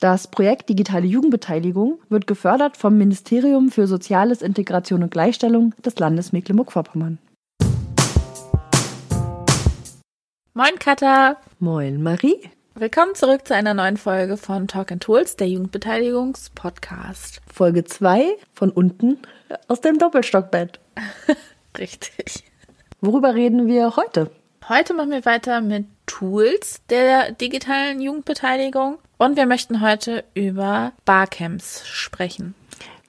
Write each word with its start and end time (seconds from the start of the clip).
Das 0.00 0.28
Projekt 0.28 0.68
Digitale 0.68 1.06
Jugendbeteiligung 1.06 1.98
wird 2.08 2.28
gefördert 2.28 2.76
vom 2.76 2.96
Ministerium 2.96 3.68
für 3.68 3.88
Soziales, 3.88 4.42
Integration 4.42 5.02
und 5.02 5.10
Gleichstellung 5.10 5.74
des 5.84 5.98
Landes 5.98 6.30
Mecklenburg-Vorpommern. 6.30 7.18
Moin 10.54 10.78
Katha. 10.78 11.36
Moin 11.58 12.00
Marie. 12.00 12.38
Willkommen 12.76 13.16
zurück 13.16 13.44
zu 13.44 13.56
einer 13.56 13.74
neuen 13.74 13.96
Folge 13.96 14.36
von 14.36 14.68
Talk 14.68 14.92
and 14.92 15.02
Tools, 15.02 15.34
der 15.34 15.48
Jugendbeteiligungspodcast. 15.48 17.40
Folge 17.52 17.82
2 17.82 18.36
von 18.52 18.70
unten 18.70 19.18
aus 19.66 19.80
dem 19.80 19.98
Doppelstockbett. 19.98 20.78
Richtig. 21.76 22.44
Worüber 23.00 23.34
reden 23.34 23.66
wir 23.66 23.96
heute? 23.96 24.30
Heute 24.68 24.94
machen 24.94 25.10
wir 25.10 25.24
weiter 25.24 25.60
mit 25.60 25.86
Tools 26.06 26.82
der 26.88 27.32
digitalen 27.32 28.00
Jugendbeteiligung 28.00 28.98
und 29.18 29.36
wir 29.36 29.46
möchten 29.46 29.80
heute 29.80 30.24
über 30.34 30.92
Barcamps 31.04 31.86
sprechen. 31.86 32.54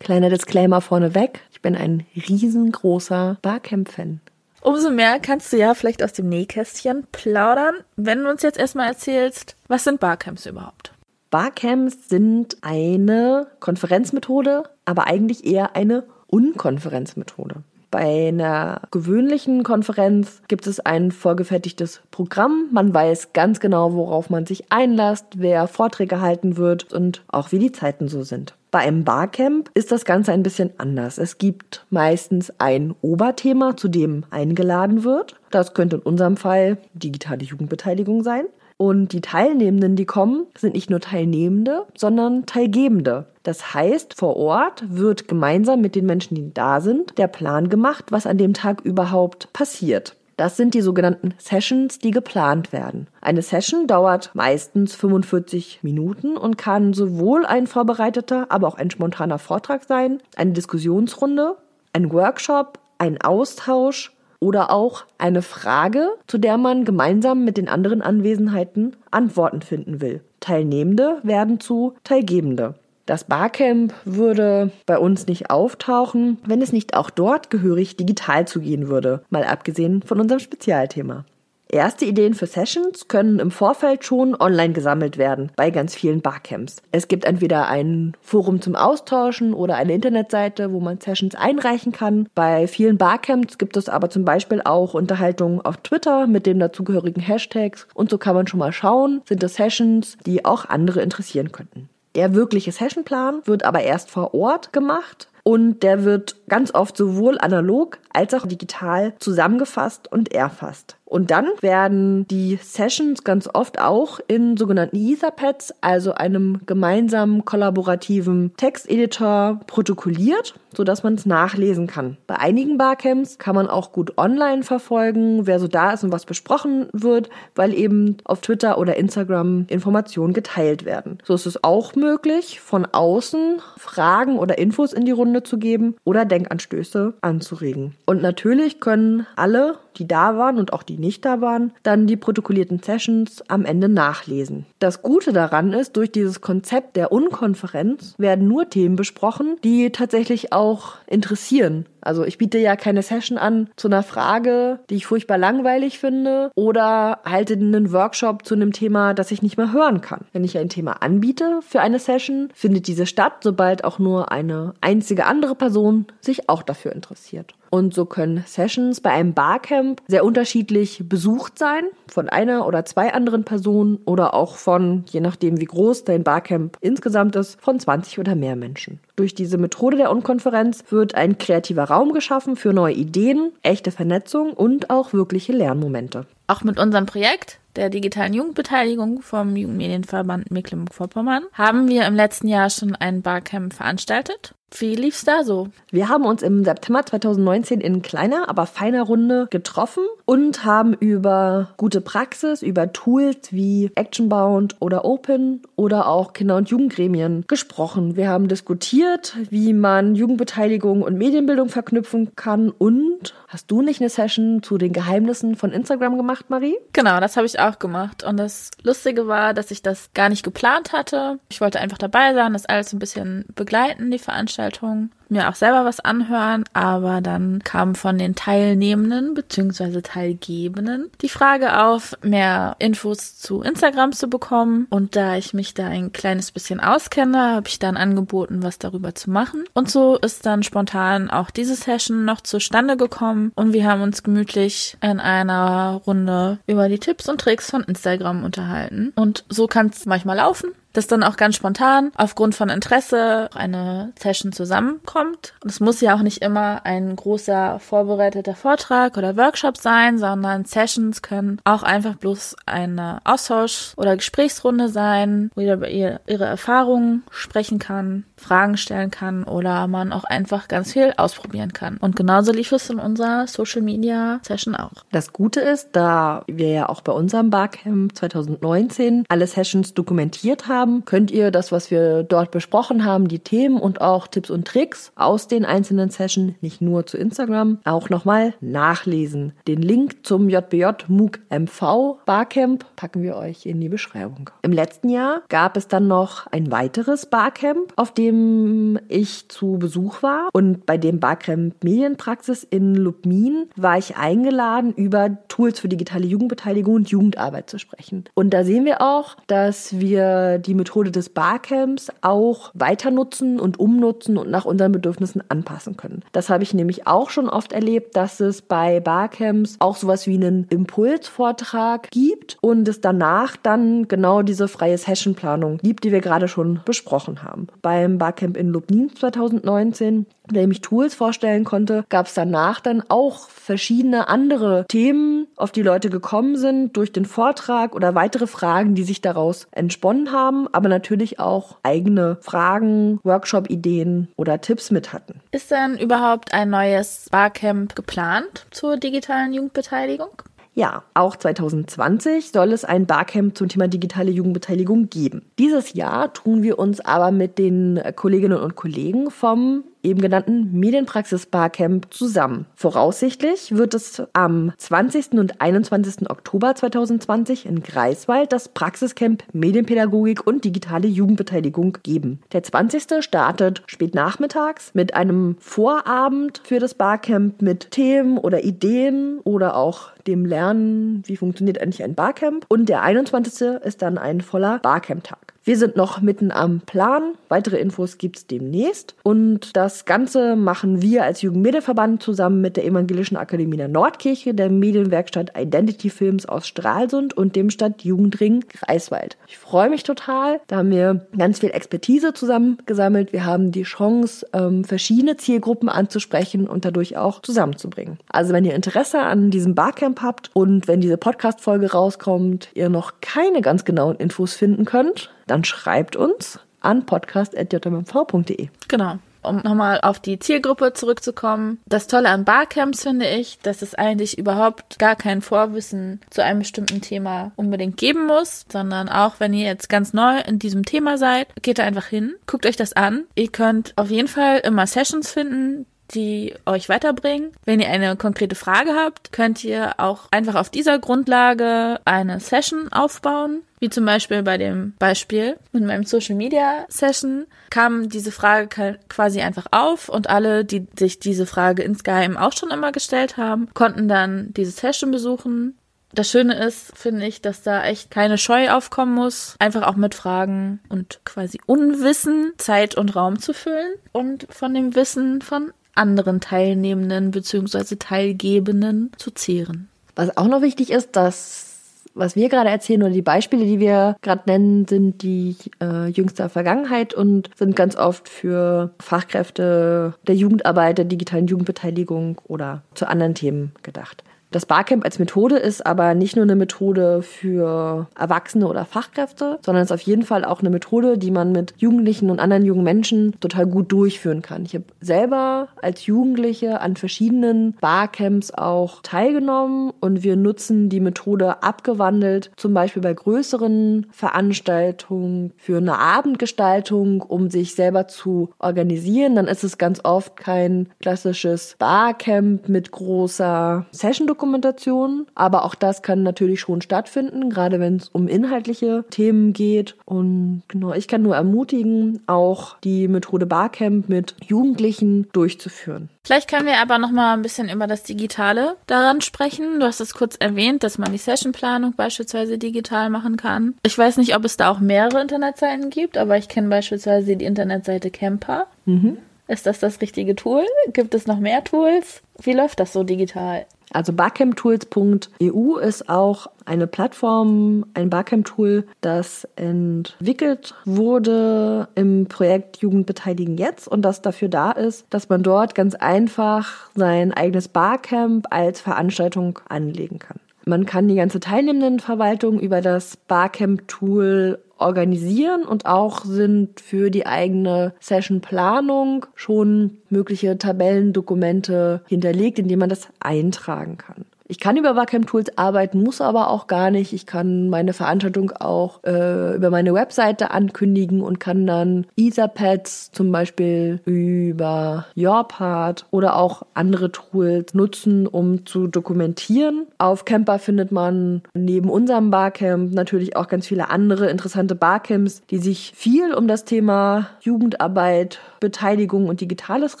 Kleiner 0.00 0.30
Disclaimer 0.30 0.80
vorneweg. 0.80 1.40
Ich 1.52 1.62
bin 1.62 1.76
ein 1.76 2.06
riesengroßer 2.16 3.38
Barcamp-Fan. 3.42 4.20
Umso 4.60 4.90
mehr 4.90 5.20
kannst 5.20 5.52
du 5.52 5.56
ja 5.56 5.74
vielleicht 5.74 6.02
aus 6.02 6.12
dem 6.12 6.28
Nähkästchen 6.28 7.06
plaudern, 7.12 7.76
wenn 7.96 8.24
du 8.24 8.30
uns 8.30 8.42
jetzt 8.42 8.58
erstmal 8.58 8.88
erzählst, 8.88 9.56
was 9.68 9.84
sind 9.84 10.00
Barcamps 10.00 10.46
überhaupt? 10.46 10.92
Barcamps 11.30 12.08
sind 12.08 12.56
eine 12.62 13.48
Konferenzmethode, 13.60 14.64
aber 14.84 15.06
eigentlich 15.06 15.44
eher 15.44 15.76
eine 15.76 16.04
Unkonferenzmethode. 16.26 17.62
Bei 17.90 18.28
einer 18.28 18.82
gewöhnlichen 18.90 19.62
Konferenz 19.62 20.42
gibt 20.48 20.66
es 20.66 20.78
ein 20.78 21.10
vorgefertigtes 21.10 22.02
Programm. 22.10 22.68
Man 22.70 22.92
weiß 22.92 23.32
ganz 23.32 23.60
genau, 23.60 23.94
worauf 23.94 24.28
man 24.28 24.44
sich 24.44 24.70
einlasst, 24.70 25.26
wer 25.36 25.68
Vorträge 25.68 26.20
halten 26.20 26.58
wird 26.58 26.92
und 26.92 27.22
auch 27.28 27.50
wie 27.50 27.58
die 27.58 27.72
Zeiten 27.72 28.08
so 28.08 28.22
sind. 28.24 28.54
Bei 28.70 28.80
einem 28.80 29.04
Barcamp 29.04 29.70
ist 29.72 29.90
das 29.90 30.04
Ganze 30.04 30.32
ein 30.32 30.42
bisschen 30.42 30.70
anders. 30.76 31.16
Es 31.16 31.38
gibt 31.38 31.86
meistens 31.88 32.52
ein 32.58 32.94
Oberthema, 33.00 33.78
zu 33.78 33.88
dem 33.88 34.24
eingeladen 34.28 35.04
wird. 35.04 35.36
Das 35.50 35.72
könnte 35.72 35.96
in 35.96 36.02
unserem 36.02 36.36
Fall 36.36 36.76
digitale 36.92 37.44
Jugendbeteiligung 37.44 38.22
sein. 38.22 38.44
Und 38.78 39.12
die 39.12 39.20
Teilnehmenden, 39.20 39.96
die 39.96 40.06
kommen, 40.06 40.46
sind 40.56 40.74
nicht 40.74 40.88
nur 40.88 41.00
Teilnehmende, 41.00 41.84
sondern 41.96 42.46
Teilgebende. 42.46 43.26
Das 43.42 43.74
heißt, 43.74 44.14
vor 44.14 44.36
Ort 44.36 44.84
wird 44.88 45.26
gemeinsam 45.26 45.80
mit 45.80 45.96
den 45.96 46.06
Menschen, 46.06 46.36
die 46.36 46.54
da 46.54 46.80
sind, 46.80 47.18
der 47.18 47.26
Plan 47.26 47.68
gemacht, 47.70 48.06
was 48.10 48.26
an 48.26 48.38
dem 48.38 48.54
Tag 48.54 48.80
überhaupt 48.82 49.52
passiert. 49.52 50.14
Das 50.36 50.56
sind 50.56 50.74
die 50.74 50.82
sogenannten 50.82 51.34
Sessions, 51.38 51.98
die 51.98 52.12
geplant 52.12 52.72
werden. 52.72 53.08
Eine 53.20 53.42
Session 53.42 53.88
dauert 53.88 54.30
meistens 54.34 54.94
45 54.94 55.80
Minuten 55.82 56.36
und 56.36 56.56
kann 56.56 56.92
sowohl 56.92 57.44
ein 57.44 57.66
vorbereiteter, 57.66 58.46
aber 58.48 58.68
auch 58.68 58.76
ein 58.76 58.92
spontaner 58.92 59.40
Vortrag 59.40 59.82
sein, 59.82 60.22
eine 60.36 60.52
Diskussionsrunde, 60.52 61.56
ein 61.92 62.12
Workshop, 62.12 62.78
ein 62.98 63.20
Austausch 63.20 64.12
oder 64.40 64.70
auch 64.70 65.04
eine 65.18 65.42
Frage, 65.42 66.10
zu 66.26 66.38
der 66.38 66.58
man 66.58 66.84
gemeinsam 66.84 67.44
mit 67.44 67.56
den 67.56 67.68
anderen 67.68 68.02
Anwesenheiten 68.02 68.96
Antworten 69.10 69.62
finden 69.62 70.00
will. 70.00 70.22
Teilnehmende 70.40 71.18
werden 71.22 71.60
zu 71.60 71.94
Teilgebende. 72.04 72.74
Das 73.06 73.24
Barcamp 73.24 73.94
würde 74.04 74.70
bei 74.84 74.98
uns 74.98 75.26
nicht 75.26 75.50
auftauchen, 75.50 76.36
wenn 76.44 76.60
es 76.60 76.72
nicht 76.72 76.94
auch 76.94 77.08
dort 77.08 77.48
gehörig 77.48 77.96
digital 77.96 78.46
zugehen 78.46 78.88
würde, 78.88 79.22
mal 79.30 79.44
abgesehen 79.44 80.02
von 80.02 80.20
unserem 80.20 80.40
Spezialthema. 80.40 81.24
Erste 81.70 82.06
Ideen 82.06 82.32
für 82.32 82.46
Sessions 82.46 83.08
können 83.08 83.38
im 83.38 83.50
Vorfeld 83.50 84.02
schon 84.02 84.34
online 84.34 84.72
gesammelt 84.72 85.18
werden 85.18 85.52
bei 85.54 85.70
ganz 85.70 85.94
vielen 85.94 86.22
Barcamps. 86.22 86.76
Es 86.92 87.08
gibt 87.08 87.26
entweder 87.26 87.68
ein 87.68 88.16
Forum 88.22 88.62
zum 88.62 88.74
Austauschen 88.74 89.52
oder 89.52 89.76
eine 89.76 89.92
Internetseite, 89.92 90.72
wo 90.72 90.80
man 90.80 90.98
Sessions 90.98 91.34
einreichen 91.34 91.92
kann. 91.92 92.26
Bei 92.34 92.66
vielen 92.66 92.96
Barcamps 92.96 93.58
gibt 93.58 93.76
es 93.76 93.90
aber 93.90 94.08
zum 94.08 94.24
Beispiel 94.24 94.62
auch 94.64 94.94
Unterhaltungen 94.94 95.60
auf 95.60 95.76
Twitter 95.76 96.26
mit 96.26 96.46
den 96.46 96.58
dazugehörigen 96.58 97.22
Hashtags 97.22 97.86
und 97.92 98.08
so 98.08 98.16
kann 98.16 98.34
man 98.34 98.46
schon 98.46 98.60
mal 98.60 98.72
schauen, 98.72 99.20
sind 99.28 99.42
das 99.42 99.56
Sessions, 99.56 100.16
die 100.24 100.46
auch 100.46 100.64
andere 100.64 101.02
interessieren 101.02 101.52
könnten. 101.52 101.90
Der 102.14 102.34
wirkliche 102.34 102.72
Sessionplan 102.72 103.42
wird 103.44 103.66
aber 103.66 103.82
erst 103.82 104.10
vor 104.10 104.32
Ort 104.32 104.72
gemacht 104.72 105.28
und 105.42 105.82
der 105.82 106.04
wird 106.04 106.36
ganz 106.48 106.74
oft 106.74 106.96
sowohl 106.96 107.38
analog 107.38 107.98
als 108.12 108.34
auch 108.34 108.46
digital 108.46 109.14
zusammengefasst 109.18 110.10
und 110.10 110.32
erfasst. 110.32 110.98
Und 111.08 111.30
dann 111.30 111.46
werden 111.62 112.28
die 112.28 112.58
Sessions 112.60 113.24
ganz 113.24 113.48
oft 113.52 113.80
auch 113.80 114.20
in 114.28 114.58
sogenannten 114.58 114.96
Etherpads, 114.96 115.72
also 115.80 116.12
einem 116.12 116.60
gemeinsamen 116.66 117.46
kollaborativen 117.46 118.52
Texteditor, 118.58 119.60
protokolliert, 119.66 120.54
sodass 120.74 121.02
man 121.02 121.14
es 121.14 121.24
nachlesen 121.24 121.86
kann. 121.86 122.18
Bei 122.26 122.36
einigen 122.36 122.76
Barcamps 122.76 123.38
kann 123.38 123.54
man 123.54 123.68
auch 123.68 123.92
gut 123.92 124.18
online 124.18 124.62
verfolgen, 124.62 125.46
wer 125.46 125.58
so 125.60 125.66
da 125.66 125.92
ist 125.92 126.04
und 126.04 126.12
was 126.12 126.26
besprochen 126.26 126.88
wird, 126.92 127.30
weil 127.54 127.72
eben 127.72 128.18
auf 128.24 128.42
Twitter 128.42 128.76
oder 128.76 128.96
Instagram 128.96 129.64
Informationen 129.68 130.34
geteilt 130.34 130.84
werden. 130.84 131.18
So 131.24 131.32
ist 131.32 131.46
es 131.46 131.64
auch 131.64 131.94
möglich, 131.94 132.60
von 132.60 132.84
außen 132.84 133.62
Fragen 133.78 134.38
oder 134.38 134.58
Infos 134.58 134.92
in 134.92 135.06
die 135.06 135.12
Runde 135.12 135.42
zu 135.42 135.56
geben 135.56 135.96
oder 136.04 136.26
Denkanstöße 136.38 137.14
anzuregen. 137.20 137.94
Und 138.06 138.22
natürlich 138.22 138.80
können 138.80 139.26
alle 139.36 139.78
die 139.98 140.06
da 140.06 140.36
waren 140.36 140.58
und 140.58 140.72
auch 140.72 140.82
die 140.82 140.96
nicht 140.96 141.24
da 141.24 141.40
waren, 141.40 141.72
dann 141.82 142.06
die 142.06 142.16
protokollierten 142.16 142.80
Sessions 142.82 143.42
am 143.48 143.64
Ende 143.64 143.88
nachlesen. 143.88 144.66
Das 144.78 145.02
Gute 145.02 145.32
daran 145.32 145.72
ist, 145.72 145.96
durch 145.96 146.12
dieses 146.12 146.40
Konzept 146.40 146.96
der 146.96 147.12
Unkonferenz 147.12 148.14
werden 148.18 148.48
nur 148.48 148.70
Themen 148.70 148.96
besprochen, 148.96 149.56
die 149.64 149.90
tatsächlich 149.90 150.52
auch 150.52 150.94
interessieren. 151.06 151.86
Also 152.00 152.24
ich 152.24 152.38
biete 152.38 152.58
ja 152.58 152.76
keine 152.76 153.02
Session 153.02 153.38
an 153.38 153.68
zu 153.76 153.88
einer 153.88 154.02
Frage, 154.02 154.80
die 154.90 154.96
ich 154.96 155.06
furchtbar 155.06 155.38
langweilig 155.38 155.98
finde 155.98 156.50
oder 156.54 157.20
halte 157.24 157.54
einen 157.54 157.92
Workshop 157.92 158.44
zu 158.44 158.54
einem 158.54 158.72
Thema, 158.72 159.14
das 159.14 159.30
ich 159.30 159.42
nicht 159.42 159.56
mehr 159.56 159.72
hören 159.72 160.00
kann. 160.00 160.26
Wenn 160.32 160.44
ich 160.44 160.58
ein 160.58 160.68
Thema 160.68 161.02
anbiete 161.02 161.60
für 161.66 161.80
eine 161.80 161.98
Session, 161.98 162.50
findet 162.54 162.86
diese 162.86 163.06
statt, 163.06 163.34
sobald 163.42 163.84
auch 163.84 163.98
nur 163.98 164.32
eine 164.32 164.74
einzige 164.80 165.26
andere 165.26 165.54
Person 165.54 166.06
sich 166.20 166.48
auch 166.48 166.62
dafür 166.62 166.92
interessiert. 166.92 167.54
Und 167.70 167.94
so 167.94 168.06
können 168.06 168.44
Sessions 168.46 169.00
bei 169.00 169.10
einem 169.10 169.34
Barcamp 169.34 170.02
sehr 170.06 170.24
unterschiedlich 170.24 171.02
besucht 171.08 171.58
sein, 171.58 171.84
von 172.08 172.28
einer 172.28 172.66
oder 172.66 172.84
zwei 172.84 173.12
anderen 173.12 173.44
Personen 173.44 173.98
oder 174.04 174.34
auch 174.34 174.56
von, 174.56 175.04
je 175.10 175.20
nachdem 175.20 175.60
wie 175.60 175.66
groß 175.66 176.04
dein 176.04 176.24
Barcamp 176.24 176.76
insgesamt 176.80 177.36
ist, 177.36 177.60
von 177.60 177.78
20 177.78 178.18
oder 178.18 178.34
mehr 178.34 178.56
Menschen. 178.56 179.00
Durch 179.16 179.34
diese 179.34 179.58
Methode 179.58 179.96
der 179.96 180.10
Unkonferenz 180.10 180.84
wird 180.90 181.14
ein 181.14 181.38
kreativer 181.38 181.84
Raum 181.84 182.12
geschaffen 182.12 182.56
für 182.56 182.72
neue 182.72 182.94
Ideen, 182.94 183.52
echte 183.62 183.90
Vernetzung 183.90 184.52
und 184.52 184.90
auch 184.90 185.12
wirkliche 185.12 185.52
Lernmomente. 185.52 186.26
Auch 186.46 186.62
mit 186.62 186.78
unserem 186.78 187.04
Projekt 187.04 187.58
der 187.76 187.90
digitalen 187.90 188.32
Jugendbeteiligung 188.32 189.20
vom 189.20 189.54
Jugendmedienverband 189.54 190.50
Mecklenburg-Vorpommern 190.50 191.44
haben 191.52 191.88
wir 191.88 192.06
im 192.06 192.14
letzten 192.14 192.48
Jahr 192.48 192.70
schon 192.70 192.96
ein 192.96 193.22
Barcamp 193.22 193.74
veranstaltet. 193.74 194.54
Wie 194.76 194.94
lief's 194.94 195.24
da 195.24 195.44
so? 195.44 195.68
Wir 195.90 196.08
haben 196.08 196.26
uns 196.26 196.42
im 196.42 196.64
September 196.64 197.04
2019 197.04 197.80
in 197.80 198.02
kleiner, 198.02 198.48
aber 198.48 198.66
feiner 198.66 199.02
Runde 199.02 199.48
getroffen 199.50 200.04
und 200.26 200.64
haben 200.64 200.92
über 200.94 201.70
gute 201.78 202.00
Praxis, 202.00 202.62
über 202.62 202.92
Tools 202.92 203.52
wie 203.52 203.90
Actionbound 203.94 204.76
oder 204.80 205.04
Open 205.04 205.62
oder 205.76 206.06
auch 206.06 206.34
Kinder- 206.34 206.56
und 206.56 206.68
Jugendgremien 206.68 207.44
gesprochen. 207.48 208.16
Wir 208.16 208.28
haben 208.28 208.48
diskutiert, 208.48 209.36
wie 209.48 209.72
man 209.72 210.14
Jugendbeteiligung 210.14 211.02
und 211.02 211.16
Medienbildung 211.16 211.70
verknüpfen 211.70 212.36
kann 212.36 212.70
und 212.70 213.34
hast 213.48 213.70
du 213.70 213.80
nicht 213.80 214.00
eine 214.00 214.10
Session 214.10 214.62
zu 214.62 214.76
den 214.76 214.92
Geheimnissen 214.92 215.56
von 215.56 215.72
Instagram 215.72 216.18
gemacht, 216.18 216.50
Marie? 216.50 216.76
Genau, 216.92 217.20
das 217.20 217.36
habe 217.36 217.46
ich 217.46 217.58
auch 217.58 217.78
gemacht 217.78 218.22
und 218.22 218.36
das 218.36 218.70
Lustige 218.82 219.26
war, 219.26 219.54
dass 219.54 219.70
ich 219.70 219.82
das 219.82 220.10
gar 220.12 220.28
nicht 220.28 220.44
geplant 220.44 220.92
hatte. 220.92 221.38
Ich 221.48 221.62
wollte 221.62 221.80
einfach 221.80 221.98
dabei 221.98 222.34
sein, 222.34 222.52
das 222.52 222.66
alles 222.66 222.92
ein 222.92 222.98
bisschen 222.98 223.46
begleiten, 223.54 224.10
die 224.10 224.18
Veranstaltung 224.18 224.57
Veranstaltung 224.58 225.10
mir 225.30 225.48
auch 225.48 225.54
selber 225.54 225.84
was 225.84 226.00
anhören, 226.00 226.64
aber 226.72 227.20
dann 227.20 227.62
kam 227.62 227.94
von 227.94 228.16
den 228.16 228.34
Teilnehmenden 228.34 229.34
bzw. 229.34 230.00
Teilgebenden 230.00 231.10
die 231.20 231.28
Frage 231.28 231.82
auf, 231.82 232.16
mehr 232.22 232.76
Infos 232.78 233.36
zu 233.38 233.60
Instagram 233.60 234.12
zu 234.12 234.28
bekommen. 234.28 234.86
Und 234.90 235.16
da 235.16 235.36
ich 235.36 235.52
mich 235.52 235.74
da 235.74 235.86
ein 235.86 236.12
kleines 236.12 236.50
bisschen 236.50 236.80
auskenne, 236.80 237.56
habe 237.56 237.68
ich 237.68 237.78
dann 237.78 237.96
angeboten, 237.96 238.62
was 238.62 238.78
darüber 238.78 239.14
zu 239.14 239.30
machen. 239.30 239.64
Und 239.74 239.90
so 239.90 240.16
ist 240.16 240.46
dann 240.46 240.62
spontan 240.62 241.30
auch 241.30 241.50
diese 241.50 241.74
Session 241.74 242.24
noch 242.24 242.40
zustande 242.40 242.96
gekommen 242.96 243.52
und 243.54 243.72
wir 243.72 243.86
haben 243.86 244.02
uns 244.02 244.22
gemütlich 244.22 244.96
in 245.02 245.20
einer 245.20 246.00
Runde 246.06 246.58
über 246.66 246.88
die 246.88 246.98
Tipps 246.98 247.28
und 247.28 247.40
Tricks 247.40 247.70
von 247.70 247.84
Instagram 247.84 248.44
unterhalten. 248.44 249.12
Und 249.14 249.44
so 249.48 249.66
kann 249.66 249.88
es 249.88 250.06
manchmal 250.06 250.36
laufen 250.36 250.70
dass 250.98 251.06
dann 251.06 251.22
auch 251.22 251.36
ganz 251.36 251.54
spontan 251.54 252.10
aufgrund 252.16 252.56
von 252.56 252.70
Interesse 252.70 253.50
eine 253.54 254.12
Session 254.18 254.50
zusammenkommt. 254.50 255.54
Und 255.62 255.70
es 255.70 255.78
muss 255.78 256.00
ja 256.00 256.16
auch 256.16 256.22
nicht 256.22 256.42
immer 256.42 256.84
ein 256.84 257.14
großer 257.14 257.78
vorbereiteter 257.78 258.56
Vortrag 258.56 259.16
oder 259.16 259.36
Workshop 259.36 259.76
sein, 259.76 260.18
sondern 260.18 260.64
Sessions 260.64 261.22
können 261.22 261.60
auch 261.62 261.84
einfach 261.84 262.16
bloß 262.16 262.56
eine 262.66 263.20
Austausch- 263.24 263.92
oder 263.96 264.16
Gesprächsrunde 264.16 264.88
sein, 264.88 265.52
wo 265.54 265.60
jeder 265.60 265.74
über 265.74 265.88
ihre 265.88 266.44
Erfahrungen 266.44 267.22
sprechen 267.30 267.78
kann, 267.78 268.24
Fragen 268.36 268.76
stellen 268.76 269.12
kann 269.12 269.44
oder 269.44 269.86
man 269.86 270.12
auch 270.12 270.24
einfach 270.24 270.66
ganz 270.66 270.94
viel 270.94 271.14
ausprobieren 271.16 271.72
kann. 271.72 271.98
Und 271.98 272.16
genauso 272.16 272.50
lief 272.50 272.72
es 272.72 272.90
in 272.90 272.98
unserer 272.98 273.46
Social 273.46 273.82
Media 273.82 274.40
Session 274.42 274.74
auch. 274.74 275.04
Das 275.12 275.32
Gute 275.32 275.60
ist, 275.60 275.90
da 275.92 276.42
wir 276.48 276.70
ja 276.70 276.88
auch 276.88 277.02
bei 277.02 277.12
unserem 277.12 277.50
Barcamp 277.50 278.16
2019 278.16 279.26
alle 279.28 279.46
Sessions 279.46 279.94
dokumentiert 279.94 280.66
haben, 280.66 280.87
könnt 281.04 281.30
ihr 281.30 281.50
das, 281.50 281.72
was 281.72 281.90
wir 281.90 282.22
dort 282.22 282.50
besprochen 282.50 283.04
haben, 283.04 283.28
die 283.28 283.38
Themen 283.38 283.78
und 283.78 284.00
auch 284.00 284.26
Tipps 284.26 284.50
und 284.50 284.66
Tricks 284.66 285.12
aus 285.16 285.48
den 285.48 285.64
einzelnen 285.64 286.10
Sessions, 286.10 286.54
nicht 286.60 286.80
nur 286.80 287.06
zu 287.06 287.16
Instagram, 287.16 287.78
auch 287.84 288.10
nochmal 288.10 288.54
nachlesen. 288.60 289.52
Den 289.66 289.82
Link 289.82 290.26
zum 290.26 290.48
JBJ 290.48 290.86
MOOC 291.08 291.40
MV 291.50 292.18
Barcamp 292.26 292.84
packen 292.96 293.22
wir 293.22 293.36
euch 293.36 293.66
in 293.66 293.80
die 293.80 293.88
Beschreibung. 293.88 294.50
Im 294.62 294.72
letzten 294.72 295.08
Jahr 295.08 295.42
gab 295.48 295.76
es 295.76 295.88
dann 295.88 296.08
noch 296.08 296.46
ein 296.48 296.70
weiteres 296.70 297.26
Barcamp, 297.26 297.92
auf 297.96 298.12
dem 298.12 298.98
ich 299.08 299.48
zu 299.48 299.78
Besuch 299.78 300.22
war 300.22 300.48
und 300.52 300.86
bei 300.86 300.98
dem 300.98 301.20
Barcamp 301.20 301.82
Medienpraxis 301.82 302.64
in 302.64 302.94
Lubmin 302.94 303.68
war 303.76 303.98
ich 303.98 304.16
eingeladen, 304.16 304.92
über 304.94 305.38
Tools 305.48 305.80
für 305.80 305.88
digitale 305.88 306.26
Jugendbeteiligung 306.26 306.94
und 306.94 307.10
Jugendarbeit 307.10 307.70
zu 307.70 307.78
sprechen. 307.78 308.24
Und 308.34 308.50
da 308.50 308.64
sehen 308.64 308.84
wir 308.84 309.00
auch, 309.00 309.36
dass 309.46 309.98
wir 309.98 310.58
die 310.68 310.74
Methode 310.74 311.10
des 311.10 311.30
Barcamps 311.30 312.08
auch 312.20 312.70
weiter 312.74 313.10
nutzen 313.10 313.58
und 313.58 313.80
umnutzen 313.80 314.36
und 314.36 314.50
nach 314.50 314.64
unseren 314.64 314.92
Bedürfnissen 314.92 315.42
anpassen 315.48 315.96
können. 315.96 316.22
Das 316.32 316.50
habe 316.50 316.62
ich 316.62 316.74
nämlich 316.74 317.06
auch 317.06 317.30
schon 317.30 317.48
oft 317.48 317.72
erlebt, 317.72 318.14
dass 318.16 318.40
es 318.40 318.62
bei 318.62 319.00
Barcamps 319.00 319.76
auch 319.80 319.96
sowas 319.96 320.26
wie 320.26 320.34
einen 320.34 320.66
Impulsvortrag 320.68 322.10
gibt 322.10 322.58
und 322.60 322.86
es 322.86 323.00
danach 323.00 323.56
dann 323.56 324.08
genau 324.08 324.42
diese 324.42 324.68
freie 324.68 324.98
Sessionplanung 324.98 325.78
gibt, 325.78 326.04
die 326.04 326.12
wir 326.12 326.20
gerade 326.20 326.48
schon 326.48 326.80
besprochen 326.84 327.42
haben. 327.42 327.68
Beim 327.82 328.18
Barcamp 328.18 328.56
in 328.56 328.68
Lubnin 328.68 329.10
2019, 329.14 330.26
in 330.48 330.54
dem 330.54 330.70
ich 330.70 330.80
Tools 330.80 331.14
vorstellen 331.14 331.64
konnte, 331.64 332.04
gab 332.08 332.26
es 332.26 332.34
danach 332.34 332.80
dann 332.80 333.02
auch 333.08 333.48
verschiedene 333.48 334.28
andere 334.28 334.86
Themen, 334.88 335.46
auf 335.56 335.72
die 335.72 335.82
Leute 335.82 336.10
gekommen 336.10 336.56
sind 336.56 336.96
durch 336.96 337.12
den 337.12 337.24
Vortrag 337.24 337.94
oder 337.94 338.14
weitere 338.14 338.46
Fragen, 338.46 338.94
die 338.94 339.02
sich 339.02 339.20
daraus 339.20 339.66
entsponnen 339.72 340.32
haben, 340.32 340.68
aber 340.72 340.88
natürlich 340.88 341.38
auch 341.38 341.76
eigene 341.82 342.38
Fragen, 342.40 343.20
Workshop-Ideen 343.24 344.28
oder 344.36 344.60
Tipps 344.60 344.90
mit 344.90 345.12
hatten. 345.12 345.40
Ist 345.50 345.70
denn 345.70 345.98
überhaupt 345.98 346.52
ein 346.52 346.70
neues 346.70 347.28
Barcamp 347.30 347.94
geplant 347.94 348.66
zur 348.70 348.96
digitalen 348.96 349.52
Jugendbeteiligung? 349.52 350.42
Ja, 350.78 351.02
auch 351.12 351.34
2020 351.34 352.52
soll 352.52 352.70
es 352.70 352.84
ein 352.84 353.04
Barcamp 353.04 353.58
zum 353.58 353.68
Thema 353.68 353.88
digitale 353.88 354.30
Jugendbeteiligung 354.30 355.10
geben. 355.10 355.42
Dieses 355.58 355.94
Jahr 355.94 356.32
tun 356.32 356.62
wir 356.62 356.78
uns 356.78 357.00
aber 357.00 357.32
mit 357.32 357.58
den 357.58 358.00
Kolleginnen 358.14 358.60
und 358.60 358.76
Kollegen 358.76 359.32
vom 359.32 359.82
eben 360.02 360.20
genannten 360.20 360.78
Medienpraxis 360.78 361.46
Barcamp 361.46 362.12
zusammen. 362.12 362.66
Voraussichtlich 362.74 363.76
wird 363.76 363.94
es 363.94 364.22
am 364.32 364.72
20. 364.76 365.32
und 365.32 365.60
21. 365.60 366.30
Oktober 366.30 366.74
2020 366.74 367.66
in 367.66 367.82
Greifswald 367.82 368.52
das 368.52 368.68
Praxiscamp 368.68 369.44
Medienpädagogik 369.52 370.46
und 370.46 370.64
digitale 370.64 371.08
Jugendbeteiligung 371.08 371.98
geben. 372.02 372.40
Der 372.52 372.62
20. 372.62 373.22
startet 373.22 373.82
spät 373.86 374.14
nachmittags 374.14 374.90
mit 374.94 375.14
einem 375.14 375.56
Vorabend 375.58 376.60
für 376.64 376.78
das 376.78 376.94
Barcamp 376.94 377.62
mit 377.62 377.90
Themen 377.90 378.38
oder 378.38 378.64
Ideen 378.64 379.40
oder 379.44 379.76
auch 379.76 380.10
dem 380.26 380.44
Lernen, 380.44 381.22
wie 381.26 381.36
funktioniert 381.36 381.80
eigentlich 381.80 382.04
ein 382.04 382.14
Barcamp. 382.14 382.66
Und 382.68 382.88
der 382.88 383.02
21. 383.02 383.82
ist 383.82 384.02
dann 384.02 384.18
ein 384.18 384.40
voller 384.40 384.78
Barcamp-Tag. 384.80 385.54
Wir 385.68 385.76
sind 385.76 385.96
noch 385.96 386.22
mitten 386.22 386.50
am 386.50 386.80
Plan. 386.80 387.34
Weitere 387.50 387.76
Infos 387.76 388.16
gibt 388.16 388.38
es 388.38 388.46
demnächst. 388.46 389.14
Und 389.22 389.76
das 389.76 390.06
Ganze 390.06 390.56
machen 390.56 391.02
wir 391.02 391.24
als 391.24 391.42
Jugendmedienverband 391.42 392.22
zusammen 392.22 392.62
mit 392.62 392.78
der 392.78 392.86
Evangelischen 392.86 393.36
Akademie 393.36 393.76
der 393.76 393.88
Nordkirche, 393.88 394.54
der 394.54 394.70
Medienwerkstatt 394.70 395.52
Identity 395.58 396.08
Films 396.08 396.46
aus 396.46 396.66
Stralsund 396.66 397.36
und 397.36 397.54
dem 397.54 397.68
Stadt 397.68 398.02
Jugendring 398.02 398.64
Greifswald. 398.70 399.36
Ich 399.46 399.58
freue 399.58 399.90
mich 399.90 400.04
total. 400.04 400.62
Da 400.68 400.76
haben 400.76 400.90
wir 400.90 401.26
ganz 401.36 401.58
viel 401.58 401.72
Expertise 401.72 402.32
zusammengesammelt. 402.32 403.34
Wir 403.34 403.44
haben 403.44 403.70
die 403.70 403.82
Chance, 403.82 404.46
ähm, 404.54 404.84
verschiedene 404.84 405.36
Zielgruppen 405.36 405.90
anzusprechen 405.90 406.66
und 406.66 406.86
dadurch 406.86 407.18
auch 407.18 407.42
zusammenzubringen. 407.42 408.16
Also 408.30 408.54
wenn 408.54 408.64
ihr 408.64 408.74
Interesse 408.74 409.20
an 409.20 409.50
diesem 409.50 409.74
Barcamp 409.74 410.22
habt 410.22 410.50
und 410.54 410.88
wenn 410.88 411.02
diese 411.02 411.18
Podcast-Folge 411.18 411.92
rauskommt, 411.92 412.70
ihr 412.72 412.88
noch 412.88 413.20
keine 413.20 413.60
ganz 413.60 413.84
genauen 413.84 414.16
Infos 414.16 414.54
finden 414.54 414.86
könnt, 414.86 415.30
dann 415.48 415.64
schreibt 415.64 416.16
uns 416.16 416.60
an 416.80 417.06
podcast.jmv.de. 417.06 418.68
Genau. 418.88 419.18
Um 419.42 419.58
nochmal 419.58 420.00
auf 420.02 420.18
die 420.18 420.38
Zielgruppe 420.38 420.92
zurückzukommen. 420.94 421.78
Das 421.86 422.08
Tolle 422.08 422.28
an 422.28 422.44
Barcamps 422.44 423.04
finde 423.04 423.28
ich, 423.28 423.58
dass 423.60 423.82
es 423.82 423.94
eigentlich 423.94 424.36
überhaupt 424.36 424.98
gar 424.98 425.14
kein 425.14 425.42
Vorwissen 425.42 426.20
zu 426.30 426.42
einem 426.42 426.58
bestimmten 426.58 427.00
Thema 427.00 427.52
unbedingt 427.56 427.96
geben 427.96 428.26
muss, 428.26 428.66
sondern 428.70 429.08
auch 429.08 429.36
wenn 429.38 429.54
ihr 429.54 429.64
jetzt 429.64 429.88
ganz 429.88 430.12
neu 430.12 430.40
in 430.40 430.58
diesem 430.58 430.84
Thema 430.84 431.18
seid, 431.18 431.48
geht 431.62 431.78
da 431.78 431.84
einfach 431.84 432.06
hin, 432.06 432.34
guckt 432.46 432.66
euch 432.66 432.76
das 432.76 432.94
an. 432.94 433.24
Ihr 433.36 433.48
könnt 433.48 433.92
auf 433.96 434.10
jeden 434.10 434.28
Fall 434.28 434.58
immer 434.58 434.86
Sessions 434.86 435.30
finden, 435.30 435.86
die 436.14 436.54
euch 436.66 436.88
weiterbringen. 436.88 437.52
Wenn 437.64 437.80
ihr 437.80 437.88
eine 437.88 438.16
konkrete 438.16 438.54
Frage 438.54 438.94
habt, 438.94 439.32
könnt 439.32 439.64
ihr 439.64 439.94
auch 439.98 440.28
einfach 440.30 440.54
auf 440.54 440.70
dieser 440.70 440.98
Grundlage 440.98 442.00
eine 442.04 442.40
Session 442.40 442.92
aufbauen. 442.92 443.62
Wie 443.80 443.90
zum 443.90 444.04
Beispiel 444.04 444.42
bei 444.42 444.58
dem 444.58 444.94
Beispiel 444.98 445.56
mit 445.70 445.84
meinem 445.84 446.04
Social 446.04 446.34
Media 446.34 446.84
Session 446.88 447.46
kam 447.70 448.08
diese 448.08 448.32
Frage 448.32 448.98
quasi 449.08 449.40
einfach 449.40 449.66
auf 449.70 450.08
und 450.08 450.28
alle, 450.28 450.64
die 450.64 450.88
sich 450.98 451.20
diese 451.20 451.46
Frage 451.46 451.82
insgeheim 451.82 452.36
auch 452.36 452.52
schon 452.52 452.70
immer 452.70 452.90
gestellt 452.90 453.36
haben, 453.36 453.68
konnten 453.74 454.08
dann 454.08 454.52
diese 454.52 454.72
Session 454.72 455.12
besuchen 455.12 455.78
das 456.12 456.30
Schöne 456.30 456.54
ist, 456.54 456.96
finde 456.96 457.26
ich, 457.26 457.42
dass 457.42 457.62
da 457.62 457.84
echt 457.84 458.10
keine 458.10 458.38
Scheu 458.38 458.70
aufkommen 458.70 459.14
muss, 459.14 459.56
einfach 459.58 459.82
auch 459.86 459.96
mit 459.96 460.14
Fragen 460.14 460.80
und 460.88 461.20
quasi 461.24 461.60
Unwissen 461.66 462.52
Zeit 462.56 462.94
und 462.94 463.14
Raum 463.14 463.38
zu 463.38 463.52
füllen 463.52 463.92
und 464.12 464.46
von 464.50 464.72
dem 464.72 464.94
Wissen 464.94 465.42
von 465.42 465.72
anderen 465.98 466.40
Teilnehmenden 466.40 467.30
bzw. 467.30 467.96
Teilgebenden 467.96 469.10
zu 469.16 469.30
zehren. 469.30 469.88
Was 470.14 470.36
auch 470.36 470.48
noch 470.48 470.62
wichtig 470.62 470.90
ist, 470.90 471.16
dass 471.16 471.68
was 472.14 472.34
wir 472.34 472.48
gerade 472.48 472.68
erzählen 472.68 473.02
oder 473.02 473.12
die 473.12 473.22
Beispiele, 473.22 473.64
die 473.64 473.78
wir 473.78 474.16
gerade 474.22 474.42
nennen, 474.46 474.86
sind 474.88 475.22
die 475.22 475.56
äh, 475.80 476.08
jüngster 476.08 476.48
Vergangenheit 476.48 477.14
und 477.14 477.50
sind 477.56 477.76
ganz 477.76 477.96
oft 477.96 478.28
für 478.28 478.92
Fachkräfte 479.00 480.14
der 480.26 480.34
Jugendarbeit, 480.34 480.98
der 480.98 481.04
digitalen 481.04 481.46
Jugendbeteiligung 481.46 482.40
oder 482.48 482.82
zu 482.94 483.06
anderen 483.08 483.34
Themen 483.34 483.72
gedacht. 483.82 484.24
Das 484.50 484.64
Barcamp 484.64 485.04
als 485.04 485.18
Methode 485.18 485.56
ist 485.56 485.84
aber 485.84 486.14
nicht 486.14 486.34
nur 486.34 486.44
eine 486.44 486.56
Methode 486.56 487.20
für 487.20 488.08
Erwachsene 488.18 488.66
oder 488.66 488.86
Fachkräfte, 488.86 489.58
sondern 489.62 489.84
ist 489.84 489.92
auf 489.92 490.00
jeden 490.00 490.22
Fall 490.22 490.42
auch 490.42 490.60
eine 490.60 490.70
Methode, 490.70 491.18
die 491.18 491.30
man 491.30 491.52
mit 491.52 491.74
Jugendlichen 491.76 492.30
und 492.30 492.40
anderen 492.40 492.64
jungen 492.64 492.82
Menschen 492.82 493.38
total 493.40 493.66
gut 493.66 493.92
durchführen 493.92 494.40
kann. 494.40 494.64
Ich 494.64 494.74
habe 494.74 494.84
selber 495.02 495.68
als 495.82 496.06
Jugendliche 496.06 496.80
an 496.80 496.96
verschiedenen 496.96 497.74
Barcamps 497.80 498.50
auch 498.50 499.02
teilgenommen 499.02 499.92
und 500.00 500.22
wir 500.22 500.36
nutzen 500.36 500.88
die 500.88 501.00
Methode 501.00 501.62
abgewandelt, 501.62 502.50
zum 502.56 502.72
Beispiel 502.72 503.02
bei 503.02 503.12
größeren 503.12 504.06
Veranstaltungen 504.12 505.52
für 505.58 505.76
eine 505.76 505.98
Abendgestaltung, 505.98 507.20
um 507.20 507.50
sich 507.50 507.74
selber 507.74 508.08
zu 508.08 508.48
organisieren. 508.58 509.34
Dann 509.34 509.46
ist 509.46 509.62
es 509.62 509.76
ganz 509.76 510.00
oft 510.04 510.36
kein 510.36 510.88
klassisches 511.00 511.76
Barcamp 511.78 512.66
mit 512.70 512.92
großer 512.92 513.84
Session 513.90 514.26
Videodokumentation, 514.38 515.26
aber 515.34 515.64
auch 515.64 515.74
das 515.74 516.02
kann 516.02 516.22
natürlich 516.22 516.60
schon 516.60 516.80
stattfinden, 516.80 517.50
gerade 517.50 517.80
wenn 517.80 517.96
es 517.96 518.08
um 518.08 518.28
inhaltliche 518.28 519.04
Themen 519.10 519.52
geht. 519.52 519.96
Und 520.04 520.62
genau, 520.68 520.92
ich 520.94 521.08
kann 521.08 521.22
nur 521.22 521.34
ermutigen, 521.34 522.20
auch 522.26 522.78
die 522.78 523.08
Methode 523.08 523.46
Barcamp 523.46 524.08
mit 524.08 524.34
Jugendlichen 524.46 525.28
durchzuführen. 525.32 526.08
Vielleicht 526.24 526.48
können 526.48 526.66
wir 526.66 526.78
aber 526.78 526.98
noch 526.98 527.10
mal 527.10 527.34
ein 527.34 527.42
bisschen 527.42 527.68
über 527.68 527.86
das 527.86 528.02
Digitale 528.02 528.76
daran 528.86 529.20
sprechen. 529.20 529.80
Du 529.80 529.86
hast 529.86 530.00
es 530.00 530.14
kurz 530.14 530.36
erwähnt, 530.36 530.82
dass 530.82 530.98
man 530.98 531.12
die 531.12 531.18
Sessionplanung 531.18 531.94
beispielsweise 531.94 532.58
digital 532.58 533.10
machen 533.10 533.36
kann. 533.36 533.74
Ich 533.82 533.96
weiß 533.96 534.18
nicht, 534.18 534.36
ob 534.36 534.44
es 534.44 534.56
da 534.56 534.70
auch 534.70 534.80
mehrere 534.80 535.20
Internetseiten 535.20 535.90
gibt, 535.90 536.18
aber 536.18 536.36
ich 536.36 536.48
kenne 536.48 536.68
beispielsweise 536.68 537.36
die 537.36 537.44
Internetseite 537.44 538.10
Camper. 538.10 538.66
Mhm. 538.84 539.18
Ist 539.46 539.64
das 539.64 539.78
das 539.78 540.02
richtige 540.02 540.36
Tool? 540.36 540.66
Gibt 540.92 541.14
es 541.14 541.26
noch 541.26 541.38
mehr 541.38 541.64
Tools? 541.64 542.20
Wie 542.42 542.52
läuft 542.52 542.80
das 542.80 542.92
so 542.92 543.02
digital? 543.02 543.64
Also 543.92 544.12
barcamptools.eu 544.12 545.76
ist 545.76 546.08
auch 546.08 546.48
eine 546.64 546.86
Plattform, 546.86 547.86
ein 547.94 548.10
Barcamp-Tool, 548.10 548.86
das 549.00 549.48
entwickelt 549.56 550.74
wurde 550.84 551.88
im 551.94 552.26
Projekt 552.26 552.78
Jugend 552.78 553.06
beteiligen 553.06 553.56
jetzt 553.56 553.88
und 553.88 554.02
das 554.02 554.20
dafür 554.20 554.48
da 554.48 554.72
ist, 554.72 555.06
dass 555.10 555.28
man 555.28 555.42
dort 555.42 555.74
ganz 555.74 555.94
einfach 555.94 556.90
sein 556.94 557.32
eigenes 557.32 557.68
Barcamp 557.68 558.46
als 558.50 558.80
Veranstaltung 558.80 559.58
anlegen 559.68 560.18
kann. 560.18 560.38
Man 560.66 560.84
kann 560.84 561.08
die 561.08 561.14
ganze 561.14 561.40
Teilnehmendenverwaltung 561.40 562.60
über 562.60 562.82
das 562.82 563.16
Barcamp-Tool 563.16 564.58
organisieren 564.78 565.64
und 565.64 565.86
auch 565.86 566.24
sind 566.24 566.80
für 566.80 567.10
die 567.10 567.26
eigene 567.26 567.94
Sessionplanung 568.00 569.26
schon 569.34 569.98
mögliche 570.08 570.56
Tabellendokumente 570.56 572.02
hinterlegt, 572.08 572.58
in 572.58 572.68
denen 572.68 572.80
man 572.80 572.88
das 572.88 573.08
eintragen 573.20 573.98
kann. 573.98 574.24
Ich 574.50 574.58
kann 574.58 574.78
über 574.78 574.96
Wacom 574.96 575.26
Tools 575.26 575.58
arbeiten, 575.58 576.02
muss 576.02 576.22
aber 576.22 576.48
auch 576.48 576.68
gar 576.68 576.90
nicht. 576.90 577.12
Ich 577.12 577.26
kann 577.26 577.68
meine 577.68 577.92
Veranstaltung 577.92 578.50
auch 578.52 579.04
äh, 579.04 579.54
über 579.54 579.68
meine 579.68 579.92
Webseite 579.92 580.50
ankündigen 580.52 581.20
und 581.20 581.38
kann 581.38 581.66
dann 581.66 582.06
Etherpads 582.16 583.12
zum 583.12 583.30
Beispiel 583.30 584.00
über 584.06 585.04
YourPart 585.14 586.06
oder 586.10 586.36
auch 586.36 586.62
andere 586.72 587.12
Tools 587.12 587.74
nutzen, 587.74 588.26
um 588.26 588.64
zu 588.64 588.86
dokumentieren. 588.86 589.86
Auf 589.98 590.24
Camper 590.24 590.58
findet 590.58 590.92
man 590.92 591.42
neben 591.52 591.90
unserem 591.90 592.30
Barcamp 592.30 592.94
natürlich 592.94 593.36
auch 593.36 593.48
ganz 593.48 593.66
viele 593.66 593.90
andere 593.90 594.30
interessante 594.30 594.74
Barcamps, 594.74 595.42
die 595.50 595.58
sich 595.58 595.92
viel 595.94 596.32
um 596.32 596.48
das 596.48 596.64
Thema 596.64 597.28
Jugendarbeit, 597.42 598.40
Beteiligung 598.60 599.28
und 599.28 599.42
Digitales 599.42 600.00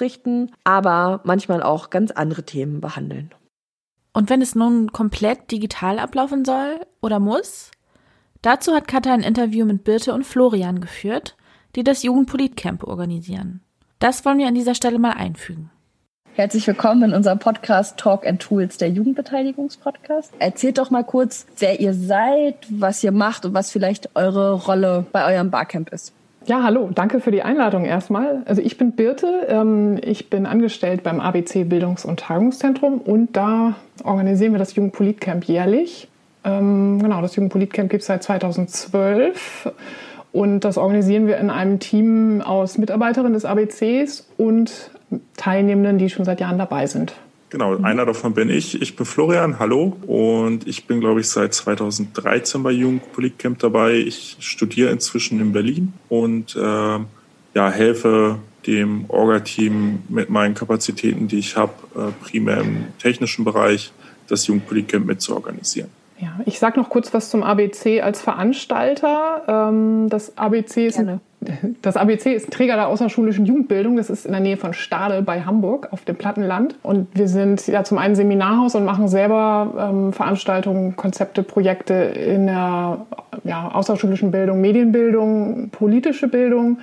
richten, 0.00 0.52
aber 0.64 1.20
manchmal 1.24 1.62
auch 1.62 1.90
ganz 1.90 2.12
andere 2.12 2.44
Themen 2.44 2.80
behandeln. 2.80 3.30
Und 4.18 4.30
wenn 4.30 4.42
es 4.42 4.56
nun 4.56 4.90
komplett 4.90 5.52
digital 5.52 6.00
ablaufen 6.00 6.44
soll 6.44 6.80
oder 7.00 7.20
muss? 7.20 7.70
Dazu 8.42 8.74
hat 8.74 8.88
Katha 8.88 9.14
ein 9.14 9.22
Interview 9.22 9.64
mit 9.64 9.84
Birte 9.84 10.12
und 10.12 10.26
Florian 10.26 10.80
geführt, 10.80 11.36
die 11.76 11.84
das 11.84 12.02
Jugendpolitcamp 12.02 12.82
organisieren. 12.82 13.60
Das 14.00 14.24
wollen 14.24 14.38
wir 14.38 14.48
an 14.48 14.56
dieser 14.56 14.74
Stelle 14.74 14.98
mal 14.98 15.12
einfügen. 15.12 15.70
Herzlich 16.34 16.66
willkommen 16.66 17.04
in 17.04 17.14
unserem 17.14 17.38
Podcast 17.38 17.96
Talk 17.96 18.26
and 18.26 18.42
Tools, 18.42 18.76
der 18.76 18.90
Jugendbeteiligungspodcast. 18.90 20.32
Erzählt 20.40 20.78
doch 20.78 20.90
mal 20.90 21.04
kurz, 21.04 21.46
wer 21.56 21.78
ihr 21.78 21.94
seid, 21.94 22.66
was 22.70 23.04
ihr 23.04 23.12
macht 23.12 23.44
und 23.44 23.54
was 23.54 23.70
vielleicht 23.70 24.16
eure 24.16 24.54
Rolle 24.54 25.06
bei 25.12 25.32
eurem 25.32 25.52
Barcamp 25.52 25.92
ist. 25.92 26.12
Ja, 26.48 26.62
hallo, 26.62 26.88
danke 26.94 27.20
für 27.20 27.30
die 27.30 27.42
Einladung 27.42 27.84
erstmal. 27.84 28.40
Also 28.46 28.62
ich 28.62 28.78
bin 28.78 28.92
Birte, 28.92 29.46
ähm, 29.48 29.98
ich 30.02 30.30
bin 30.30 30.46
angestellt 30.46 31.02
beim 31.02 31.20
ABC 31.20 31.64
Bildungs- 31.64 32.06
und 32.06 32.20
Tagungszentrum 32.20 33.02
und 33.02 33.36
da 33.36 33.74
organisieren 34.02 34.52
wir 34.52 34.58
das 34.58 34.74
Jugendpolitcamp 34.74 35.44
jährlich. 35.44 36.08
Ähm, 36.44 37.00
genau, 37.02 37.20
das 37.20 37.36
Jugendpolitcamp 37.36 37.90
gibt 37.90 38.00
es 38.00 38.06
seit 38.06 38.22
2012 38.22 39.70
und 40.32 40.60
das 40.60 40.78
organisieren 40.78 41.26
wir 41.26 41.36
in 41.36 41.50
einem 41.50 41.80
Team 41.80 42.40
aus 42.40 42.78
Mitarbeiterinnen 42.78 43.34
des 43.34 43.44
ABCs 43.44 44.26
und 44.38 44.90
Teilnehmenden, 45.36 45.98
die 45.98 46.08
schon 46.08 46.24
seit 46.24 46.40
Jahren 46.40 46.56
dabei 46.56 46.86
sind. 46.86 47.12
Genau, 47.50 47.76
einer 47.82 48.04
davon 48.04 48.34
bin 48.34 48.50
ich. 48.50 48.80
Ich 48.82 48.94
bin 48.94 49.06
Florian, 49.06 49.58
hallo. 49.58 49.96
Und 50.06 50.66
ich 50.66 50.86
bin, 50.86 51.00
glaube 51.00 51.20
ich, 51.20 51.28
seit 51.28 51.54
2013 51.54 52.62
bei 52.62 52.72
Jugendpolitcamp 52.72 53.58
dabei. 53.58 53.94
Ich 53.94 54.36
studiere 54.40 54.90
inzwischen 54.90 55.40
in 55.40 55.52
Berlin 55.52 55.94
und 56.08 56.54
äh, 56.56 56.60
ja, 56.60 57.70
helfe 57.70 58.38
dem 58.66 59.06
Orga-Team 59.08 60.02
mit 60.08 60.28
meinen 60.28 60.54
Kapazitäten, 60.54 61.26
die 61.26 61.38
ich 61.38 61.56
habe, 61.56 61.72
äh, 61.96 62.24
primär 62.24 62.60
im 62.60 62.84
technischen 62.98 63.44
Bereich, 63.44 63.92
das 64.28 64.46
Jugendpolitcamp 64.46 65.06
mitzuorganisieren. 65.06 65.90
Ja, 66.18 66.40
ich 66.44 66.58
sage 66.58 66.78
noch 66.78 66.90
kurz 66.90 67.14
was 67.14 67.30
zum 67.30 67.42
ABC 67.42 68.02
als 68.02 68.20
Veranstalter. 68.20 69.70
Ähm, 69.70 70.08
das 70.10 70.36
ABC 70.36 70.88
ist 70.88 70.98
ein, 70.98 71.20
das 71.82 71.96
ABC 71.96 72.34
ist 72.34 72.50
Träger 72.50 72.74
der 72.74 72.88
außerschulischen 72.88 73.46
Jugendbildung. 73.46 73.96
Das 73.96 74.10
ist 74.10 74.26
in 74.26 74.32
der 74.32 74.40
Nähe 74.40 74.56
von 74.56 74.74
Stade 74.74 75.22
bei 75.22 75.42
Hamburg 75.42 75.88
auf 75.92 76.04
dem 76.04 76.16
Plattenland. 76.16 76.76
Und 76.82 77.08
wir 77.14 77.28
sind 77.28 77.66
ja 77.68 77.84
zum 77.84 77.98
einen 77.98 78.16
Seminarhaus 78.16 78.74
und 78.74 78.84
machen 78.84 79.08
selber 79.08 79.90
ähm, 79.90 80.12
Veranstaltungen, 80.12 80.96
Konzepte, 80.96 81.42
Projekte 81.42 81.94
in 81.94 82.46
der 82.46 83.06
ja, 83.44 83.70
außerschulischen 83.72 84.30
Bildung, 84.30 84.60
Medienbildung, 84.60 85.70
politische 85.70 86.28
Bildung 86.28 86.78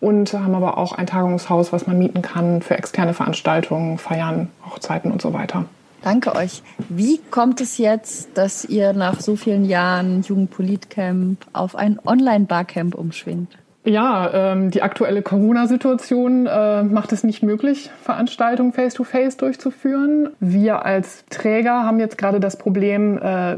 und 0.00 0.32
haben 0.32 0.54
aber 0.54 0.78
auch 0.78 0.92
ein 0.92 1.06
Tagungshaus, 1.06 1.72
was 1.72 1.86
man 1.86 1.98
mieten 1.98 2.22
kann 2.22 2.62
für 2.62 2.76
externe 2.76 3.14
Veranstaltungen, 3.14 3.98
Feiern, 3.98 4.48
Hochzeiten 4.64 5.12
und 5.12 5.22
so 5.22 5.32
weiter. 5.32 5.66
Danke 6.02 6.34
euch. 6.34 6.62
Wie 6.88 7.20
kommt 7.30 7.60
es 7.60 7.76
jetzt, 7.76 8.30
dass 8.34 8.64
ihr 8.64 8.94
nach 8.94 9.20
so 9.20 9.36
vielen 9.36 9.66
Jahren 9.66 10.22
Jugendpolitcamp 10.22 11.44
auf 11.52 11.76
ein 11.76 12.00
Online-Barcamp 12.04 12.94
umschwingt? 12.94 13.58
Ja, 13.84 14.30
ähm, 14.52 14.70
die 14.70 14.82
aktuelle 14.82 15.22
Corona-Situation 15.22 16.46
äh, 16.46 16.82
macht 16.82 17.12
es 17.12 17.24
nicht 17.24 17.42
möglich, 17.42 17.90
Veranstaltungen 18.02 18.72
face-to-face 18.74 19.34
-face 19.34 19.38
durchzuführen. 19.38 20.28
Wir 20.38 20.84
als 20.84 21.24
Träger 21.30 21.84
haben 21.84 21.98
jetzt 21.98 22.18
gerade 22.18 22.40
das 22.40 22.56
Problem, 22.56 23.16
äh, 23.16 23.56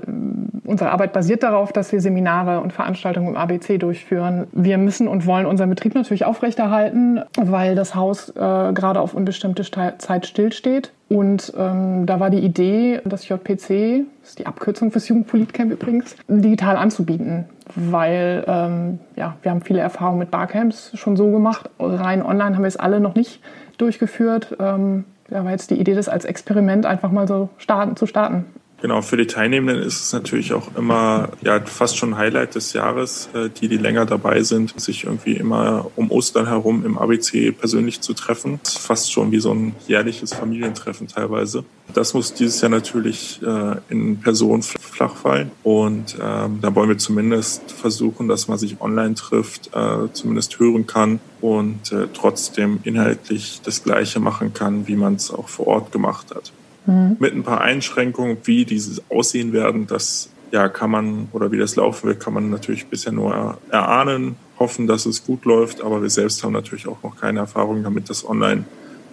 unsere 0.64 0.92
Arbeit 0.92 1.12
basiert 1.12 1.42
darauf, 1.42 1.72
dass 1.72 1.90
wir 1.90 2.00
Seminare 2.00 2.60
und 2.60 2.72
Veranstaltungen 2.72 3.30
im 3.30 3.36
ABC 3.36 3.78
durchführen. 3.78 4.46
Wir 4.52 4.78
müssen 4.78 5.08
und 5.08 5.26
wollen 5.26 5.44
unseren 5.44 5.70
Betrieb 5.70 5.96
natürlich 5.96 6.24
aufrechterhalten, 6.24 7.22
weil 7.36 7.74
das 7.74 7.96
Haus 7.96 8.28
äh, 8.30 8.32
gerade 8.34 9.00
auf 9.00 9.14
unbestimmte 9.14 9.64
Zeit 9.98 10.26
stillsteht. 10.26 10.92
Und 11.08 11.52
ähm, 11.58 12.06
da 12.06 12.20
war 12.20 12.30
die 12.30 12.38
Idee, 12.38 13.00
das 13.04 13.28
JPC, 13.28 14.06
das 14.22 14.30
ist 14.30 14.38
die 14.38 14.46
Abkürzung 14.46 14.92
fürs 14.92 15.08
Jugendpolitcamp 15.08 15.72
übrigens, 15.72 16.16
digital 16.28 16.76
anzubieten. 16.76 17.46
Weil 17.74 18.44
ähm, 18.46 18.98
ja, 19.16 19.36
wir 19.42 19.50
haben 19.50 19.62
viele 19.62 19.80
Erfahrungen 19.80 20.18
mit 20.18 20.30
Barcamps 20.30 20.92
schon 20.94 21.16
so 21.16 21.30
gemacht. 21.30 21.70
Rein 21.78 22.22
online 22.22 22.54
haben 22.54 22.62
wir 22.62 22.68
es 22.68 22.76
alle 22.76 23.00
noch 23.00 23.14
nicht 23.14 23.40
durchgeführt. 23.78 24.56
Ähm, 24.60 25.04
da 25.28 25.44
war 25.44 25.50
jetzt 25.50 25.70
die 25.70 25.80
Idee, 25.80 25.94
das 25.94 26.08
als 26.08 26.24
Experiment 26.24 26.84
einfach 26.84 27.10
mal 27.10 27.26
so 27.26 27.48
starten, 27.56 27.96
zu 27.96 28.06
starten. 28.06 28.44
Genau, 28.82 29.00
für 29.00 29.16
die 29.16 29.28
Teilnehmenden 29.28 29.80
ist 29.80 30.00
es 30.00 30.12
natürlich 30.12 30.52
auch 30.54 30.74
immer 30.74 31.28
ja 31.40 31.60
fast 31.64 31.96
schon 31.96 32.16
Highlight 32.16 32.56
des 32.56 32.72
Jahres, 32.72 33.28
äh, 33.32 33.48
die, 33.48 33.68
die 33.68 33.76
länger 33.76 34.06
dabei 34.06 34.42
sind, 34.42 34.78
sich 34.80 35.04
irgendwie 35.04 35.34
immer 35.34 35.86
um 35.94 36.10
Ostern 36.10 36.48
herum 36.48 36.84
im 36.84 36.98
ABC 36.98 37.52
persönlich 37.52 38.00
zu 38.00 38.12
treffen. 38.12 38.58
Fast 38.64 39.12
schon 39.12 39.30
wie 39.30 39.38
so 39.38 39.54
ein 39.54 39.76
jährliches 39.86 40.34
Familientreffen 40.34 41.06
teilweise. 41.06 41.64
Das 41.94 42.12
muss 42.12 42.34
dieses 42.34 42.60
Jahr 42.60 42.70
natürlich 42.70 43.40
äh, 43.46 43.76
in 43.88 44.18
Person 44.18 44.62
flach 44.62 45.14
fallen. 45.14 45.52
Und 45.62 46.16
ähm, 46.20 46.58
da 46.60 46.74
wollen 46.74 46.88
wir 46.88 46.98
zumindest 46.98 47.70
versuchen, 47.70 48.26
dass 48.26 48.48
man 48.48 48.58
sich 48.58 48.80
online 48.80 49.14
trifft, 49.14 49.70
äh, 49.76 50.12
zumindest 50.12 50.58
hören 50.58 50.88
kann 50.88 51.20
und 51.40 51.92
äh, 51.92 52.08
trotzdem 52.12 52.80
inhaltlich 52.82 53.60
das 53.62 53.84
Gleiche 53.84 54.18
machen 54.18 54.52
kann, 54.52 54.88
wie 54.88 54.96
man 54.96 55.14
es 55.14 55.30
auch 55.30 55.48
vor 55.48 55.68
Ort 55.68 55.92
gemacht 55.92 56.34
hat. 56.34 56.50
Mhm. 56.86 57.16
Mit 57.18 57.34
ein 57.34 57.42
paar 57.42 57.60
Einschränkungen, 57.60 58.38
wie 58.44 58.64
diese 58.64 59.02
aussehen 59.08 59.52
werden, 59.52 59.86
das 59.86 60.30
ja, 60.50 60.68
kann 60.68 60.90
man, 60.90 61.28
oder 61.32 61.50
wie 61.50 61.58
das 61.58 61.76
laufen 61.76 62.08
wird, 62.08 62.20
kann 62.20 62.34
man 62.34 62.50
natürlich 62.50 62.86
bisher 62.86 63.12
nur 63.12 63.58
erahnen, 63.70 64.36
hoffen, 64.58 64.86
dass 64.86 65.06
es 65.06 65.24
gut 65.24 65.44
läuft, 65.44 65.80
aber 65.80 66.02
wir 66.02 66.10
selbst 66.10 66.44
haben 66.44 66.52
natürlich 66.52 66.86
auch 66.86 67.02
noch 67.02 67.16
keine 67.16 67.40
Erfahrung 67.40 67.82
damit, 67.82 68.10
das 68.10 68.28
online 68.28 68.64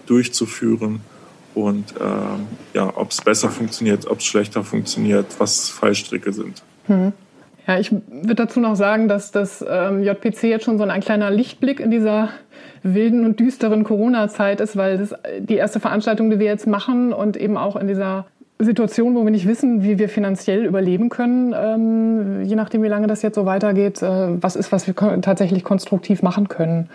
durchzuführen 0.06 1.00
und 1.54 1.94
ähm, 2.00 2.46
ja, 2.74 2.92
ob 2.94 3.10
es 3.10 3.20
besser 3.20 3.48
funktioniert, 3.48 4.06
ob 4.06 4.18
es 4.18 4.24
schlechter 4.24 4.62
funktioniert, 4.62 5.26
was 5.38 5.68
Fallstricke 5.68 6.32
sind. 6.32 6.62
Mhm. 6.88 7.12
Ja, 7.70 7.78
ich 7.78 7.92
würde 7.92 8.34
dazu 8.34 8.58
noch 8.58 8.74
sagen, 8.74 9.06
dass 9.06 9.30
das 9.30 9.64
ähm, 9.68 10.02
JPC 10.02 10.42
jetzt 10.44 10.64
schon 10.64 10.76
so 10.76 10.82
ein 10.82 11.00
kleiner 11.00 11.30
Lichtblick 11.30 11.78
in 11.78 11.92
dieser 11.92 12.30
wilden 12.82 13.24
und 13.24 13.38
düsteren 13.38 13.84
Corona-Zeit 13.84 14.60
ist, 14.60 14.76
weil 14.76 14.98
das 14.98 15.14
die 15.38 15.54
erste 15.54 15.78
Veranstaltung, 15.78 16.30
die 16.30 16.40
wir 16.40 16.46
jetzt 16.46 16.66
machen 16.66 17.12
und 17.12 17.36
eben 17.36 17.56
auch 17.56 17.76
in 17.76 17.86
dieser 17.86 18.26
Situation, 18.58 19.14
wo 19.14 19.22
wir 19.22 19.30
nicht 19.30 19.46
wissen, 19.46 19.84
wie 19.84 20.00
wir 20.00 20.08
finanziell 20.08 20.64
überleben 20.64 21.10
können, 21.10 21.54
ähm, 21.56 22.42
je 22.42 22.56
nachdem, 22.56 22.82
wie 22.82 22.88
lange 22.88 23.06
das 23.06 23.22
jetzt 23.22 23.36
so 23.36 23.46
weitergeht, 23.46 24.02
äh, 24.02 24.42
was 24.42 24.56
ist, 24.56 24.72
was 24.72 24.88
wir 24.88 24.94
tatsächlich 25.20 25.62
konstruktiv 25.62 26.22
machen 26.22 26.48
können. 26.48 26.90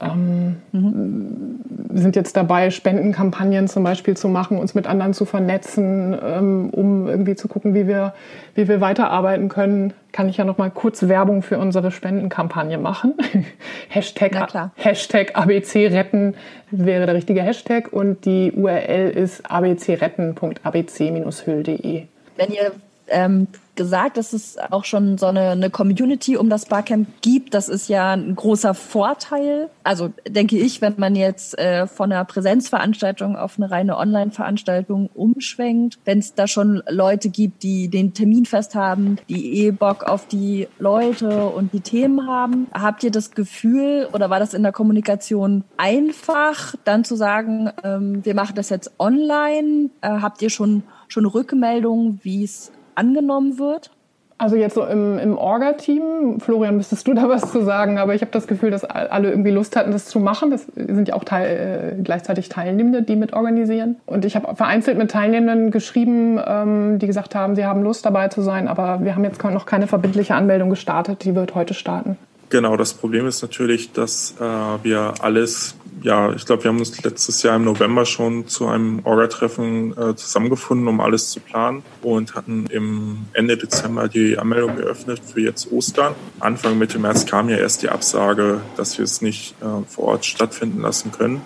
Ähm, 0.00 0.56
mhm. 0.72 1.60
sind 1.94 2.16
jetzt 2.16 2.36
dabei, 2.36 2.70
Spendenkampagnen 2.70 3.68
zum 3.68 3.84
Beispiel 3.84 4.16
zu 4.16 4.26
machen, 4.28 4.58
uns 4.58 4.74
mit 4.74 4.88
anderen 4.88 5.14
zu 5.14 5.24
vernetzen, 5.24 6.18
ähm, 6.20 6.70
um 6.70 7.06
irgendwie 7.06 7.36
zu 7.36 7.46
gucken, 7.46 7.74
wie 7.74 7.86
wir, 7.86 8.12
wie 8.54 8.66
wir 8.66 8.80
weiterarbeiten 8.80 9.48
können. 9.48 9.92
Kann 10.10 10.28
ich 10.28 10.36
ja 10.36 10.44
noch 10.44 10.58
mal 10.58 10.70
kurz 10.70 11.06
Werbung 11.08 11.42
für 11.42 11.58
unsere 11.58 11.92
Spendenkampagne 11.92 12.78
machen. 12.78 13.14
Hashtag, 13.88 14.72
Hashtag 14.74 15.36
ABC 15.36 15.86
retten 15.86 16.34
wäre 16.70 17.06
der 17.06 17.14
richtige 17.14 17.42
Hashtag 17.42 17.92
und 17.92 18.24
die 18.24 18.50
URL 18.52 19.10
ist 19.10 19.48
abcretten.abc-höhl.de. 19.50 22.06
Wenn 22.36 22.50
ihr 22.50 22.72
ähm, 23.08 23.48
gesagt, 23.76 24.16
dass 24.16 24.32
es 24.32 24.56
auch 24.70 24.84
schon 24.84 25.18
so 25.18 25.26
eine, 25.26 25.50
eine 25.50 25.70
Community 25.70 26.36
um 26.36 26.48
das 26.48 26.66
Barcamp 26.66 27.08
gibt. 27.22 27.54
Das 27.54 27.68
ist 27.68 27.88
ja 27.88 28.12
ein 28.12 28.36
großer 28.36 28.74
Vorteil. 28.74 29.68
Also 29.82 30.12
denke 30.28 30.56
ich, 30.56 30.80
wenn 30.80 30.94
man 30.96 31.16
jetzt 31.16 31.58
äh, 31.58 31.86
von 31.86 32.12
einer 32.12 32.24
Präsenzveranstaltung 32.24 33.36
auf 33.36 33.56
eine 33.56 33.70
reine 33.70 33.96
Online-Veranstaltung 33.96 35.10
umschwenkt, 35.14 35.98
wenn 36.04 36.18
es 36.18 36.34
da 36.34 36.46
schon 36.46 36.82
Leute 36.88 37.30
gibt, 37.30 37.62
die 37.62 37.88
den 37.88 38.14
Termin 38.14 38.46
fest 38.46 38.74
haben, 38.74 39.16
die 39.28 39.64
eh 39.64 39.70
Bock 39.70 40.04
auf 40.04 40.28
die 40.28 40.68
Leute 40.78 41.46
und 41.46 41.72
die 41.72 41.80
Themen 41.80 42.28
haben, 42.28 42.68
habt 42.72 43.02
ihr 43.02 43.10
das 43.10 43.32
Gefühl 43.32 44.08
oder 44.12 44.30
war 44.30 44.38
das 44.38 44.54
in 44.54 44.62
der 44.62 44.72
Kommunikation 44.72 45.64
einfach, 45.76 46.74
dann 46.84 47.04
zu 47.04 47.16
sagen, 47.16 47.70
ähm, 47.82 48.24
wir 48.24 48.34
machen 48.34 48.54
das 48.54 48.68
jetzt 48.68 48.92
online? 48.98 49.90
Äh, 50.00 50.20
habt 50.20 50.42
ihr 50.42 50.50
schon 50.50 50.84
schon 51.08 51.26
Rückmeldungen, 51.26 52.18
wie 52.22 52.44
es 52.44 52.72
angenommen 52.94 53.58
wird? 53.58 53.90
Also 54.36 54.56
jetzt 54.56 54.74
so 54.74 54.84
im, 54.84 55.18
im 55.18 55.38
Orga-Team, 55.38 56.40
Florian, 56.40 56.76
müsstest 56.76 57.06
du 57.06 57.14
da 57.14 57.28
was 57.28 57.52
zu 57.52 57.62
sagen, 57.62 57.98
aber 57.98 58.14
ich 58.16 58.20
habe 58.20 58.32
das 58.32 58.48
Gefühl, 58.48 58.70
dass 58.70 58.84
alle 58.84 59.30
irgendwie 59.30 59.50
Lust 59.50 59.76
hatten, 59.76 59.92
das 59.92 60.06
zu 60.06 60.18
machen. 60.18 60.50
Das 60.50 60.66
sind 60.74 61.08
ja 61.08 61.14
auch 61.14 61.22
teil, 61.22 61.94
äh, 61.98 62.02
gleichzeitig 62.02 62.48
Teilnehmende, 62.48 63.02
die 63.02 63.14
mit 63.14 63.32
organisieren. 63.32 63.96
Und 64.06 64.24
ich 64.24 64.34
habe 64.34 64.56
vereinzelt 64.56 64.98
mit 64.98 65.12
Teilnehmenden 65.12 65.70
geschrieben, 65.70 66.40
ähm, 66.44 66.98
die 66.98 67.06
gesagt 67.06 67.36
haben, 67.36 67.54
sie 67.54 67.64
haben 67.64 67.82
Lust 67.82 68.04
dabei 68.04 68.28
zu 68.28 68.42
sein, 68.42 68.66
aber 68.66 69.04
wir 69.04 69.14
haben 69.14 69.22
jetzt 69.22 69.42
noch 69.44 69.66
keine 69.66 69.86
verbindliche 69.86 70.34
Anmeldung 70.34 70.68
gestartet, 70.68 71.24
die 71.24 71.36
wird 71.36 71.54
heute 71.54 71.72
starten. 71.72 72.18
Genau, 72.50 72.76
das 72.76 72.92
Problem 72.94 73.26
ist 73.26 73.42
natürlich, 73.42 73.92
dass 73.92 74.34
äh, 74.40 74.44
wir 74.84 75.14
alles, 75.20 75.76
ja, 76.04 76.34
ich 76.34 76.44
glaube, 76.44 76.64
wir 76.64 76.68
haben 76.68 76.78
uns 76.78 77.02
letztes 77.02 77.42
Jahr 77.42 77.56
im 77.56 77.64
November 77.64 78.04
schon 78.04 78.46
zu 78.46 78.66
einem 78.68 79.00
Orga-Treffen 79.04 79.96
äh, 79.96 80.14
zusammengefunden, 80.14 80.86
um 80.86 81.00
alles 81.00 81.30
zu 81.30 81.40
planen 81.40 81.82
und 82.02 82.34
hatten 82.34 82.66
im 82.66 83.24
Ende 83.32 83.56
Dezember 83.56 84.06
die 84.08 84.36
Anmeldung 84.36 84.76
geöffnet 84.76 85.22
für 85.24 85.40
jetzt 85.40 85.72
Ostern. 85.72 86.14
Anfang 86.40 86.76
Mitte 86.76 86.98
März 86.98 87.24
kam 87.24 87.48
ja 87.48 87.56
erst 87.56 87.82
die 87.82 87.88
Absage, 87.88 88.60
dass 88.76 88.98
wir 88.98 89.04
es 89.04 89.22
nicht 89.22 89.54
äh, 89.62 89.82
vor 89.88 90.04
Ort 90.04 90.26
stattfinden 90.26 90.82
lassen 90.82 91.10
können. 91.10 91.40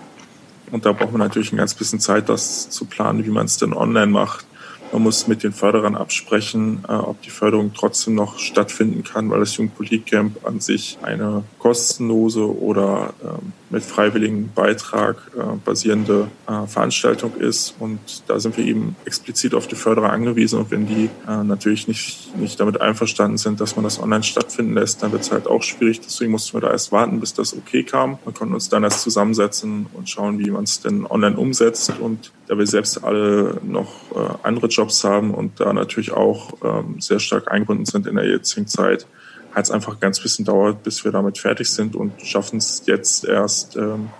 Und 0.72 0.84
da 0.84 0.90
braucht 0.90 1.12
man 1.12 1.20
natürlich 1.20 1.52
ein 1.52 1.56
ganz 1.56 1.74
bisschen 1.74 2.00
Zeit, 2.00 2.28
das 2.28 2.68
zu 2.68 2.84
planen, 2.84 3.24
wie 3.24 3.30
man 3.30 3.46
es 3.46 3.58
denn 3.58 3.72
online 3.72 4.08
macht. 4.08 4.44
Man 4.92 5.02
muss 5.02 5.28
mit 5.28 5.44
den 5.44 5.52
Förderern 5.52 5.94
absprechen, 5.94 6.84
äh, 6.88 6.92
ob 6.94 7.22
die 7.22 7.30
Förderung 7.30 7.74
trotzdem 7.74 8.16
noch 8.16 8.40
stattfinden 8.40 9.04
kann, 9.04 9.30
weil 9.30 9.38
das 9.38 9.56
Jugendpolitikcamp 9.56 10.44
an 10.44 10.58
sich 10.58 10.98
eine 11.02 11.44
kostenlose 11.60 12.44
oder 12.44 13.14
ähm, 13.22 13.52
mit 13.70 13.82
freiwilligem 13.82 14.50
Beitrag 14.54 15.16
äh, 15.36 15.56
basierende 15.64 16.28
äh, 16.46 16.66
Veranstaltung 16.66 17.34
ist. 17.36 17.74
Und 17.78 18.00
da 18.26 18.40
sind 18.40 18.56
wir 18.56 18.64
eben 18.64 18.96
explizit 19.04 19.54
auf 19.54 19.66
die 19.66 19.74
Förderer 19.74 20.10
angewiesen. 20.10 20.58
Und 20.58 20.70
wenn 20.70 20.86
die 20.86 21.10
äh, 21.28 21.44
natürlich 21.44 21.86
nicht, 21.86 22.36
nicht 22.36 22.58
damit 22.60 22.80
einverstanden 22.80 23.36
sind, 23.36 23.60
dass 23.60 23.76
man 23.76 23.84
das 23.84 24.00
online 24.00 24.22
stattfinden 24.22 24.74
lässt, 24.74 25.02
dann 25.02 25.12
wird 25.12 25.22
es 25.22 25.30
halt 25.30 25.46
auch 25.46 25.62
schwierig. 25.62 26.00
Deswegen 26.00 26.32
mussten 26.32 26.54
wir 26.54 26.60
da 26.60 26.70
erst 26.70 26.92
warten, 26.92 27.20
bis 27.20 27.34
das 27.34 27.54
okay 27.54 27.82
kam. 27.82 28.18
Wir 28.24 28.32
konnten 28.32 28.54
uns 28.54 28.68
dann 28.68 28.84
erst 28.84 29.02
zusammensetzen 29.02 29.86
und 29.92 30.08
schauen, 30.08 30.38
wie 30.38 30.50
man 30.50 30.64
es 30.64 30.80
denn 30.80 31.06
online 31.06 31.36
umsetzt. 31.36 31.92
Und 32.00 32.32
da 32.46 32.56
wir 32.56 32.66
selbst 32.66 33.04
alle 33.04 33.60
noch 33.62 33.92
äh, 34.14 34.18
andere 34.42 34.68
Jobs 34.68 35.04
haben 35.04 35.34
und 35.34 35.60
da 35.60 35.72
natürlich 35.72 36.12
auch 36.12 36.54
ähm, 36.64 37.00
sehr 37.00 37.18
stark 37.18 37.50
eingebunden 37.52 37.84
sind 37.84 38.06
in 38.06 38.16
der 38.16 38.26
jetzigen 38.26 38.66
Zeit, 38.66 39.06
hat 39.54 39.64
es 39.64 39.70
einfach 39.70 39.98
ganz 40.00 40.20
bisschen 40.20 40.44
dauert, 40.44 40.82
bis 40.82 41.04
wir 41.04 41.12
damit 41.12 41.38
fertig 41.38 41.70
sind 41.70 41.96
und 41.96 42.20
schaffen 42.22 42.58
es 42.58 42.82
jetzt 42.86 43.24
erst, 43.24 43.76
ähm, 43.76 44.10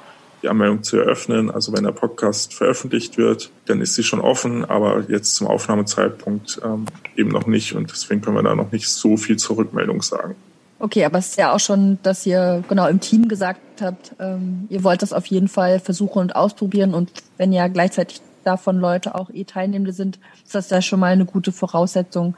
die 0.43 0.49
Anmeldung 0.49 0.83
zu 0.83 0.99
eröffnen. 0.99 1.51
Also 1.51 1.73
wenn 1.73 1.85
der 1.85 1.93
Podcast 1.93 2.55
veröffentlicht 2.55 3.19
wird, 3.19 3.51
dann 3.67 3.81
ist 3.81 3.95
sie 3.95 4.03
schon 4.03 4.21
offen, 4.21 4.65
aber 4.65 5.05
jetzt 5.09 5.35
zum 5.35 5.47
Aufnahmezeitpunkt 5.47 6.61
ähm, 6.65 6.87
eben 7.17 7.31
noch 7.31 7.47
nicht 7.47 7.75
und 7.75 7.91
deswegen 7.91 8.21
können 8.21 8.37
wir 8.37 8.43
da 8.43 8.55
noch 8.55 8.71
nicht 8.73 8.89
so 8.89 9.17
viel 9.17 9.37
zur 9.37 9.57
Rückmeldung 9.57 10.03
sagen. 10.03 10.37
Okay, 10.81 11.05
aber 11.05 11.19
es 11.19 11.31
ist 11.31 11.39
ja 11.39 11.53
auch 11.53 11.59
schon, 11.59 11.99
dass 12.05 12.25
ihr 12.25 12.63
genau 12.69 12.87
im 12.87 13.01
Team 13.01 13.29
gesagt 13.29 13.61
habt, 13.81 14.15
ähm, 14.21 14.67
ihr 14.71 14.85
wollt 14.85 15.03
das 15.03 15.13
auf 15.13 15.27
jeden 15.27 15.49
Fall 15.49 15.81
versuchen 15.81 16.21
und 16.21 16.37
ausprobieren 16.37 16.95
und 16.95 17.11
wenn 17.37 17.53
ja 17.53 17.67
gleichzeitig 17.67 18.21
davon 18.45 18.79
Leute 18.79 19.15
auch 19.17 19.31
eh 19.31 19.45
Teilnehmende 19.45 19.93
sind, 19.93 20.21
ist 20.45 20.55
das 20.55 20.71
ja 20.71 20.81
schon 20.81 21.01
mal 21.01 21.13
eine 21.13 21.25
gute 21.25 21.53
Voraussetzung. 21.53 22.37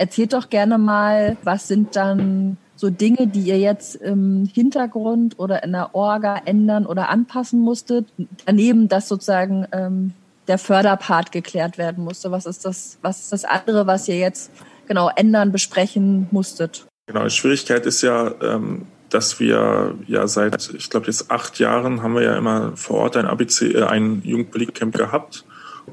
Erzählt 0.00 0.32
doch 0.32 0.48
gerne 0.48 0.78
mal, 0.78 1.36
was 1.44 1.68
sind 1.68 1.94
dann 1.94 2.56
so 2.74 2.88
Dinge, 2.88 3.26
die 3.26 3.42
ihr 3.42 3.58
jetzt 3.58 3.96
im 3.96 4.48
Hintergrund 4.50 5.38
oder 5.38 5.62
in 5.62 5.72
der 5.72 5.94
Orga 5.94 6.40
ändern 6.46 6.86
oder 6.86 7.10
anpassen 7.10 7.60
musstet? 7.60 8.06
Daneben, 8.46 8.88
dass 8.88 9.08
sozusagen 9.08 9.66
ähm, 9.72 10.14
der 10.48 10.56
Förderpart 10.56 11.32
geklärt 11.32 11.76
werden 11.76 12.02
musste. 12.02 12.30
Was 12.30 12.46
ist 12.46 12.64
das, 12.64 12.96
was 13.02 13.20
ist 13.20 13.32
das 13.34 13.44
andere, 13.44 13.86
was 13.86 14.08
ihr 14.08 14.16
jetzt 14.16 14.50
genau 14.88 15.10
ändern, 15.14 15.52
besprechen 15.52 16.28
musstet? 16.30 16.86
Genau, 17.06 17.24
die 17.24 17.30
Schwierigkeit 17.30 17.84
ist 17.84 18.00
ja, 18.00 18.32
ähm, 18.40 18.86
dass 19.10 19.38
wir 19.38 19.98
ja 20.06 20.26
seit, 20.28 20.72
ich 20.72 20.88
glaube 20.88 21.08
jetzt 21.08 21.30
acht 21.30 21.58
Jahren 21.58 22.02
haben 22.02 22.14
wir 22.14 22.22
ja 22.22 22.38
immer 22.38 22.74
vor 22.74 23.00
Ort 23.00 23.18
ein 23.18 23.26
ABC, 23.26 23.72
äh, 23.72 23.82
ein 23.84 24.22
Jugendpolitikcamp 24.24 24.96
gehabt 24.96 25.44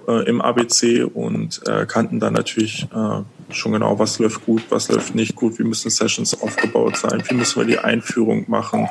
äh, 0.07 0.27
im 0.27 0.41
ABC 0.41 1.03
und 1.03 1.61
äh, 1.67 1.85
kannten 1.85 2.19
dann 2.19 2.33
natürlich 2.33 2.87
äh, 2.93 3.53
schon 3.53 3.71
genau, 3.71 3.99
was 3.99 4.19
läuft 4.19 4.45
gut, 4.45 4.63
was 4.69 4.89
läuft 4.89 5.15
nicht 5.15 5.35
gut, 5.35 5.59
wie 5.59 5.63
müssen 5.63 5.89
Sessions 5.89 6.41
aufgebaut 6.41 6.97
sein, 6.97 7.23
wie 7.27 7.35
müssen 7.35 7.59
wir 7.61 7.65
die 7.65 7.79
Einführung 7.79 8.45
machen, 8.47 8.87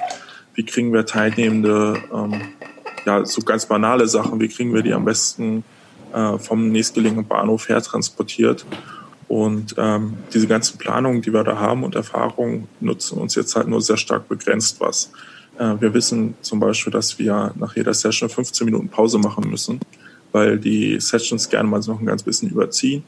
wie 0.54 0.64
kriegen 0.64 0.92
wir 0.92 1.06
Teilnehmende, 1.06 2.02
ähm, 2.12 2.40
ja, 3.04 3.24
so 3.24 3.40
ganz 3.42 3.66
banale 3.66 4.09
Sachen, 4.09 4.40
wie 4.40 4.48
kriegen 4.48 4.74
wir 4.74 4.82
die 4.82 4.92
am 4.92 5.04
besten 5.04 5.64
äh, 6.12 6.38
vom 6.38 6.70
nächstgelegenen 6.70 7.26
Bahnhof 7.26 7.68
her 7.68 7.82
transportiert. 7.82 8.64
Und 9.28 9.74
ähm, 9.76 10.18
diese 10.32 10.46
ganzen 10.46 10.78
Planungen, 10.78 11.20
die 11.20 11.32
wir 11.32 11.42
da 11.42 11.59
haben 11.59 11.82
und 11.82 11.94
Erfahrungen, 11.94 12.68
nutzen 12.80 13.18
uns 13.18 13.35
jetzt 13.35 13.56
halt 13.56 13.68
nur 13.68 13.82
sehr 13.82 13.96
stark 13.96 14.28
begrenzt 14.28 14.80
was. 14.80 15.11
Äh, 15.59 15.74
wir 15.80 15.94
wissen 15.94 16.35
zum 16.42 16.61
Beispiel, 16.61 16.92
dass 16.92 17.18
wir 17.18 17.52
nach 17.56 17.74
jeder 17.76 17.92
Session 17.92 18.28
15 18.28 18.64
Minuten 18.64 18.88
Pause 18.88 19.18
machen 19.18 19.50
müssen, 19.50 19.80
weil 20.37 20.59
die 20.59 21.01
Sessions 21.01 21.49
gerne 21.49 21.66
mal 21.66 21.81
noch 21.87 21.99
ein 21.99 22.05
ganz 22.05 22.22
bisschen 22.22 22.51
überziehen 22.51 23.05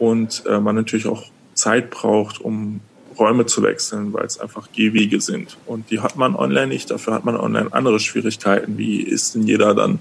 und 0.00 0.42
äh, 0.48 0.58
man 0.58 0.74
natürlich 0.74 1.06
auch 1.06 1.22
Zeit 1.54 1.88
braucht, 1.88 2.40
um 2.40 2.80
Räume 3.16 3.46
zu 3.46 3.62
wechseln, 3.62 4.12
weil 4.12 4.24
es 4.24 4.40
einfach 4.40 4.72
Gehwege 4.72 5.20
sind. 5.20 5.56
Und 5.66 5.92
die 5.92 6.00
hat 6.00 6.16
man 6.16 6.34
online 6.34 6.66
nicht, 6.66 6.90
dafür 6.90 7.14
hat 7.14 7.24
man 7.24 7.36
online 7.36 7.72
andere 7.72 8.00
Schwierigkeiten, 8.00 8.76
wie 8.76 9.02
ist 9.02 9.36
denn 9.36 9.44
jeder 9.44 9.72
dann 9.72 10.00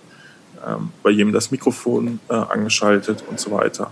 ähm, 0.67 0.89
bei 1.03 1.11
jedem 1.11 1.31
das 1.31 1.51
Mikrofon 1.51 2.19
äh, 2.27 2.33
angeschaltet 2.33 3.23
und 3.29 3.39
so 3.39 3.51
weiter. 3.51 3.91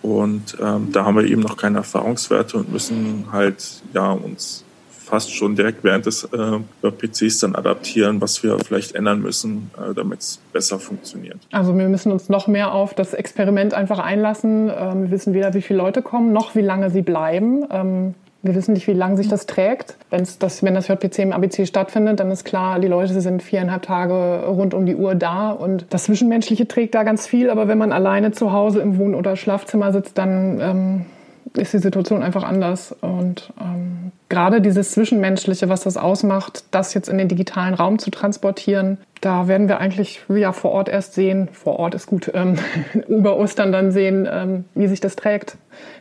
Und 0.00 0.56
ähm, 0.62 0.92
da 0.92 1.04
haben 1.04 1.16
wir 1.16 1.24
eben 1.24 1.42
noch 1.42 1.58
keine 1.58 1.76
Erfahrungswerte 1.76 2.56
und 2.56 2.72
müssen 2.72 3.26
halt 3.32 3.82
ja 3.92 4.12
uns 4.12 4.63
fast 5.04 5.34
schon 5.34 5.54
direkt 5.54 5.84
während 5.84 6.06
des 6.06 6.24
äh, 6.24 6.90
PCs 6.90 7.40
dann 7.40 7.54
adaptieren, 7.54 8.20
was 8.20 8.42
wir 8.42 8.58
vielleicht 8.58 8.94
ändern 8.94 9.20
müssen, 9.20 9.70
äh, 9.76 9.94
damit 9.94 10.20
es 10.20 10.40
besser 10.52 10.78
funktioniert. 10.78 11.36
Also 11.52 11.76
wir 11.76 11.88
müssen 11.88 12.10
uns 12.10 12.28
noch 12.28 12.46
mehr 12.46 12.72
auf 12.72 12.94
das 12.94 13.14
Experiment 13.14 13.74
einfach 13.74 13.98
einlassen. 13.98 14.70
Ähm, 14.76 15.04
wir 15.04 15.10
wissen 15.10 15.34
weder, 15.34 15.54
wie 15.54 15.62
viele 15.62 15.78
Leute 15.78 16.02
kommen, 16.02 16.32
noch 16.32 16.54
wie 16.54 16.62
lange 16.62 16.90
sie 16.90 17.02
bleiben. 17.02 17.64
Ähm, 17.70 18.14
wir 18.44 18.54
wissen 18.54 18.74
nicht, 18.74 18.86
wie 18.86 18.92
lange 18.92 19.16
sich 19.16 19.28
das 19.28 19.46
trägt. 19.46 19.96
Das, 20.10 20.62
wenn 20.62 20.74
das 20.74 20.88
JPC 20.88 21.20
im 21.20 21.32
ABC 21.32 21.64
stattfindet, 21.64 22.20
dann 22.20 22.30
ist 22.30 22.44
klar, 22.44 22.78
die 22.78 22.88
Leute 22.88 23.18
sind 23.22 23.42
viereinhalb 23.42 23.82
Tage 23.82 24.44
rund 24.46 24.74
um 24.74 24.84
die 24.84 24.96
Uhr 24.96 25.14
da 25.14 25.50
und 25.50 25.86
das 25.88 26.04
Zwischenmenschliche 26.04 26.68
trägt 26.68 26.94
da 26.94 27.04
ganz 27.04 27.26
viel. 27.26 27.48
Aber 27.48 27.68
wenn 27.68 27.78
man 27.78 27.90
alleine 27.90 28.32
zu 28.32 28.52
Hause 28.52 28.80
im 28.80 28.98
Wohn- 28.98 29.14
oder 29.14 29.36
Schlafzimmer 29.36 29.92
sitzt, 29.92 30.18
dann 30.18 30.60
ähm, 30.60 31.06
ist 31.56 31.72
die 31.72 31.78
Situation 31.78 32.22
einfach 32.22 32.42
anders. 32.42 32.94
Und 33.00 33.52
ähm, 33.60 34.12
gerade 34.28 34.60
dieses 34.60 34.92
Zwischenmenschliche, 34.92 35.68
was 35.68 35.82
das 35.82 35.96
ausmacht, 35.96 36.64
das 36.70 36.94
jetzt 36.94 37.08
in 37.08 37.18
den 37.18 37.28
digitalen 37.28 37.74
Raum 37.74 37.98
zu 37.98 38.10
transportieren, 38.10 38.98
da 39.20 39.48
werden 39.48 39.68
wir 39.68 39.78
eigentlich 39.78 40.22
ja 40.28 40.52
vor 40.52 40.72
Ort 40.72 40.88
erst 40.88 41.14
sehen, 41.14 41.48
vor 41.52 41.78
Ort 41.78 41.94
ist 41.94 42.06
gut, 42.06 42.30
ähm, 42.34 42.56
über 43.08 43.36
Ostern 43.36 43.72
dann 43.72 43.92
sehen, 43.92 44.28
ähm, 44.30 44.64
wie 44.74 44.86
sich 44.86 45.00
das 45.00 45.16
trägt. 45.16 45.56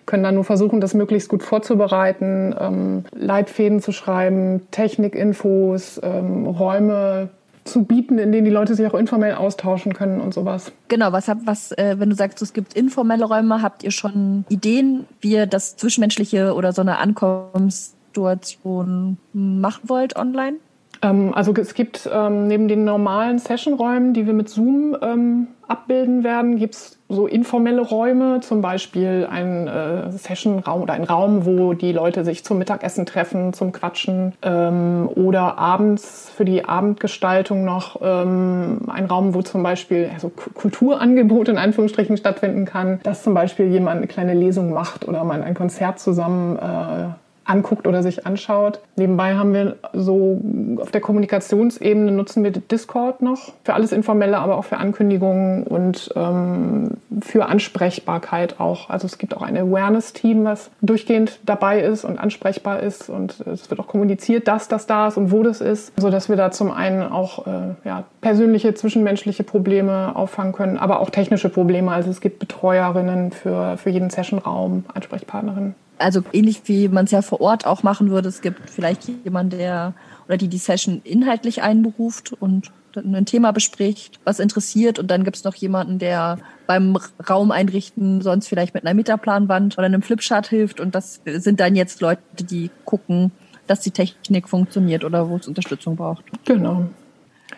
Können 0.06 0.24
dann 0.24 0.36
nur 0.36 0.44
versuchen, 0.44 0.82
das 0.82 0.94
möglichst 0.94 1.30
gut 1.30 1.44
vorzubereiten, 1.44 2.56
ähm, 2.60 3.06
Leitfäden 3.14 3.82
zu 3.82 3.92
schreiben, 3.92 4.68
Technikinfos, 4.72 6.00
ähm, 6.04 6.46
Räume 6.48 7.30
zu 7.64 7.84
bieten, 7.84 8.20
in 8.20 8.32
denen 8.32 8.46
die 8.46 8.52
Leute 8.52 8.76
sich 8.76 8.86
auch 8.88 8.94
informell 8.94 9.34
austauschen 9.36 9.94
können 9.94 10.22
und 10.22 10.34
sowas. 10.34 10.72
Genau, 10.88 11.12
was 11.12 11.28
habt, 11.28 11.46
was, 11.46 11.74
äh, 11.74 11.96
wenn 11.98 12.10
du 12.10 12.16
sagst, 12.16 12.42
es 12.42 12.54
gibt 12.54 12.74
informelle 12.74 13.26
Räume, 13.26 13.62
habt 13.62 13.84
ihr 13.84 13.92
schon 13.92 14.46
Ideen, 14.50 15.06
wie 15.22 15.34
ihr 15.34 15.46
das 15.46 15.78
Zwischenmenschliche 15.78 16.54
oder 16.54 16.74
so 16.74 16.82
eine 16.82 16.98
Ankommenssituation 16.98 19.18
machen 19.34 19.90
wollt 19.90 20.16
online? 20.16 20.58
Ähm, 21.04 21.34
also 21.34 21.54
es 21.54 21.74
gibt 21.74 22.10
ähm, 22.12 22.48
neben 22.48 22.68
den 22.68 22.86
normalen 22.86 23.38
Sessionräumen, 23.38 24.14
die 24.14 24.26
wir 24.26 24.34
mit 24.34 24.50
Zoom 24.50 24.98
ähm, 25.02 25.48
abbilden 25.68 26.24
werden, 26.24 26.58
gibt 26.58 26.76
es 26.76 27.00
so 27.10 27.28
informelle 27.28 27.82
Räume, 27.82 28.40
zum 28.42 28.62
Beispiel 28.62 29.28
ein 29.30 29.68
äh, 29.68 30.12
Sessionraum 30.12 30.82
oder 30.82 30.94
ein 30.94 31.04
Raum, 31.04 31.46
wo 31.46 31.74
die 31.74 31.92
Leute 31.92 32.26
sich 32.26 32.44
zum 32.44 32.58
Mittagessen 32.58 33.06
treffen, 33.06 33.54
zum 33.54 33.72
Quatschen 33.72 34.34
ähm, 34.42 35.10
oder 35.14 35.58
abends 35.58 36.32
für 36.36 36.46
die 36.46 36.66
Abendgestaltung 36.66 37.66
noch 37.66 38.00
ähm, 38.02 38.82
ein 38.88 39.06
Raum, 39.06 39.34
wo 39.34 39.42
zum 39.42 39.64
Beispiel 39.64 40.10
also 40.14 40.30
Kulturangebot 40.30 41.50
in 41.50 41.58
Anführungsstrichen 41.58 42.18
stattfinden 42.18 42.66
kann, 42.66 43.00
dass 43.04 43.24
zum 43.24 43.34
Beispiel 43.34 43.68
jemand 43.68 43.98
eine 43.98 44.08
kleine 44.08 44.34
Lesung 44.34 44.74
macht 44.74 45.08
oder 45.08 45.24
man 45.24 45.44
ein 45.44 45.54
Konzert 45.54 46.00
zusammen 46.00 46.58
äh, 46.58 47.23
anguckt 47.46 47.88
oder 47.88 48.04
sich 48.04 48.26
anschaut. 48.26 48.80
Nebenbei 48.96 49.36
haben 49.36 49.54
wir 49.54 49.76
so 49.94 50.42
auf 50.78 50.92
der 50.92 51.02
Kommunikationsebene 51.02 52.12
nutzen 52.12 52.44
wir 52.44 52.52
Discord 52.52 53.22
noch 53.22 53.54
für 53.64 53.74
alles 53.74 53.92
Informelle, 53.92 54.38
aber 54.38 54.58
auch 54.58 54.66
für 54.66 54.78
Ankündigungen 54.78 55.64
und 55.64 56.12
ähm, 56.16 56.92
für 57.22 57.48
Ansprechbarkeit 57.48 58.60
auch. 58.60 58.90
Also 58.90 59.08
es 59.08 59.18
gibt 59.18 59.36
auch 59.36 59.42
ein 59.42 59.58
Awareness-Team, 59.58 60.46
was 60.46 60.70
durchgehend 60.82 61.40
dabei 61.46 61.82
ist 61.82 62.06
und 62.06 62.20
ansprechbar 62.20 62.80
ist 62.82 63.10
und 63.10 63.42
es 63.42 63.70
wird 63.70 63.80
auch 63.80 63.88
kommuniziert, 63.88 64.48
dass 64.48 64.68
das 64.68 64.88
da 64.88 65.08
ist 65.08 65.18
und 65.18 65.32
wo 65.32 65.44
das 65.44 65.62
ist, 65.62 65.92
so 66.00 66.10
dass 66.10 66.30
wir 66.30 66.36
da 66.36 66.52
zum 66.52 66.72
einen 66.72 67.02
auch 67.04 67.46
äh, 67.46 67.76
ja, 67.84 68.04
persönliche 68.22 68.74
zwischenmenschliche 68.74 69.44
Probleme 69.44 70.16
auffangen 70.16 70.54
können, 70.54 70.78
aber 70.78 71.00
auch 71.00 71.10
technische 71.10 71.50
Probleme. 71.50 71.92
Also 71.92 72.10
es 72.10 72.22
gibt 72.22 72.40
Betreuerinnen 72.40 73.32
für, 73.32 73.78
für 73.78 73.90
jeden 73.90 74.10
Sessionraum, 74.10 74.86
Ansprechpartnerinnen 74.94 75.76
also 76.04 76.24
ähnlich 76.34 76.62
wie 76.66 76.88
man 76.88 77.06
es 77.06 77.12
ja 77.12 77.22
vor 77.22 77.42
Ort 77.42 77.66
auch 77.66 77.84
machen 77.84 78.12
würde. 78.12 78.30
Es 78.30 78.42
gibt 78.42 78.70
vielleicht 78.70 79.08
jemanden, 79.24 79.58
der 79.58 79.94
oder 80.28 80.38
die 80.38 80.48
die 80.48 80.58
Session 80.58 81.02
inhaltlich 81.04 81.62
einberuft 81.62 82.34
und 82.34 82.72
ein 82.96 83.26
Thema 83.26 83.52
bespricht, 83.52 84.20
was 84.24 84.40
interessiert. 84.40 85.00
Und 85.00 85.10
dann 85.10 85.24
gibt 85.24 85.38
es 85.38 85.44
noch 85.44 85.56
jemanden, 85.56 86.00
der 86.00 86.38
beim 86.68 86.98
Raum 87.28 87.52
einrichten 87.52 88.22
sonst 88.22 88.48
vielleicht 88.48 88.74
mit 88.74 88.86
einer 88.86 88.94
Metaplanwand 88.94 89.78
oder 89.78 89.86
einem 89.86 90.02
Flipchart 90.02 90.48
hilft. 90.48 90.80
Und 90.80 90.94
das 90.96 91.22
sind 91.26 91.60
dann 91.60 91.76
jetzt 91.76 92.02
Leute, 92.02 92.22
die 92.40 92.70
gucken, 92.86 93.32
dass 93.68 93.80
die 93.82 93.92
Technik 93.92 94.48
funktioniert 94.48 95.04
oder 95.04 95.30
wo 95.30 95.38
es 95.38 95.48
Unterstützung 95.48 95.96
braucht. 95.96 96.24
Genau. 96.46 96.88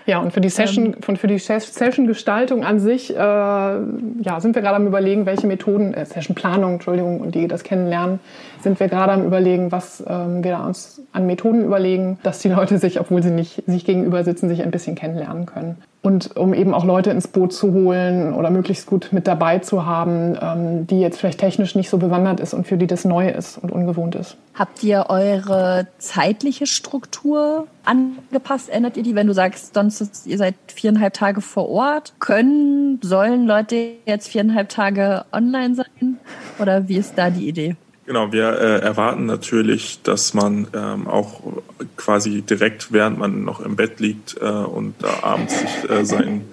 Ja, 0.06 0.20
und 0.20 0.32
für 0.32 0.42
die 0.42 0.50
Session, 0.50 0.96
ähm, 1.08 1.16
für 1.16 1.28
die 1.28 1.40
Session-Gestaltung 1.40 2.64
an 2.64 2.80
sich, 2.80 3.12
äh, 3.12 3.18
ja, 3.18 4.40
sind 4.40 4.54
wir 4.54 4.62
gerade 4.62 4.76
am 4.76 4.86
überlegen, 4.86 5.26
welche 5.26 5.48
Methoden, 5.48 5.94
äh, 5.94 6.06
Session-Planung, 6.06 6.74
Entschuldigung, 6.74 7.22
und 7.22 7.34
die 7.34 7.48
das 7.48 7.64
kennenlernen, 7.64 8.20
sind 8.62 8.80
wir 8.80 8.88
gerade 8.88 9.14
am 9.14 9.26
überlegen, 9.26 9.72
was 9.72 10.04
ähm, 10.08 10.44
wir 10.44 10.60
uns 10.60 11.02
an 11.12 11.26
Methoden 11.26 11.64
überlegen, 11.64 12.20
dass 12.22 12.40
die 12.40 12.50
Leute 12.50 12.78
sich, 12.78 13.00
obwohl 13.00 13.24
sie 13.24 13.32
nicht 13.32 13.64
sich 13.66 13.86
gegenüber 13.86 14.24
sitzen, 14.24 14.48
sich 14.48 14.62
ein 14.62 14.72
bisschen 14.72 14.96
kennenlernen 14.96 15.46
können 15.48 15.78
und 16.06 16.38
um 16.38 16.54
eben 16.54 16.76
auch 16.76 16.86
Leute 16.86 17.10
ins 17.10 17.28
Boot 17.28 17.52
zu 17.52 17.74
holen 17.74 18.36
oder 18.36 18.52
möglichst 18.52 18.86
gut 18.86 19.08
mit 19.12 19.26
dabei 19.26 19.58
zu 19.58 19.88
haben, 19.88 20.38
ähm, 20.40 20.86
die 20.86 21.00
jetzt 21.00 21.20
vielleicht 21.20 21.40
technisch 21.40 21.74
nicht 21.74 21.90
so 21.90 21.98
bewandert 21.98 22.40
ist 22.40 22.54
und 22.54 22.68
für 22.68 22.78
die 22.78 22.86
das 22.86 23.06
neu 23.06 23.28
ist 23.28 23.58
und 23.58 23.72
ungewohnt 23.72 24.14
ist. 24.14 24.38
Habt 24.54 24.84
ihr 24.84 25.08
eure 25.10 25.88
zeitliche 25.98 26.68
Struktur 26.68 27.66
angepasst? 27.86 28.70
Ändert 28.70 28.98
ihr 28.98 29.04
die, 29.04 29.16
wenn 29.16 29.26
du 29.26 29.34
sagst, 29.34 29.74
sonst 29.74 30.28
ihr 30.28 30.38
seid 30.38 30.54
viereinhalb 30.68 31.16
Tage 31.16 31.42
vor 31.42 31.70
Ort? 31.70 32.14
Können, 32.20 33.00
sollen 33.02 33.48
Leute 33.48 33.94
jetzt 34.06 34.28
viereinhalb 34.28 34.70
Tage 34.70 35.26
online 35.34 35.74
sein? 35.74 36.20
Oder 36.60 36.88
wie 36.88 36.98
ist 36.98 37.18
da 37.18 37.32
die 37.32 37.48
Idee? 37.48 37.78
Genau, 38.06 38.32
wir 38.32 38.60
äh, 38.60 38.80
erwarten 38.82 39.26
natürlich, 39.26 40.04
dass 40.04 40.36
man 40.36 40.68
ähm, 40.76 41.08
auch 41.08 41.42
quasi 41.98 42.42
direkt, 42.42 42.92
während 42.92 43.18
man 43.18 43.44
noch 43.44 43.60
im 43.60 43.76
Bett 43.76 44.00
liegt 44.00 44.38
äh, 44.40 44.46
und 44.46 44.96
da 45.00 45.24
abends 45.24 45.60
sich 45.60 45.90
äh, 45.90 46.06
sein, 46.06 46.46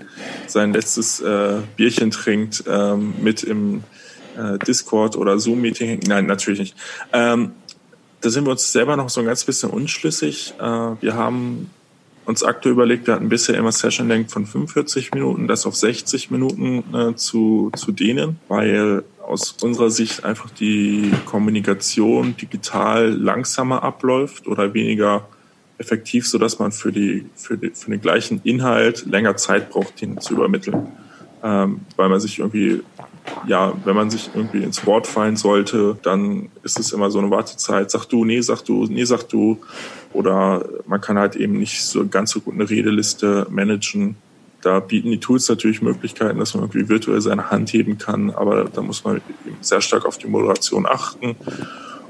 sein 0.46 0.72
letztes 0.72 1.20
äh, 1.20 1.58
Bierchen 1.76 2.10
trinkt, 2.10 2.64
ähm, 2.66 3.14
mit 3.22 3.42
im 3.42 3.84
äh, 4.36 4.58
Discord 4.58 5.16
oder 5.16 5.38
Zoom-Meeting. 5.38 6.00
Nein, 6.06 6.26
natürlich 6.26 6.60
nicht. 6.60 6.76
Ähm, 7.12 7.52
da 8.20 8.30
sind 8.30 8.44
wir 8.44 8.52
uns 8.52 8.70
selber 8.72 8.96
noch 8.96 9.10
so 9.10 9.20
ein 9.20 9.26
ganz 9.26 9.44
bisschen 9.44 9.70
unschlüssig. 9.70 10.54
Äh, 10.58 10.62
wir 10.62 11.14
haben 11.14 11.70
uns 12.24 12.42
aktuell 12.42 12.72
überlegt, 12.72 13.06
wir 13.06 13.14
hatten 13.14 13.28
bisher 13.28 13.56
immer 13.56 13.72
Session 13.72 14.08
Length 14.08 14.30
von 14.30 14.46
45 14.46 15.12
Minuten, 15.12 15.48
das 15.48 15.66
auf 15.66 15.74
60 15.74 16.30
Minuten 16.30 16.84
äh, 16.94 17.14
zu, 17.16 17.70
zu 17.74 17.92
dehnen, 17.92 18.38
weil 18.48 19.04
aus 19.32 19.52
unserer 19.62 19.90
Sicht 19.90 20.24
einfach 20.24 20.50
die 20.50 21.10
Kommunikation 21.24 22.36
digital 22.36 23.08
langsamer 23.10 23.82
abläuft 23.82 24.46
oder 24.46 24.74
weniger 24.74 25.26
effektiv, 25.78 26.28
so 26.28 26.38
dass 26.38 26.58
man 26.58 26.70
für 26.70 26.92
die, 26.92 27.26
für, 27.34 27.56
die, 27.56 27.70
für 27.70 27.90
den 27.90 28.00
gleichen 28.00 28.40
Inhalt 28.44 29.06
länger 29.06 29.36
Zeit 29.36 29.70
braucht, 29.70 30.00
ihn 30.02 30.20
zu 30.20 30.34
übermitteln. 30.34 30.88
Ähm, 31.42 31.80
weil 31.96 32.08
man 32.08 32.20
sich 32.20 32.38
irgendwie, 32.38 32.82
ja, 33.48 33.72
wenn 33.84 33.96
man 33.96 34.10
sich 34.10 34.30
irgendwie 34.34 34.62
ins 34.62 34.86
Wort 34.86 35.08
fallen 35.08 35.36
sollte, 35.36 35.98
dann 36.02 36.50
ist 36.62 36.78
es 36.78 36.92
immer 36.92 37.10
so 37.10 37.18
eine 37.18 37.30
Wartezeit. 37.30 37.90
Sag 37.90 38.04
du, 38.04 38.24
nee, 38.24 38.40
sag 38.42 38.62
du, 38.62 38.84
nee, 38.84 39.04
sag 39.04 39.28
du. 39.28 39.58
Oder 40.12 40.64
man 40.86 41.00
kann 41.00 41.18
halt 41.18 41.34
eben 41.34 41.58
nicht 41.58 41.82
so 41.82 42.06
ganz 42.06 42.30
so 42.30 42.40
gut 42.40 42.54
eine 42.54 42.68
Redeliste 42.68 43.46
managen. 43.50 44.16
Da 44.62 44.78
bieten 44.80 45.10
die 45.10 45.18
Tools 45.18 45.48
natürlich 45.48 45.82
Möglichkeiten, 45.82 46.38
dass 46.38 46.54
man 46.54 46.62
irgendwie 46.62 46.88
virtuell 46.88 47.20
seine 47.20 47.50
Hand 47.50 47.72
heben 47.72 47.98
kann, 47.98 48.30
aber 48.30 48.64
da 48.64 48.80
muss 48.80 49.04
man 49.04 49.20
sehr 49.60 49.80
stark 49.80 50.06
auf 50.06 50.18
die 50.18 50.28
Moderation 50.28 50.86
achten. 50.86 51.36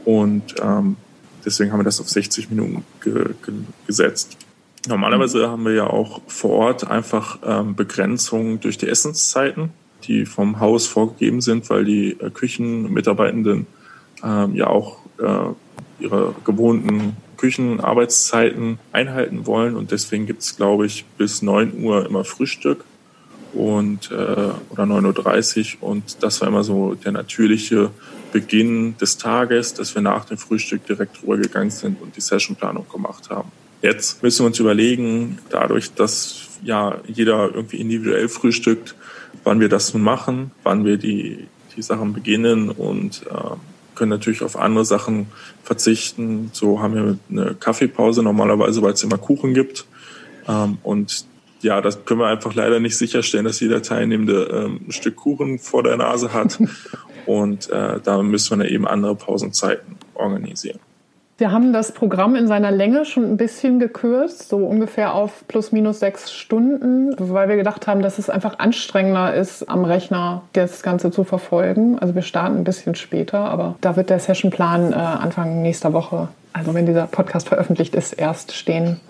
Und 0.05 0.55
ähm, 0.63 0.97
deswegen 1.45 1.73
haben 1.73 1.81
wir 1.81 1.85
das 1.85 2.01
auf 2.01 2.09
60 2.09 2.51
Minuten 2.51 2.85
ge 3.01 3.35
ge 3.45 3.55
gesetzt. 3.87 4.37
Normalerweise 4.87 5.49
haben 5.49 5.65
wir 5.65 5.73
ja 5.73 5.87
auch 5.87 6.21
vor 6.27 6.51
Ort 6.51 6.91
einfach 6.91 7.39
ähm, 7.45 7.75
Begrenzungen 7.75 8.61
durch 8.61 8.79
die 8.79 8.89
Essenszeiten, 8.89 9.71
die 10.05 10.27
vom 10.27 10.61
Haus 10.61 10.87
vorgegeben 10.87 11.41
sind, 11.41 11.71
weil 11.71 11.85
die 11.85 12.21
äh, 12.21 12.31
Küchenmitarbeitenden 12.31 13.67
ähm, 14.23 14.55
ja 14.55 14.67
auch 14.67 14.99
äh, 15.19 16.03
ihre 16.03 16.35
gewohnten 16.45 17.17
Küchenarbeitszeiten 17.43 18.79
einhalten 18.93 19.47
wollen. 19.47 19.75
Und 19.75 19.91
deswegen 19.91 20.27
gibt 20.27 20.43
es, 20.43 20.57
glaube 20.57 20.87
ich, 20.87 21.05
bis 21.19 21.43
9 21.43 21.83
Uhr 21.83 22.07
immer 22.07 22.25
Frühstück 22.25 22.85
und 23.53 24.13
äh, 24.13 24.15
oder 24.15 24.85
9.30 24.85 25.79
Uhr. 25.81 25.89
Und 25.89 26.23
das 26.23 26.41
war 26.41 26.47
immer 26.47 26.63
so 26.63 26.95
der 26.95 27.11
natürliche 27.11 27.91
Beginn 28.33 28.97
des 28.99 29.19
Tages, 29.19 29.75
dass 29.75 29.93
wir 29.97 30.03
nach 30.03 30.25
dem 30.25 30.39
Frühstück 30.39 30.87
direkt 30.87 31.21
rübergegangen 31.25 31.73
sind 31.73 32.01
und 32.01 32.15
die 32.15 32.21
Sessionplanung 32.21 32.87
gemacht 32.89 33.29
haben. 33.29 33.51
Jetzt 33.83 34.23
müssen 34.23 34.45
wir 34.45 34.47
uns 34.47 34.61
überlegen, 34.61 35.39
dadurch, 35.51 35.93
dass 35.95 36.49
ja 36.63 37.01
jeder 37.09 37.53
irgendwie 37.53 37.79
individuell 37.79 38.29
frühstückt, 38.29 38.95
wann 39.43 39.59
wir 39.59 39.69
das 39.69 39.93
nun 39.95 40.05
machen, 40.05 40.53
wann 40.63 40.85
wir 40.85 40.97
die, 40.97 41.49
die 41.77 41.83
Sachen 41.83 42.13
beginnen 42.13 42.71
und 42.71 43.23
äh, 43.29 43.57
können 44.03 44.11
natürlich 44.11 44.43
auf 44.43 44.59
andere 44.59 44.85
Sachen 44.85 45.29
verzichten. 45.63 46.51
So 46.53 46.81
haben 46.81 46.95
wir 46.97 47.19
eine 47.31 47.55
Kaffeepause 47.55 48.25
normalerweise, 48.25 48.83
weil 48.83 48.95
es 48.95 49.05
immer 49.05 49.17
Kuchen 49.17 49.55
gibt. 49.55 49.85
Ähm, 50.49 50.79
und 50.83 51.25
ja, 51.61 51.81
das 51.81 52.05
können 52.05 52.19
wir 52.19 52.27
einfach 52.27 52.53
leider 52.53 52.81
nicht 52.81 52.97
sicherstellen, 52.97 53.45
dass 53.45 53.61
jeder 53.61 53.81
Teilnehmende 53.81 54.43
ähm, 54.53 54.81
ein 54.89 54.91
Stück 54.91 55.15
Kuchen 55.15 55.61
vor 55.61 55.85
der 55.85 55.97
Nase 55.97 56.33
hat. 56.33 56.59
Und 57.27 57.71
äh, 57.71 58.01
da 58.03 58.21
müssen 58.25 58.59
wir 58.59 58.69
eben 58.69 58.89
andere 58.89 59.15
Pausenzeiten 59.15 59.95
organisieren. 60.15 60.81
Wir 61.43 61.51
haben 61.51 61.73
das 61.73 61.91
Programm 61.91 62.37
in 62.37 62.47
seiner 62.47 62.71
Länge 62.71 63.05
schon 63.05 63.25
ein 63.25 63.37
bisschen 63.37 63.81
gekürzt, 63.81 64.49
so 64.49 64.59
ungefähr 64.59 65.13
auf 65.13 65.43
plus 65.49 65.73
minus 65.73 65.99
sechs 65.99 66.31
Stunden, 66.31 67.17
weil 67.19 67.49
wir 67.49 67.57
gedacht 67.57 67.89
haben, 67.89 68.01
dass 68.01 68.21
es 68.21 68.31
einfach 68.31 68.61
anstrengender 68.61 69.35
ist, 69.35 69.69
am 69.69 69.85
Rechner 69.85 70.43
das 70.53 70.85
Ganze 70.85 71.11
zu 71.11 71.25
verfolgen. 71.25 71.99
Also 71.99 72.15
wir 72.15 72.23
starten 72.23 72.59
ein 72.59 72.63
bisschen 72.63 72.95
später, 72.95 73.41
aber 73.41 73.75
da 73.81 73.97
wird 73.97 74.09
der 74.09 74.21
Sessionplan 74.21 74.93
äh, 74.93 74.95
Anfang 74.95 75.63
nächster 75.63 75.93
Woche, 75.93 76.29
also 76.53 76.75
wenn 76.75 76.87
dieser 76.87 77.09
Podcast 77.09 77.49
veröffentlicht 77.49 77.97
ist, 77.97 78.13
erst 78.13 78.53
stehen. 78.53 79.01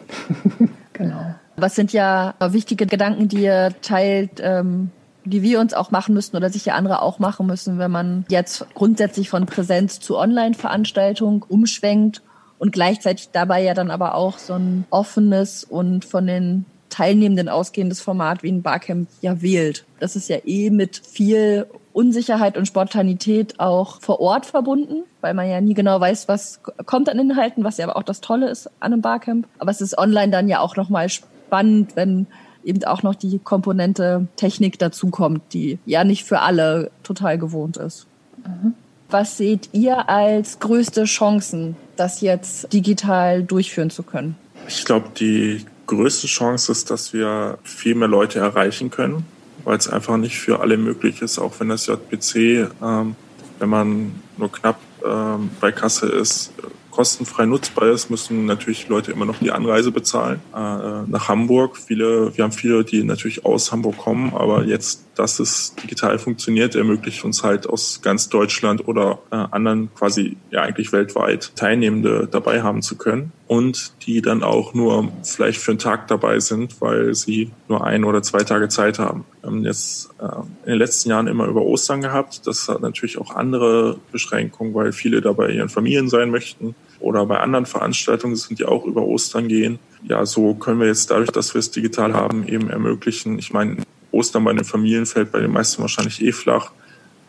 genau. 0.95 1.35
Was 1.57 1.75
sind 1.75 1.93
ja 1.93 2.33
wichtige 2.41 2.87
Gedanken, 2.87 3.29
die 3.29 3.43
ihr 3.43 3.75
teilt? 3.83 4.41
Ähm 4.43 4.91
die 5.25 5.43
wir 5.43 5.61
uns 5.61 5.75
auch 5.75 5.91
machen 5.91 6.15
müssen 6.15 6.37
oder 6.37 6.51
sich 6.51 6.67
ja 6.67 6.75
andere 6.75 7.03
auch 7.03 7.19
machen 7.19 7.47
müssen, 7.47 7.79
wenn 7.79 7.91
man 7.91 8.25
jetzt 8.29 8.67
grundsätzlich 8.75 9.31
von 9.31 9.47
Präsenz 9.47 10.01
zu 10.01 10.17
Online-Veranstaltung 10.17 11.45
umschwenkt 11.49 12.23
und 12.59 12.73
gleichzeitig 12.73 13.31
dabei 13.33 13.63
ja 13.63 13.75
dann 13.75 13.91
aber 13.91 14.15
auch 14.15 14.39
so 14.39 14.55
ein 14.55 14.85
offenes 14.91 15.65
und 15.65 16.05
von 16.05 16.27
den 16.27 16.65
Teilnehmenden 16.91 17.49
ausgehendes 17.49 18.01
Format 18.01 18.43
wie 18.43 18.53
ein 18.53 18.63
Barcamp 18.63 19.09
ja 19.21 19.41
wählt. 19.41 19.85
Das 19.99 20.15
ist 20.15 20.29
ja 20.29 20.39
eh 20.45 20.71
mit 20.71 21.01
viel 21.05 21.67
Unsicherheit 21.93 22.57
und 22.57 22.67
Spontanität 22.67 23.61
auch 23.61 24.01
vor 24.01 24.21
Ort 24.21 24.47
verbunden, 24.47 25.05
weil 25.21 25.35
man 25.35 25.49
ja 25.49 25.61
nie 25.61 25.75
genau 25.75 26.01
weiß, 26.01 26.29
was 26.29 26.61
kommt 26.87 27.09
an 27.09 27.19
Inhalten, 27.19 27.65
was 27.65 27.79
ja 27.79 27.87
aber 27.87 27.97
auch 27.97 28.03
das 28.03 28.21
Tolle 28.21 28.49
ist 28.49 28.69
an 28.81 28.93
einem 28.93 29.03
Barcamp. 29.03 29.47
Aber 29.59 29.71
es 29.71 29.81
ist 29.81 29.99
online 29.99 30.31
dann 30.31 30.49
ja 30.49 30.61
auch 30.61 30.77
nochmal 30.77 31.09
spannend, 31.09 31.97
wenn 31.97 32.27
eben 32.65 32.85
auch 32.85 33.03
noch 33.03 33.15
die 33.15 33.39
Komponente 33.39 34.27
Technik 34.37 34.79
dazukommt, 34.79 35.43
die 35.53 35.79
ja 35.87 36.05
nicht 36.05 36.25
für 36.25 36.41
alle 36.41 36.91
total 37.03 37.39
gewohnt 37.39 37.77
ist. 37.77 38.07
Mhm. 38.45 38.75
Was 39.11 39.37
seht 39.37 39.69
ihr 39.73 40.09
als 40.09 40.59
größte 40.59 41.05
Chancen, 41.05 41.77
das 41.97 42.23
jetzt 42.23 42.73
digital 42.73 43.43
durchführen 43.43 43.91
zu 43.91 44.03
können? 44.03 44.37
Ich 44.69 44.85
glaube, 44.85 45.09
die 45.19 45.67
größte 45.87 46.27
Chance 46.27 46.73
ist, 46.73 46.91
dass 46.91 47.13
wir 47.13 47.59
viel 47.63 47.95
mehr 47.95 48.09
Leute 48.09 48.39
erreichen 48.39 48.91
können, 48.91 49.27
weil 49.65 49.77
es 49.77 49.89
einfach 49.89 50.17
nicht 50.17 50.39
für 50.39 50.61
alle 50.61 50.79
möglich 50.79 51.21
ist, 51.21 51.39
auch 51.39 51.53
wenn 51.61 51.69
das 51.69 51.87
JPC, 51.87 52.71
ähm, 52.83 53.17
wenn 53.59 53.69
man 53.69 54.15
nur 54.39 54.51
knapp 54.51 54.81
ähm, 55.05 55.51
bei 55.61 55.73
Kasse 55.73 56.07
ist, 56.07 56.53
kostenfrei 56.93 57.47
nutzbar 57.47 57.89
ist, 57.89 58.11
müssen 58.11 58.47
natürlich 58.47 58.87
Leute 58.87 59.11
immer 59.11 59.25
noch 59.25 59.39
die 59.39 59.51
Anreise 59.51 59.91
bezahlen 59.91 60.41
äh, 60.55 60.57
nach 60.57 61.29
Hamburg. 61.29 61.79
Viele, 61.79 62.37
wir 62.37 62.45
haben 62.45 62.53
viele, 62.53 62.85
die 62.85 63.03
natürlich 63.03 63.45
aus 63.45 63.73
Hamburg 63.73 63.97
kommen, 63.97 64.33
aber 64.35 64.65
jetzt, 64.65 65.05
dass 65.15 65.41
es 65.41 65.75
digital 65.83 66.19
funktioniert, 66.19 66.75
ermöglicht 66.75 67.25
uns 67.25 67.43
halt 67.43 67.69
aus 67.69 68.01
ganz 68.03 68.29
Deutschland 68.29 68.87
oder 68.89 69.19
äh, 69.31 69.37
anderen 69.37 69.95
quasi 69.95 70.37
ja 70.51 70.63
eigentlich 70.63 70.93
weltweit 70.93 71.53
Teilnehmende 71.57 72.29
dabei 72.31 72.63
haben 72.63 72.83
zu 72.83 72.97
können 72.97 73.33
und 73.47 73.93
die 74.07 74.23
dann 74.23 74.43
auch 74.43 74.73
nur 74.73 75.13
vielleicht 75.23 75.61
für 75.61 75.73
einen 75.73 75.79
Tag 75.79 76.09
dabei 76.09 76.41
sind, 76.41 76.81
weil 76.81 77.15
sie 77.15 77.51
nur 77.69 77.85
ein 77.85 78.05
oder 78.05 78.23
zwei 78.23 78.45
Tage 78.45 78.69
Zeit 78.69 78.99
haben. 78.99 79.25
Wir 79.41 79.51
haben 79.51 79.65
jetzt 79.65 80.11
äh, 80.19 80.25
in 80.65 80.71
den 80.73 80.79
letzten 80.79 81.11
Jahren 81.11 81.27
immer 81.27 81.47
über 81.47 81.63
Ostern 81.63 82.01
gehabt. 82.01 82.47
Das 82.47 82.69
hat 82.69 82.81
natürlich 82.81 83.19
auch 83.19 83.35
andere 83.35 83.99
Beschränkungen, 84.11 84.73
weil 84.75 84.93
viele 84.93 85.21
dabei 85.21 85.51
ihren 85.51 85.69
Familien 85.69 86.09
sein 86.09 86.31
möchten 86.31 86.75
oder 87.01 87.27
bei 87.27 87.41
anderen 87.41 87.67
Veranstaltungen 87.67 88.37
sind, 88.37 88.59
die 88.59 88.65
auch 88.65 88.87
über 88.87 89.03
Ostern 89.03 89.49
gehen. 89.49 89.79
Ja, 90.05 90.25
so 90.25 90.55
können 90.55 90.81
wir 90.81 90.87
jetzt 90.87 91.11
dadurch, 91.11 91.31
dass 91.31 91.55
wir 91.55 91.59
es 91.59 91.71
digital 91.71 92.15
haben, 92.15 92.47
eben 92.49 92.71
ermöglichen. 92.71 93.39
Ich 93.39 93.53
meine, 93.53 93.79
Ostern 94.13 94.45
bei 94.45 94.53
den 94.53 94.65
Familien 94.65 95.07
fällt 95.07 95.33
bei 95.33 95.41
den 95.41 95.51
meisten 95.51 95.83
wahrscheinlich 95.83 96.23
eh 96.23 96.33
flach. 96.33 96.71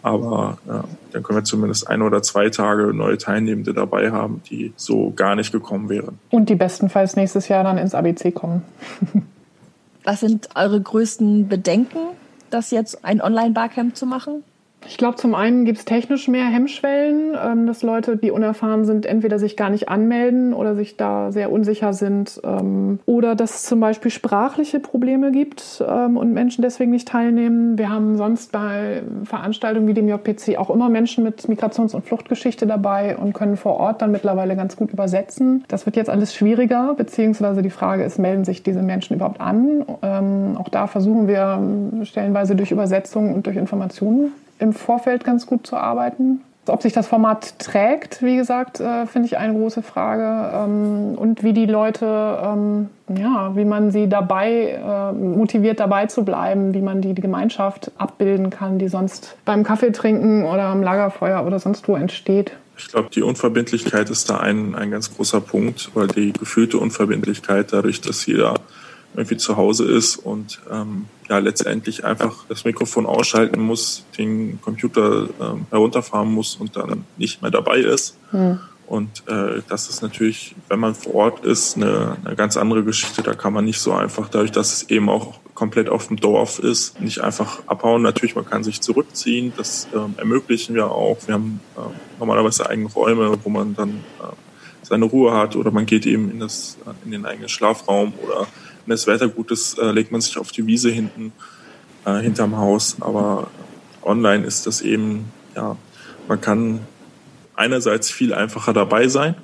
Aber 0.04 0.58
ja, 0.68 0.84
dann 1.14 1.24
können 1.24 1.40
wir 1.40 1.44
zumindest 1.46 1.90
ein 1.90 2.02
oder 2.02 2.22
zwei 2.22 2.50
Tage 2.50 2.94
neue 2.94 3.18
Teilnehmende 3.18 3.74
dabei 3.74 4.12
haben, 4.12 4.42
die 4.50 4.74
so 4.76 5.14
gar 5.16 5.36
nicht 5.36 5.54
gekommen 5.54 5.88
wären. 5.88 6.20
Und 6.30 6.50
die 6.50 6.56
bestenfalls 6.56 7.16
nächstes 7.16 7.48
Jahr 7.48 7.64
dann 7.64 7.78
ins 7.78 7.96
ABC 7.96 8.32
kommen. 8.32 8.64
Was 10.04 10.20
sind 10.20 10.50
eure 10.56 10.82
größten 10.82 11.48
Bedenken, 11.48 12.00
das 12.50 12.72
jetzt 12.72 13.06
ein 13.06 13.22
Online-Barcamp 13.22 13.96
zu 13.96 14.06
machen? 14.06 14.44
Ich 14.88 14.98
glaube, 14.98 15.16
zum 15.16 15.36
einen 15.36 15.66
gibt 15.66 15.80
es 15.80 15.86
technisch 15.86 16.28
mehr 16.28 16.46
Hemmschwellen, 16.46 17.36
ähm, 17.42 17.68
dass 17.68 17.84
Leute, 17.84 18.18
die 18.18 18.32
unerfahren 18.32 18.86
sind, 18.86 19.06
entweder 19.06 19.40
sich 19.40 19.56
gar 19.56 19.70
nicht 19.70 19.90
anmelden 19.90 20.54
oder 20.54 20.76
sich 20.76 20.98
da 20.98 21.32
sehr 21.32 21.52
unsicher 21.52 21.94
sind. 21.94 22.42
Ähm, 22.44 23.00
oder 23.06 23.36
dass 23.36 23.56
es 23.56 23.64
zum 23.64 23.80
Beispiel 23.80 24.12
sprachliche 24.12 24.80
Probleme 24.80 25.32
gibt 25.32 25.84
ähm, 25.88 26.18
und 26.18 26.34
Menschen 26.34 26.62
deswegen 26.62 26.92
nicht 26.92 27.08
teilnehmen. 27.08 27.78
Wir 27.78 27.90
haben 27.90 28.18
sonst 28.18 28.52
bei 28.52 29.04
Veranstaltungen 29.24 29.88
wie 29.88 29.94
dem 29.94 30.08
JPC 30.08 30.58
auch 30.58 30.70
immer 30.70 30.90
Menschen 30.90 31.24
mit 31.24 31.48
Migrations- 31.48 31.96
und 31.96 32.06
Fluchtgeschichte 32.06 32.68
dabei 32.68 33.18
und 33.18 33.34
können 33.34 33.58
vor 33.58 33.78
Ort 33.78 34.02
dann 34.02 34.12
mittlerweile 34.12 34.56
ganz 34.56 34.76
gut 34.76 34.92
übersetzen. 34.92 35.64
Das 35.68 35.86
wird 35.86 35.96
jetzt 35.96 36.10
alles 36.10 36.36
schwieriger, 36.36 36.94
beziehungsweise 36.96 37.62
die 37.62 37.70
Frage 37.70 38.04
ist, 38.04 38.20
melden 38.20 38.46
sich 38.46 38.64
diese 38.64 38.82
Menschen 38.82 39.16
überhaupt 39.16 39.40
an? 39.40 39.86
Ähm, 40.02 40.58
auch 40.58 40.70
da 40.70 40.88
versuchen 40.88 41.28
wir 41.28 42.06
stellenweise 42.06 42.56
durch 42.56 42.72
Übersetzungen 42.72 43.34
und 43.34 43.46
durch 43.46 43.56
Informationen 43.56 44.32
im 44.60 44.74
Vorfeld 44.74 45.24
ganz 45.24 45.46
gut 45.46 45.68
zu 45.68 45.76
arbeiten. 45.76 46.42
Ob 46.66 46.82
sich 46.82 46.94
das 46.94 47.08
Format 47.08 47.60
trägt, 47.60 48.24
wie 48.24 48.38
gesagt, 48.38 48.80
äh, 48.80 49.06
finde 49.06 49.26
ich 49.26 49.38
eine 49.38 49.54
große 49.54 49.82
Frage. 49.82 50.50
Ähm, 50.56 51.18
und 51.18 51.44
wie 51.44 51.52
die 51.52 51.66
Leute, 51.66 52.06
ähm, 52.42 52.90
ja, 53.14 53.54
wie 53.56 53.66
man 53.66 53.92
sie 53.92 54.08
dabei 54.08 54.80
äh, 54.82 55.12
motiviert, 55.12 55.82
dabei 55.82 56.06
zu 56.06 56.24
bleiben, 56.24 56.74
wie 56.74 56.82
man 56.82 57.02
die, 57.02 57.14
die 57.14 57.22
Gemeinschaft 57.22 57.92
abbilden 57.98 58.50
kann, 58.50 58.80
die 58.80 58.88
sonst 58.88 59.36
beim 59.44 59.64
Kaffee 59.64 59.92
trinken 59.92 60.46
oder 60.46 60.64
am 60.64 60.82
Lagerfeuer 60.82 61.46
oder 61.46 61.60
sonst 61.60 61.90
wo 61.90 61.98
entsteht. 61.98 62.54
Ich 62.78 62.88
glaube, 62.88 63.10
die 63.14 63.22
Unverbindlichkeit 63.22 64.10
ist 64.10 64.30
da 64.30 64.38
ein, 64.38 64.74
ein 64.76 64.90
ganz 64.90 65.14
großer 65.14 65.42
Punkt, 65.42 65.92
weil 65.96 66.08
die 66.08 66.32
gefühlte 66.32 66.78
Unverbindlichkeit 66.78 67.74
dadurch, 67.74 68.00
dass 68.00 68.26
jeder 68.26 68.56
irgendwie 69.16 69.38
zu 69.38 69.58
Hause 69.58 69.86
ist 69.86 70.18
und 70.18 70.60
ähm, 70.72 71.06
ja 71.30 71.38
letztendlich 71.38 72.04
einfach 72.04 72.46
das 72.50 72.66
Mikrofon 72.66 73.06
ausschalten 73.06 73.62
muss, 73.62 74.06
den 74.18 74.60
Computer 74.62 75.30
ähm, 75.40 75.66
herunterfahren 75.70 76.32
muss 76.32 76.56
und 76.56 76.76
dann 76.76 77.06
nicht 77.18 77.42
mehr 77.42 77.52
dabei 77.52 77.80
ist. 77.80 78.18
Mhm. 78.32 78.60
Und 78.86 79.24
äh, 79.28 79.62
das 79.70 79.90
ist 79.90 80.02
natürlich, 80.02 80.56
wenn 80.68 80.80
man 80.80 80.94
vor 80.94 81.16
Ort 81.16 81.46
ist, 81.46 81.78
eine, 81.78 82.18
eine 82.26 82.36
ganz 82.36 82.58
andere 82.58 82.84
Geschichte. 82.84 83.24
Da 83.24 83.34
kann 83.34 83.54
man 83.54 83.66
nicht 83.66 83.80
so 83.80 83.94
einfach, 83.94 84.30
dadurch, 84.30 84.52
dass 84.52 84.74
es 84.74 84.90
eben 84.90 85.10
auch 85.10 85.40
komplett 85.54 85.90
auf 85.90 86.08
dem 86.08 86.18
Dorf 86.18 86.60
ist, 86.60 87.00
nicht 87.00 87.22
einfach 87.22 87.60
abhauen. 87.68 88.02
Natürlich, 88.02 88.36
man 88.36 88.46
kann 88.46 88.64
sich 88.64 88.82
zurückziehen. 88.82 89.54
Das 89.56 89.88
ähm, 89.96 90.16
ermöglichen 90.18 90.76
wir 90.76 90.92
auch. 90.92 91.18
Wir 91.26 91.36
haben 91.36 91.62
äh, 91.78 91.80
normalerweise 92.20 92.70
eigene 92.70 92.90
Räume, 92.90 93.38
wo 93.44 93.50
man 93.50 93.74
dann 93.74 94.04
äh, 94.20 94.34
seine 94.84 95.06
Ruhe 95.06 95.34
hat 95.34 95.56
oder 95.56 95.72
man 95.72 95.86
geht 95.86 96.06
eben 96.06 96.30
in, 96.30 96.40
das, 96.40 96.78
in 97.06 97.12
den 97.12 97.26
eigenen 97.26 97.50
Schlafraum 97.50 98.14
oder 98.22 98.48
wenn 98.86 98.94
das 98.94 99.08
Wetter 99.08 99.28
gut 99.28 99.52
ist, 99.52 99.78
äh, 99.80 99.92
legt 99.92 100.12
man 100.12 100.22
sich 100.22 100.38
auf 100.38 100.52
die 100.52 100.66
Wiese 100.66 100.90
hinten, 100.90 101.32
äh, 102.06 102.20
hinterm 102.20 102.58
Haus. 102.58 102.98
Aber 103.00 103.48
online 104.04 104.46
ist 104.46 104.68
das 104.68 104.82
eben, 104.82 105.32
ja, 105.56 105.76
man 106.28 106.42
kann 106.42 106.80
einerseits 107.56 108.12
viel 108.12 108.34
einfacher 108.34 108.74
dabei 108.74 109.08
sein, 109.08 109.36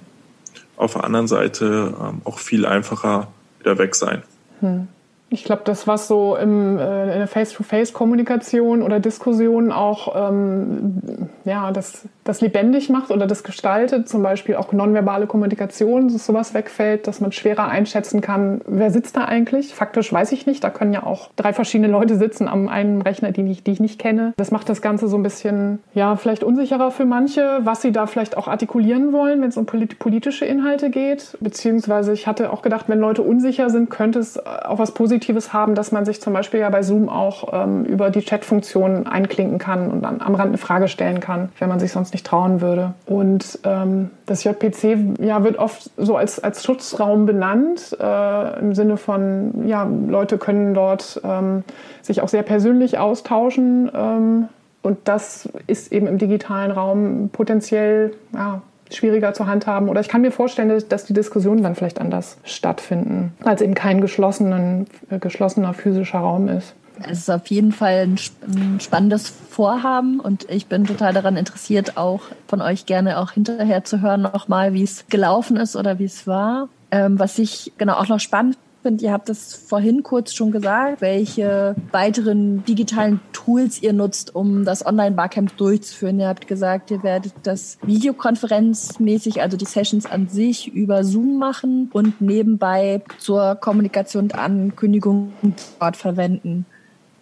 auf 0.77 0.93
der 0.93 1.03
anderen 1.03 1.27
Seite 1.27 1.93
ähm, 1.99 2.21
auch 2.23 2.39
viel 2.39 2.65
einfacher 2.65 3.27
wieder 3.59 3.77
weg 3.77 3.95
sein. 3.95 4.23
Hm. 4.61 4.87
Ich 5.31 5.43
glaube, 5.43 5.61
das, 5.63 5.85
was 5.85 6.07
so 6.07 6.35
im, 6.35 6.79
äh, 6.79 7.03
in 7.13 7.19
der 7.19 7.27
Face-to-Face-Kommunikation 7.27 8.81
oder 8.81 8.99
Diskussion 8.99 9.71
auch 9.71 10.15
ähm, 10.15 11.29
ja, 11.45 11.71
das, 11.71 12.05
das 12.29 12.41
lebendig 12.41 12.89
macht 12.89 13.11
oder 13.11 13.27
das 13.27 13.43
gestaltet, 13.43 14.07
zum 14.07 14.23
Beispiel 14.23 14.55
auch 14.55 14.71
nonverbale 14.71 15.27
Kommunikation, 15.27 16.07
dass 16.07 16.25
sowas 16.25 16.53
wegfällt, 16.53 17.07
dass 17.07 17.21
man 17.21 17.31
schwerer 17.31 17.67
einschätzen 17.67 18.21
kann, 18.21 18.61
wer 18.65 18.91
sitzt 18.91 19.17
da 19.17 19.25
eigentlich. 19.25 19.73
Faktisch 19.73 20.11
weiß 20.11 20.31
ich 20.31 20.45
nicht. 20.45 20.63
Da 20.63 20.69
können 20.69 20.93
ja 20.93 21.03
auch 21.03 21.29
drei 21.35 21.53
verschiedene 21.53 21.87
Leute 21.87 22.15
sitzen 22.15 22.47
am 22.47 22.67
einen 22.67 23.01
Rechner, 23.01 23.31
die 23.31 23.49
ich, 23.51 23.63
die 23.63 23.71
ich 23.71 23.79
nicht 23.79 23.99
kenne. 23.99 24.33
Das 24.37 24.51
macht 24.51 24.69
das 24.69 24.81
Ganze 24.81 25.07
so 25.07 25.17
ein 25.17 25.23
bisschen, 25.23 25.79
ja, 25.93 26.15
vielleicht 26.15 26.43
unsicherer 26.43 26.91
für 26.91 27.05
manche, 27.05 27.59
was 27.63 27.81
sie 27.81 27.91
da 27.91 28.07
vielleicht 28.07 28.37
auch 28.37 28.47
artikulieren 28.47 29.11
wollen, 29.11 29.41
wenn 29.41 29.49
es 29.49 29.57
um 29.57 29.65
politische 29.65 30.45
Inhalte 30.45 30.89
geht. 30.89 31.37
Beziehungsweise 31.41 32.13
ich 32.13 32.27
hatte 32.27 32.51
auch 32.53 32.61
gedacht, 32.61 32.85
wenn 32.87 32.99
Leute 32.99 33.21
unsicher 33.21 33.69
sind, 33.69 33.89
könnte 33.89 34.19
es 34.19 34.43
auch 34.45 34.79
was 34.79 34.93
Positives 34.93 35.19
Positives 35.19 35.53
haben, 35.53 35.75
dass 35.75 35.91
man 35.91 36.05
sich 36.05 36.21
zum 36.21 36.33
Beispiel 36.33 36.59
ja 36.59 36.69
bei 36.69 36.81
Zoom 36.81 37.09
auch 37.09 37.49
ähm, 37.51 37.83
über 37.85 38.09
die 38.09 38.21
Chat-Funktion 38.21 39.07
einklinken 39.07 39.57
kann 39.57 39.91
und 39.91 40.01
dann 40.01 40.21
am 40.21 40.35
Rand 40.35 40.49
eine 40.49 40.57
Frage 40.57 40.87
stellen 40.87 41.19
kann, 41.19 41.49
wenn 41.59 41.69
man 41.69 41.79
sich 41.79 41.91
sonst 41.91 42.13
nicht 42.13 42.18
trauen 42.23 42.61
würde. 42.61 42.93
Und 43.05 43.59
ähm, 43.63 44.11
das 44.25 44.43
JPC 44.43 45.19
ja, 45.19 45.43
wird 45.43 45.57
oft 45.57 45.89
so 45.97 46.15
als, 46.15 46.39
als 46.39 46.63
Schutzraum 46.63 47.25
benannt, 47.25 47.97
äh, 47.99 48.59
im 48.59 48.75
Sinne 48.75 48.97
von, 48.97 49.67
ja, 49.67 49.89
Leute 50.07 50.37
können 50.37 50.73
dort 50.73 51.21
ähm, 51.23 51.63
sich 52.01 52.21
auch 52.21 52.27
sehr 52.27 52.43
persönlich 52.43 52.97
austauschen. 52.97 53.91
Ähm, 53.93 54.49
und 54.81 54.97
das 55.05 55.49
ist 55.67 55.91
eben 55.91 56.07
im 56.07 56.17
digitalen 56.17 56.71
Raum 56.71 57.29
potenziell 57.31 58.13
ja, 58.33 58.61
schwieriger 58.91 59.33
zu 59.33 59.47
handhaben. 59.47 59.89
Oder 59.89 60.01
ich 60.01 60.07
kann 60.07 60.21
mir 60.21 60.31
vorstellen, 60.31 60.83
dass 60.89 61.05
die 61.05 61.13
Diskussionen 61.13 61.63
dann 61.63 61.75
vielleicht 61.75 61.99
anders 61.99 62.37
stattfinden, 62.43 63.33
als 63.43 63.61
eben 63.61 63.73
kein 63.73 64.01
geschlossenen, 64.01 64.87
äh, 65.09 65.19
geschlossener 65.19 65.73
physischer 65.73 66.19
Raum 66.19 66.47
ist. 66.47 66.75
Es 67.07 67.19
ist 67.19 67.29
auf 67.29 67.47
jeden 67.47 67.71
Fall 67.71 68.07
ein, 68.07 68.79
spannendes 68.79 69.29
Vorhaben 69.29 70.19
und 70.19 70.49
ich 70.49 70.67
bin 70.67 70.85
total 70.85 71.13
daran 71.13 71.37
interessiert, 71.37 71.97
auch 71.97 72.21
von 72.47 72.61
euch 72.61 72.85
gerne 72.85 73.19
auch 73.19 73.31
hinterher 73.31 73.83
zu 73.83 74.01
hören 74.01 74.21
nochmal, 74.21 74.73
wie 74.73 74.83
es 74.83 75.05
gelaufen 75.09 75.57
ist 75.57 75.75
oder 75.75 75.99
wie 75.99 76.05
es 76.05 76.27
war. 76.27 76.69
Ähm, 76.91 77.19
was 77.19 77.37
ich 77.39 77.73
genau 77.77 77.95
auch 77.95 78.07
noch 78.07 78.19
spannend 78.19 78.57
finde, 78.81 79.03
ihr 79.03 79.11
habt 79.11 79.29
es 79.29 79.53
vorhin 79.53 80.03
kurz 80.03 80.33
schon 80.33 80.51
gesagt, 80.51 81.01
welche 81.01 81.75
weiteren 81.91 82.63
digitalen 82.65 83.19
Tools 83.33 83.81
ihr 83.81 83.93
nutzt, 83.93 84.35
um 84.35 84.65
das 84.65 84.85
Online-Barcamp 84.85 85.55
durchzuführen. 85.57 86.19
Ihr 86.19 86.27
habt 86.27 86.47
gesagt, 86.47 86.91
ihr 86.91 87.03
werdet 87.03 87.33
das 87.43 87.77
videokonferenzmäßig, 87.83 89.41
also 89.41 89.57
die 89.57 89.65
Sessions 89.65 90.05
an 90.05 90.27
sich 90.27 90.73
über 90.73 91.03
Zoom 91.03 91.37
machen 91.37 91.89
und 91.93 92.21
nebenbei 92.21 93.01
zur 93.17 93.55
Kommunikation 93.55 94.25
und 94.25 94.35
Ankündigung 94.35 95.33
dort 95.79 95.97
verwenden. 95.97 96.65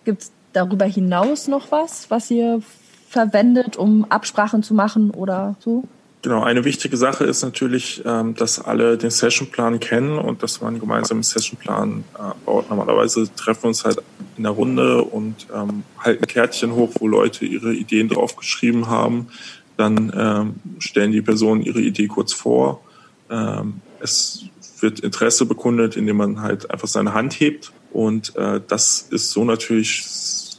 Gibt 0.07 0.21
es 0.21 0.31
darüber 0.53 0.85
hinaus 0.85 1.49
noch 1.49 1.69
was, 1.69 2.09
was 2.09 2.31
ihr 2.31 2.61
verwendet, 3.09 3.75
um 3.75 4.05
Absprachen 4.05 4.63
zu 4.63 4.73
machen 4.73 5.11
oder 5.11 5.57
so? 5.59 5.83
Genau, 6.21 6.43
eine 6.43 6.63
wichtige 6.63 6.95
Sache 6.95 7.25
ist 7.25 7.43
natürlich, 7.43 8.03
ähm, 8.05 8.33
dass 8.33 8.63
alle 8.63 8.97
den 8.97 9.09
Sessionplan 9.09 9.81
kennen 9.81 10.17
und 10.17 10.43
dass 10.43 10.61
man 10.61 10.79
gemeinsam 10.79 11.17
einen 11.17 11.23
Sessionplan 11.23 12.05
äh, 12.15 12.21
baut. 12.45 12.69
Normalerweise 12.69 13.29
treffen 13.35 13.63
wir 13.63 13.67
uns 13.67 13.83
halt 13.83 14.01
in 14.37 14.43
der 14.43 14.53
Runde 14.53 15.03
und 15.03 15.47
ähm, 15.53 15.83
halten 15.99 16.25
Kärtchen 16.25 16.73
hoch, 16.73 16.91
wo 16.99 17.09
Leute 17.09 17.43
ihre 17.43 17.73
Ideen 17.73 18.07
draufgeschrieben 18.07 18.87
haben. 18.87 19.27
Dann 19.75 20.13
ähm, 20.15 20.55
stellen 20.79 21.11
die 21.11 21.21
Personen 21.21 21.63
ihre 21.63 21.81
Idee 21.81 22.07
kurz 22.07 22.31
vor. 22.31 22.79
es 23.99 24.45
wird 24.79 25.01
Interesse 25.01 25.45
bekundet, 25.45 25.97
indem 25.97 26.15
man 26.15 26.41
halt 26.41 26.71
einfach 26.71 26.87
seine 26.87 27.13
Hand 27.13 27.33
hebt. 27.41 27.73
Und 27.91 28.35
äh, 28.35 28.61
das 28.67 29.07
ist 29.09 29.31
so 29.31 29.43
natürlich 29.43 30.05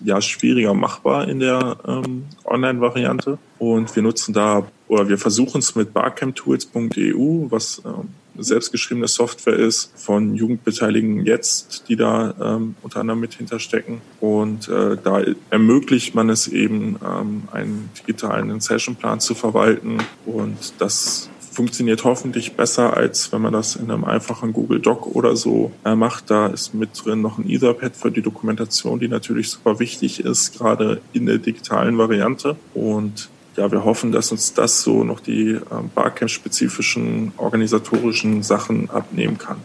ja 0.05 0.21
schwieriger 0.21 0.75
machbar 0.75 1.29
in 1.29 1.41
der 1.41 1.77
ähm, 1.87 2.25
Online-Variante. 2.45 3.39
Und 3.59 3.95
wir 3.95 4.03
nutzen 4.03 4.33
da 4.33 4.67
oder 4.87 5.09
wir 5.09 5.19
versuchen 5.19 5.59
es 5.59 5.75
mit 5.75 5.93
barcamptools.eu, 5.93 7.47
was 7.51 7.83
ähm, 7.85 8.09
selbstgeschriebene 8.39 9.09
Software 9.09 9.57
ist 9.57 9.93
von 9.97 10.35
Jugendbeteiligen 10.35 11.27
jetzt, 11.27 11.85
die 11.89 11.97
da 11.97 12.35
ähm, 12.41 12.77
unter 12.83 13.01
anderem 13.01 13.21
mit 13.21 13.35
hinterstecken. 13.35 14.01
Und 14.21 14.69
äh, 14.69 14.97
da 15.03 15.23
ermöglicht 15.51 16.15
man 16.15 16.31
es 16.31 16.49
eben, 16.49 16.97
ähm, 17.05 17.43
einen 17.51 17.91
digitalen 17.99 18.61
Sessionplan 18.61 19.21
zu 19.21 19.35
verwalten. 19.35 19.99
Und 20.25 20.75
das 20.79 21.29
funktioniert 21.59 22.05
hoffentlich 22.05 22.53
besser, 22.53 22.97
als 22.97 23.33
wenn 23.33 23.43
man 23.43 23.53
das 23.53 23.75
in 23.75 23.91
einem 23.91 24.05
einfachen 24.05 24.53
Google 24.53 24.79
Doc 24.79 25.17
oder 25.17 25.35
so 25.35 25.73
äh, 25.85 25.97
macht. 25.97 26.31
Da 26.31 26.47
ist 26.47 26.73
mit 26.73 26.91
drin 27.05 27.21
noch 27.21 27.37
ein 27.37 27.51
Etherpad 27.51 27.97
für 27.97 28.13
die 28.13 28.23
Dokumentation, 28.23 29.01
die 29.01 29.09
natürlich 29.09 29.51
super 29.51 29.81
wichtig 29.81 30.21
ist, 30.21 30.57
gerade 30.57 31.01
in 31.13 31.27
der 31.27 31.39
digitalen 31.39 31.99
Variante. 31.99 32.55
Und 32.75 33.29
ja, 33.57 33.73
wir 33.73 33.85
hoffen, 33.85 34.13
dass 34.13 34.31
uns 34.31 34.55
das 34.55 34.83
so 34.83 35.03
noch 35.03 35.19
die 35.19 35.55
äh, 35.55 35.61
Barcamp-spezifischen 35.97 37.33
organisatorischen 37.39 38.45
Sachen 38.45 38.89
abnehmen 38.91 39.37
kann. 39.37 39.57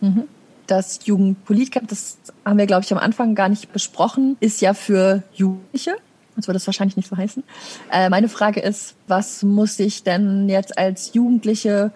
Mhm. 0.00 0.24
Das 0.66 0.98
Jugendpolitcamp, 1.04 1.86
das 1.86 2.18
haben 2.44 2.58
wir, 2.58 2.66
glaube 2.66 2.82
ich, 2.82 2.92
am 2.92 2.98
Anfang 2.98 3.36
gar 3.36 3.48
nicht 3.48 3.72
besprochen, 3.72 4.36
ist 4.40 4.60
ja 4.60 4.74
für 4.74 5.22
Jugendliche. 5.32 5.94
Sonst 6.36 6.48
würde 6.48 6.56
das 6.56 6.66
wahrscheinlich 6.66 6.98
nicht 6.98 7.08
so 7.08 7.16
heißen. 7.16 7.42
Äh, 7.90 8.10
meine 8.10 8.28
Frage 8.28 8.60
ist, 8.60 8.94
was 9.08 9.42
muss 9.42 9.78
ich 9.80 10.04
denn 10.04 10.48
jetzt 10.50 10.76
als 10.76 11.14
Jugendliche 11.14 11.92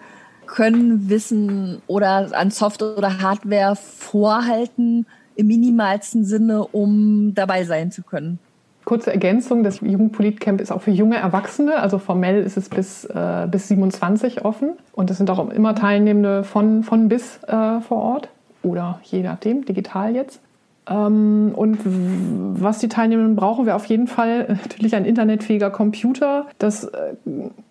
können, 0.47 1.09
wissen 1.09 1.81
oder 1.85 2.29
an 2.37 2.49
Software 2.49 2.97
oder 2.97 3.21
Hardware 3.21 3.75
vorhalten 3.75 5.05
im 5.35 5.47
minimalsten 5.47 6.25
Sinne, 6.25 6.65
um 6.65 7.33
dabei 7.35 7.65
sein 7.65 7.91
zu 7.91 8.01
können? 8.01 8.39
Kurze 8.83 9.11
Ergänzung, 9.11 9.63
das 9.63 9.79
Jugendpolitcamp 9.81 10.59
ist 10.59 10.71
auch 10.71 10.81
für 10.81 10.89
junge 10.89 11.17
Erwachsene, 11.17 11.77
also 11.77 11.99
formell 11.99 12.43
ist 12.43 12.57
es 12.57 12.67
bis, 12.67 13.05
äh, 13.05 13.47
bis 13.49 13.67
27 13.67 14.43
offen 14.43 14.71
und 14.93 15.11
es 15.11 15.17
sind 15.17 15.29
auch 15.29 15.49
immer 15.51 15.75
Teilnehmende 15.75 16.43
von, 16.43 16.81
von 16.81 17.07
bis 17.07 17.37
äh, 17.43 17.79
vor 17.81 17.97
Ort 17.97 18.29
oder 18.63 18.99
je 19.03 19.21
nachdem, 19.21 19.65
digital 19.65 20.15
jetzt. 20.15 20.41
Ähm, 20.91 21.51
und 21.55 21.79
was 21.83 22.79
die 22.79 22.89
Teilnehmenden 22.89 23.35
brauchen, 23.35 23.65
wäre 23.65 23.75
auf 23.75 23.85
jeden 23.85 24.07
Fall 24.07 24.57
natürlich 24.61 24.95
ein 24.95 25.05
internetfähiger 25.05 25.69
Computer. 25.69 26.45
Das 26.57 26.83
äh, 26.85 27.15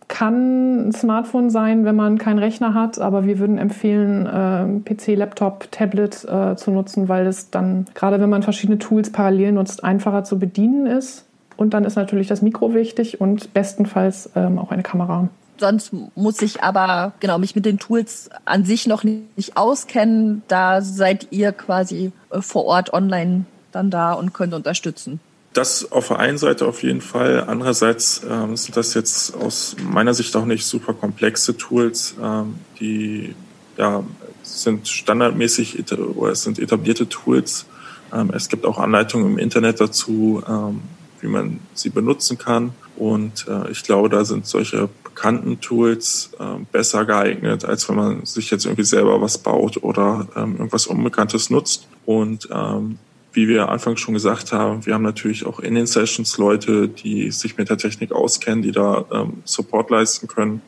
kann 0.09 0.89
ein 0.89 0.93
Smartphone 0.93 1.51
sein, 1.51 1.85
wenn 1.85 1.97
man 1.97 2.19
keinen 2.19 2.39
Rechner 2.39 2.75
hat, 2.75 2.99
aber 2.99 3.27
wir 3.27 3.39
würden 3.39 3.59
empfehlen, 3.59 4.27
äh, 4.27 4.95
PC, 4.95 5.17
Laptop, 5.17 5.71
Tablet 5.71 6.25
äh, 6.25 6.57
zu 6.57 6.71
nutzen, 6.71 7.09
weil 7.09 7.27
es 7.27 7.51
dann, 7.51 7.87
gerade 7.95 8.21
wenn 8.21 8.31
man 8.31 8.43
verschiedene 8.43 8.79
Tools 8.79 9.13
parallel 9.13 9.53
nutzt, 9.53 9.85
einfacher 9.85 10.25
zu 10.25 10.39
bedienen 10.39 10.87
ist. 10.87 11.27
Und 11.57 11.75
dann 11.75 11.85
ist 11.85 11.97
natürlich 11.97 12.27
das 12.27 12.43
Mikro 12.43 12.75
wichtig 12.75 13.21
und 13.21 13.53
bestenfalls 13.53 14.31
ähm, 14.35 14.59
auch 14.59 14.73
eine 14.73 14.83
Kamera. 14.83 15.29
Sonst 15.61 15.93
muss 16.15 16.41
ich 16.41 16.63
aber 16.63 17.13
genau 17.21 17.39
mich 17.39 17.55
mit 17.55 17.67
den 17.67 17.79
Tools 17.79 18.31
an 18.47 18.65
sich 18.65 18.87
noch 18.87 19.05
nicht 19.05 19.57
auskennen. 19.57 20.43
Da 20.49 20.81
seid 20.81 21.29
ihr 21.31 21.53
quasi 21.53 22.13
äh, 22.31 22.41
vor 22.41 22.65
Ort 22.65 22.93
online 22.95 23.45
dann 23.71 23.91
da 23.91 24.15
und 24.15 24.33
könnt 24.33 24.55
unterstützen. 24.55 25.21
Das 25.53 25.93
auf 25.93 26.09
der 26.09 26.19
einen 26.19 26.39
Seite 26.39 26.67
auf 26.67 26.83
jeden 26.83 27.03
Fall. 27.03 27.45
Andererseits 27.47 28.23
ähm, 28.29 28.57
sind 28.57 28.77
das 28.77 28.95
jetzt 28.95 29.35
aus 29.35 29.77
meiner 29.83 30.15
Sicht 30.15 30.35
auch 30.35 30.47
nicht 30.47 30.65
super 30.65 30.95
komplexe 30.95 31.57
Tools, 31.57 32.15
ähm, 32.23 32.55
die 32.79 33.35
ja, 33.77 34.03
sind 34.43 34.89
standardmäßig 34.89 35.93
oder 36.17 36.33
es 36.33 36.43
sind 36.43 36.59
etablierte 36.59 37.09
Tools. 37.09 37.67
Ähm, 38.13 38.31
es 38.35 38.49
gibt 38.49 38.65
auch 38.65 38.79
Anleitungen 38.79 39.33
im 39.33 39.39
Internet 39.39 39.81
dazu, 39.81 40.43
ähm, 40.49 40.83
wie 41.21 41.29
man 41.29 41.61
sie 41.75 41.91
benutzen 41.91 42.39
kann. 42.39 42.73
Und 42.97 43.47
äh, 43.49 43.71
ich 43.71 43.83
glaube, 43.83 44.09
da 44.09 44.25
sind 44.25 44.47
solche 44.47 44.89
bekannten 45.05 45.61
Tools 45.61 46.31
äh, 46.39 46.65
besser 46.71 47.05
geeignet, 47.05 47.65
als 47.65 47.89
wenn 47.89 47.97
man 47.97 48.27
sich 48.27 48.51
jetzt 48.51 48.65
irgendwie 48.65 48.85
selber 48.85 49.21
was 49.21 49.39
baut 49.39 49.83
oder 49.83 50.29
ähm, 50.37 50.57
irgendwas 50.57 50.87
Unbekanntes 50.87 51.51
nutzt. 51.51 51.89
Und 52.07 52.49
ähm, 52.53 52.99
wie 53.33 53.49
wir 53.49 53.69
anfangs 53.69 54.01
schon 54.01 54.15
gesagt 54.15 54.53
haben, 54.53 54.85
wir 54.87 54.95
haben 54.95 55.03
natürlich 55.03 55.47
auch 55.47 55.61
in 55.61 55.75
den 55.75 55.87
Sessions 55.87 56.37
Leute, 56.39 56.89
die 56.89 57.31
sich 57.31 57.57
mit 57.57 57.69
der 57.69 57.79
Technik 57.79 58.13
auskennen, 58.13 58.63
die 58.63 58.73
da 58.73 59.05
ähm, 59.13 59.43
Support 59.45 59.91
leisten 59.91 60.27
können. 60.27 60.63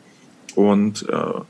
Und 0.55 1.09
äh, 1.09 1.41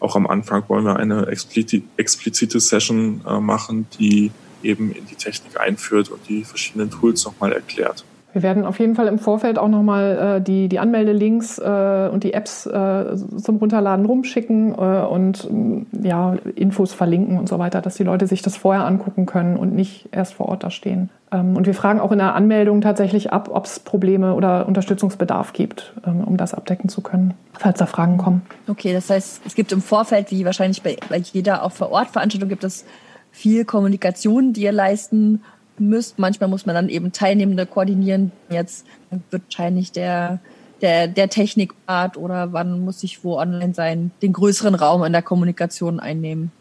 auch 0.00 0.16
am 0.16 0.26
Anfang 0.26 0.64
wollen 0.68 0.84
wir 0.84 0.96
eine 0.96 1.26
explizite 1.26 2.60
Session 2.60 3.22
äh, 3.26 3.40
machen, 3.40 3.86
die 3.98 4.30
eben 4.62 4.92
in 4.92 5.06
die 5.06 5.14
Technik 5.14 5.58
einführt 5.58 6.10
und 6.10 6.28
die 6.28 6.44
verschiedenen 6.44 6.90
Tools 6.90 7.24
nochmal 7.24 7.52
erklärt. 7.52 8.04
Wir 8.32 8.42
werden 8.42 8.64
auf 8.66 8.78
jeden 8.78 8.94
Fall 8.94 9.06
im 9.06 9.18
Vorfeld 9.18 9.58
auch 9.58 9.68
nochmal 9.68 10.36
äh, 10.36 10.42
die, 10.42 10.68
die 10.68 10.78
Anmeldelinks 10.78 11.58
äh, 11.58 12.08
und 12.12 12.24
die 12.24 12.34
Apps 12.34 12.66
äh, 12.66 13.16
zum 13.16 13.56
Runterladen 13.56 14.04
rumschicken 14.04 14.72
äh, 14.72 15.06
und 15.06 15.48
ja, 16.02 16.36
Infos 16.54 16.92
verlinken 16.92 17.38
und 17.38 17.48
so 17.48 17.58
weiter, 17.58 17.80
dass 17.80 17.94
die 17.94 18.04
Leute 18.04 18.26
sich 18.26 18.42
das 18.42 18.56
vorher 18.56 18.84
angucken 18.84 19.26
können 19.26 19.56
und 19.56 19.74
nicht 19.74 20.10
erst 20.12 20.34
vor 20.34 20.48
Ort 20.48 20.62
da 20.62 20.70
stehen. 20.70 21.10
Ähm, 21.32 21.56
und 21.56 21.66
wir 21.66 21.74
fragen 21.74 22.00
auch 22.00 22.12
in 22.12 22.18
der 22.18 22.34
Anmeldung 22.34 22.80
tatsächlich 22.80 23.32
ab, 23.32 23.48
ob 23.52 23.64
es 23.64 23.80
Probleme 23.80 24.34
oder 24.34 24.66
Unterstützungsbedarf 24.66 25.52
gibt, 25.52 25.94
ähm, 26.06 26.22
um 26.24 26.36
das 26.36 26.54
abdecken 26.54 26.88
zu 26.88 27.00
können, 27.00 27.34
falls 27.54 27.78
da 27.78 27.86
Fragen 27.86 28.18
kommen. 28.18 28.42
Okay, 28.68 28.92
das 28.92 29.10
heißt, 29.10 29.42
es 29.46 29.54
gibt 29.54 29.72
im 29.72 29.82
Vorfeld, 29.82 30.30
wie 30.30 30.44
wahrscheinlich 30.44 30.82
bei, 30.82 30.96
bei 31.08 31.18
jeder 31.18 31.62
auch 31.62 31.72
vor 31.72 31.90
Ort 31.92 32.08
Veranstaltung, 32.08 32.48
gibt 32.48 32.64
es 32.64 32.84
viel 33.30 33.64
Kommunikation, 33.64 34.52
die 34.52 34.62
ihr 34.62 34.72
leisten 34.72 35.42
müsst. 35.80 36.18
Manchmal 36.18 36.48
muss 36.48 36.66
man 36.66 36.74
dann 36.74 36.88
eben 36.88 37.12
Teilnehmende 37.12 37.66
koordinieren. 37.66 38.32
Jetzt 38.50 38.86
wird 39.10 39.44
wahrscheinlich 39.44 39.92
der, 39.92 40.40
der, 40.80 41.08
der 41.08 41.28
Technikpart 41.28 42.16
oder 42.16 42.52
wann 42.52 42.84
muss 42.84 43.02
ich 43.02 43.24
wo 43.24 43.38
online 43.38 43.74
sein, 43.74 44.10
den 44.22 44.32
größeren 44.32 44.74
Raum 44.74 45.04
in 45.04 45.12
der 45.12 45.22
Kommunikation 45.22 46.00
einnehmen. 46.00 46.52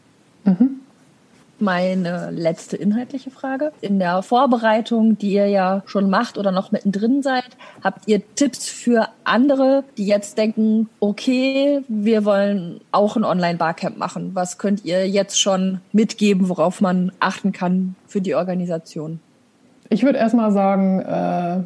Mhm 0.43 0.81
meine 1.61 2.31
letzte 2.31 2.77
inhaltliche 2.77 3.31
Frage. 3.31 3.71
In 3.81 3.99
der 3.99 4.21
Vorbereitung, 4.21 5.17
die 5.17 5.31
ihr 5.33 5.47
ja 5.47 5.83
schon 5.85 6.09
macht 6.09 6.37
oder 6.37 6.51
noch 6.51 6.71
mittendrin 6.71 7.23
seid, 7.23 7.45
habt 7.83 8.07
ihr 8.07 8.21
Tipps 8.35 8.69
für 8.69 9.09
andere, 9.23 9.83
die 9.97 10.05
jetzt 10.05 10.37
denken, 10.37 10.89
okay, 10.99 11.81
wir 11.87 12.25
wollen 12.25 12.81
auch 12.91 13.15
ein 13.15 13.23
Online-Barcamp 13.23 13.97
machen. 13.97 14.31
Was 14.33 14.57
könnt 14.57 14.85
ihr 14.85 15.07
jetzt 15.07 15.39
schon 15.39 15.81
mitgeben, 15.91 16.49
worauf 16.49 16.81
man 16.81 17.11
achten 17.19 17.51
kann 17.51 17.95
für 18.07 18.21
die 18.21 18.35
Organisation? 18.35 19.19
Ich 19.89 20.03
würde 20.03 20.19
erstmal 20.19 20.51
sagen, 20.51 20.99
äh, 20.99 21.59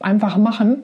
einfach 0.00 0.36
machen. 0.36 0.82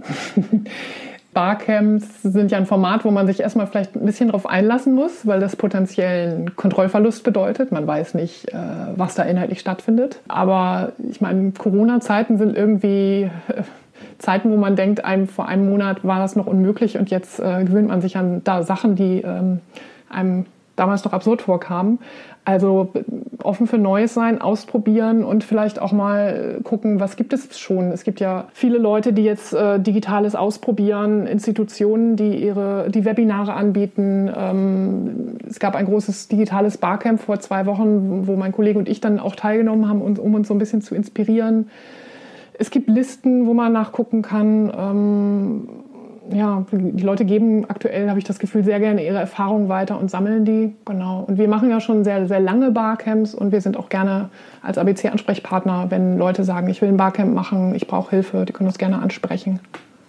Barcamps 1.33 2.23
sind 2.23 2.51
ja 2.51 2.59
ein 2.59 2.67
Format, 2.67 3.05
wo 3.05 3.11
man 3.11 3.27
sich 3.27 3.41
erstmal 3.41 3.67
vielleicht 3.67 3.97
ein 3.97 4.05
bisschen 4.05 4.29
darauf 4.29 4.47
einlassen 4.47 4.95
muss, 4.95 5.27
weil 5.27 5.41
das 5.41 5.57
potenziell 5.57 6.35
einen 6.35 6.57
Kontrollverlust 6.57 7.25
bedeutet. 7.25 7.73
Man 7.73 7.87
weiß 7.87 8.15
nicht, 8.15 8.53
äh, 8.53 8.57
was 8.97 9.15
da 9.15 9.23
inhaltlich 9.23 9.61
stattfindet. 9.61 10.21
Aber 10.29 10.93
ich 11.11 11.21
meine, 11.21 11.53
Corona-Zeiten 11.53 12.37
sind 12.37 12.57
irgendwie 12.57 13.31
äh, 13.49 13.63
Zeiten, 14.19 14.51
wo 14.51 14.57
man 14.57 14.77
denkt, 14.77 15.05
einem 15.05 15.27
vor 15.27 15.49
einem 15.49 15.71
Monat 15.71 16.05
war 16.05 16.19
das 16.19 16.37
noch 16.37 16.47
unmöglich 16.47 16.99
und 16.99 17.11
jetzt 17.11 17.41
äh, 17.41 17.65
gewöhnt 17.65 17.89
man 17.89 18.03
sich 18.03 18.17
an 18.17 18.43
da 18.45 18.63
Sachen, 18.63 18.95
die 18.95 19.23
ähm, 19.23 19.61
einem 20.11 20.47
damals 20.83 21.05
noch 21.05 21.13
absurd 21.13 21.43
vorkamen. 21.43 22.01
Also 22.45 22.93
offen 23.45 23.69
für 23.69 23.79
Neues 23.79 24.15
sein, 24.15 24.41
ausprobieren 24.41 25.23
und 25.23 25.45
vielleicht 25.45 25.81
auch 25.81 25.93
mal 25.93 26.59
gucken, 26.65 26.99
was 26.99 27.15
gibt 27.15 27.33
es 27.33 27.57
schon. 27.57 27.93
Es 27.93 28.03
gibt 28.03 28.19
ja 28.19 28.49
viele 28.53 28.79
Leute, 28.79 29.13
die 29.13 29.23
jetzt 29.23 29.55
äh, 29.55 29.79
Digitales 29.79 30.35
ausprobieren, 30.35 31.29
Institutionen, 31.29 32.17
die 32.17 32.35
ihre 32.45 32.91
die 32.91 33.05
Webinare 33.05 33.55
anbieten. 33.55 34.29
Ähm, 34.37 35.37
es 35.49 35.61
gab 35.61 35.77
ein 35.77 35.85
großes 35.85 36.27
digitales 36.27 36.79
Barcamp 36.79 37.21
vor 37.21 37.39
zwei 37.39 37.65
Wochen, 37.67 38.27
wo 38.27 38.35
mein 38.35 38.51
Kollege 38.51 38.77
und 38.77 38.89
ich 38.89 39.01
dann 39.01 39.21
auch 39.21 39.37
teilgenommen 39.37 39.89
haben, 39.89 40.03
um 40.03 40.35
uns 40.35 40.49
so 40.49 40.55
ein 40.55 40.59
bisschen 40.59 40.83
zu 40.83 40.97
inspirieren. 40.97 41.71
Es 42.55 42.71
gibt 42.71 42.89
Listen, 42.89 43.47
wo 43.47 43.55
man 43.55 43.73
nachgucken 43.73 44.23
kann. 44.23 44.73
Ähm, 44.77 45.69
ja, 46.35 46.65
die 46.71 47.03
Leute 47.03 47.25
geben 47.25 47.65
aktuell, 47.69 48.09
habe 48.09 48.19
ich 48.19 48.25
das 48.25 48.39
Gefühl, 48.39 48.65
sehr 48.65 48.81
gerne 48.81 49.05
ihre 49.05 49.19
Erfahrungen 49.19 49.69
weiter 49.69 49.99
und 49.99 50.11
sammeln 50.11 50.45
die. 50.45 50.75
Genau. 50.85 51.25
Und 51.27 51.39
wir 51.39 51.49
machen 51.49 51.71
ja 51.71 51.81
schon 51.81 52.05
sehr, 52.05 52.27
sehr 52.27 52.41
lange 52.41 52.71
Barcamps 52.71 53.35
und 53.35 53.53
wir 53.53 53.61
sind 53.61 53.77
auch 53.77 53.89
gerne 53.89 54.31
als 54.63 54.79
ABC-Ansprechpartner, 54.79 55.87
wenn 55.91 56.19
Leute 56.19 56.45
sagen, 56.45 56.69
ich 56.69 56.81
will 56.83 56.89
ein 56.89 56.97
Barcamp 56.97 57.35
machen, 57.35 57.75
ich 57.75 57.87
brauche 57.87 58.11
Hilfe, 58.11 58.45
die 58.47 58.53
können 58.53 58.69
uns 58.69 58.79
gerne 58.79 59.01
ansprechen. 59.01 59.61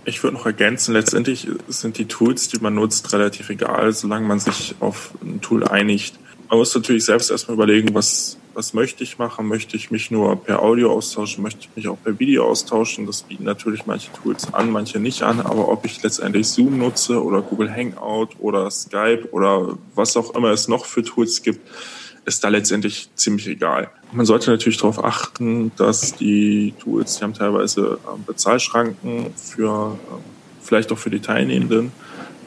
Ich 0.06 0.22
würde 0.22 0.36
noch 0.36 0.46
ergänzen, 0.46 0.94
letztendlich 0.94 1.48
sind 1.68 1.98
die 1.98 2.06
Tools, 2.06 2.50
die 2.50 2.60
man 2.60 2.76
nutzt, 2.76 3.14
relativ 3.14 3.50
egal, 3.50 3.94
solange 3.94 4.28
man 4.28 4.40
sich 4.40 4.76
auf 4.82 5.12
ein 5.24 5.40
Tool 5.40 5.66
einigt. 5.66 6.20
Man 6.50 6.60
muss 6.60 6.76
natürlich 6.76 7.06
selbst 7.06 7.32
erstmal 7.32 7.56
überlegen, 7.56 7.94
was, 7.94 8.38
was 8.54 8.74
möchte 8.74 9.04
ich 9.04 9.18
machen? 9.18 9.48
Möchte 9.48 9.76
ich 9.76 9.92
mich 9.92 10.12
nur 10.12 10.36
per 10.36 10.62
Audio 10.62 10.92
austauschen? 10.92 11.44
Möchte 11.44 11.62
ich 11.62 11.70
mich 11.76 11.88
auch 11.88 11.98
per 12.04 12.20
Video 12.20 12.48
austauschen? 12.48 13.06
Das 13.06 13.24
bieten 13.24 13.44
natürlich 13.44 13.86
manche 13.86 14.12
Tools 14.14 14.54
an, 14.54 14.72
manche 14.72 15.00
nicht 15.00 15.24
an. 15.24 15.42
Aber 15.42 15.70
ob 15.70 15.86
ich 15.86 16.02
letztendlich 16.04 16.48
Zoom 16.48 16.78
nutze 16.78 17.24
oder 17.24 17.42
Google 17.42 17.72
Hangout 17.72 18.30
oder 18.40 18.70
Skype 18.70 19.28
oder 19.32 19.78
was 19.96 20.16
auch 20.18 20.36
immer 20.36 20.52
es 20.52 20.68
noch 20.68 20.86
für 20.86 21.04
Tools 21.04 21.42
gibt, 21.42 21.62
ist 22.26 22.44
da 22.44 22.50
letztendlich 22.50 23.10
ziemlich 23.16 23.48
egal. 23.48 23.90
Man 24.12 24.26
sollte 24.26 24.50
natürlich 24.50 24.78
darauf 24.78 25.04
achten, 25.04 25.72
dass 25.76 26.16
die 26.16 26.74
Tools, 26.80 27.18
die 27.18 27.24
haben 27.24 27.34
teilweise 27.34 28.00
ähm, 28.08 28.24
Bezahlschranken 28.26 29.34
für, 29.36 29.98
ähm, 30.12 30.24
vielleicht 30.62 30.92
auch 30.92 30.98
für 30.98 31.10
die 31.10 31.20
Teilnehmenden. 31.20 31.92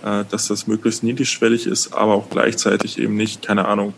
äh, 0.06 0.24
dass 0.30 0.48
das 0.48 0.66
möglichst 0.66 1.02
niedrigschwellig 1.02 1.66
ist, 1.66 1.92
aber 1.92 2.14
auch 2.14 2.30
gleichzeitig 2.30 2.98
eben 2.98 3.16
nicht, 3.16 3.42
keine 3.42 3.66
Ahnung, 3.66 3.92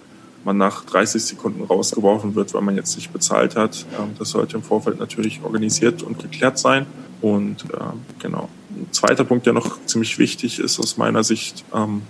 man 0.44 0.56
nach 0.56 0.84
30 0.84 1.22
Sekunden 1.22 1.62
rausgeworfen 1.64 2.34
wird, 2.34 2.54
weil 2.54 2.62
man 2.62 2.76
jetzt 2.76 2.96
nicht 2.96 3.12
bezahlt 3.12 3.56
hat. 3.56 3.86
Ähm, 3.98 4.10
das 4.18 4.30
sollte 4.30 4.56
im 4.56 4.62
Vorfeld 4.62 4.98
natürlich 4.98 5.40
organisiert 5.42 6.02
und 6.02 6.18
geklärt 6.18 6.58
sein. 6.58 6.86
Und 7.20 7.64
ähm, 7.72 8.00
genau. 8.18 8.48
Ein 8.70 8.92
zweiter 8.92 9.24
Punkt, 9.24 9.46
der 9.46 9.52
noch 9.52 9.84
ziemlich 9.86 10.18
wichtig 10.18 10.60
ist 10.60 10.78
aus 10.78 10.96
meiner 10.96 11.24
Sicht, 11.24 11.64
ähm, 11.74 12.02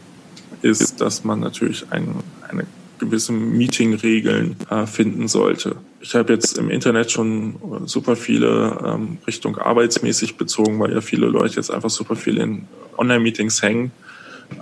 ist, 0.60 1.00
dass 1.00 1.24
man 1.24 1.40
natürlich 1.40 1.86
ein, 1.90 2.16
eine 2.48 2.66
gewisse 2.98 3.32
Meeting-Regeln 3.32 4.56
äh, 4.68 4.86
finden 4.86 5.28
sollte. 5.28 5.76
Ich 6.00 6.14
habe 6.14 6.32
jetzt 6.32 6.58
im 6.58 6.68
Internet 6.68 7.10
schon 7.10 7.56
super 7.86 8.14
viele 8.14 9.00
Richtung 9.26 9.58
arbeitsmäßig 9.58 10.36
bezogen, 10.36 10.78
weil 10.78 10.92
ja 10.92 11.00
viele 11.00 11.26
Leute 11.26 11.56
jetzt 11.56 11.72
einfach 11.72 11.90
super 11.90 12.14
viel 12.14 12.38
in 12.38 12.68
Online-Meetings 12.96 13.62
hängen 13.62 13.90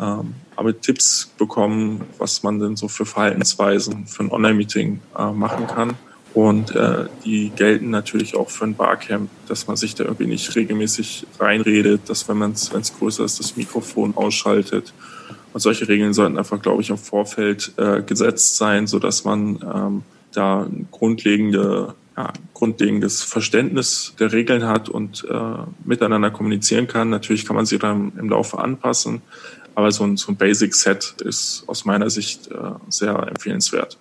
ähm, 0.01 0.35
aber 0.57 0.81
Tipps 0.81 1.31
bekommen, 1.39 2.03
was 2.19 2.43
man 2.43 2.59
denn 2.59 2.77
so 2.77 2.89
für 2.89 3.07
Verhaltensweisen 3.07 4.07
für 4.07 4.25
ein 4.25 4.31
Online-Meeting 4.31 5.01
äh, 5.19 5.31
machen 5.33 5.67
kann. 5.67 5.95
Und 6.37 6.77
äh, 6.77 7.07
die 7.25 7.51
gelten 7.57 7.89
natürlich 7.89 8.37
auch 8.37 8.51
für 8.51 8.65
ein 8.65 8.75
Barcamp, 8.75 9.31
dass 9.49 9.69
man 9.69 9.77
sich 9.77 9.95
da 9.95 10.05
irgendwie 10.05 10.27
nicht 10.27 10.55
regelmäßig 10.55 11.27
reinredet, 11.41 12.11
dass 12.11 12.29
wenn 12.29 12.37
man 12.37 12.53
es, 12.53 12.71
größer 12.99 13.25
ist, 13.25 13.41
das 13.41 13.57
Mikrofon 13.57 14.15
ausschaltet. 14.17 14.93
Und 15.55 15.61
solche 15.61 15.89
Regeln 15.89 16.13
sollten 16.13 16.37
einfach, 16.37 16.61
glaube 16.61 16.83
ich, 16.83 16.91
im 16.91 16.99
Vorfeld 16.99 17.73
äh, 17.79 18.03
gesetzt 18.03 18.59
sein, 18.59 18.87
so 18.87 18.99
dass 18.99 19.25
man 19.25 19.61
ähm, 19.63 20.03
da 20.33 20.65
ein 20.65 20.89
grundlegende, 20.91 21.95
ja, 22.15 22.35
grundlegendes 22.53 23.23
Verständnis 23.23 24.15
der 24.21 24.33
Regeln 24.33 24.65
hat 24.65 24.91
und 24.91 25.27
äh, 25.31 25.35
miteinander 25.87 26.31
kommunizieren 26.31 26.87
kann. 26.87 27.09
Natürlich 27.09 27.47
kann 27.47 27.57
man 27.57 27.65
sie 27.65 27.79
dann 27.79 28.13
im 28.19 28.29
Laufe 28.29 28.59
anpassen, 28.59 29.23
aber 29.77 29.93
so 29.93 30.05
ein, 30.05 30.17
so 30.17 30.33
ein 30.33 30.37
Basic-Set 30.37 31.17
ist 31.25 31.65
aus 31.67 31.85
meiner 31.85 32.11
Sicht 32.11 32.51
äh, 32.51 32.55
sehr 32.89 33.15
empfehlenswert. 33.29 33.99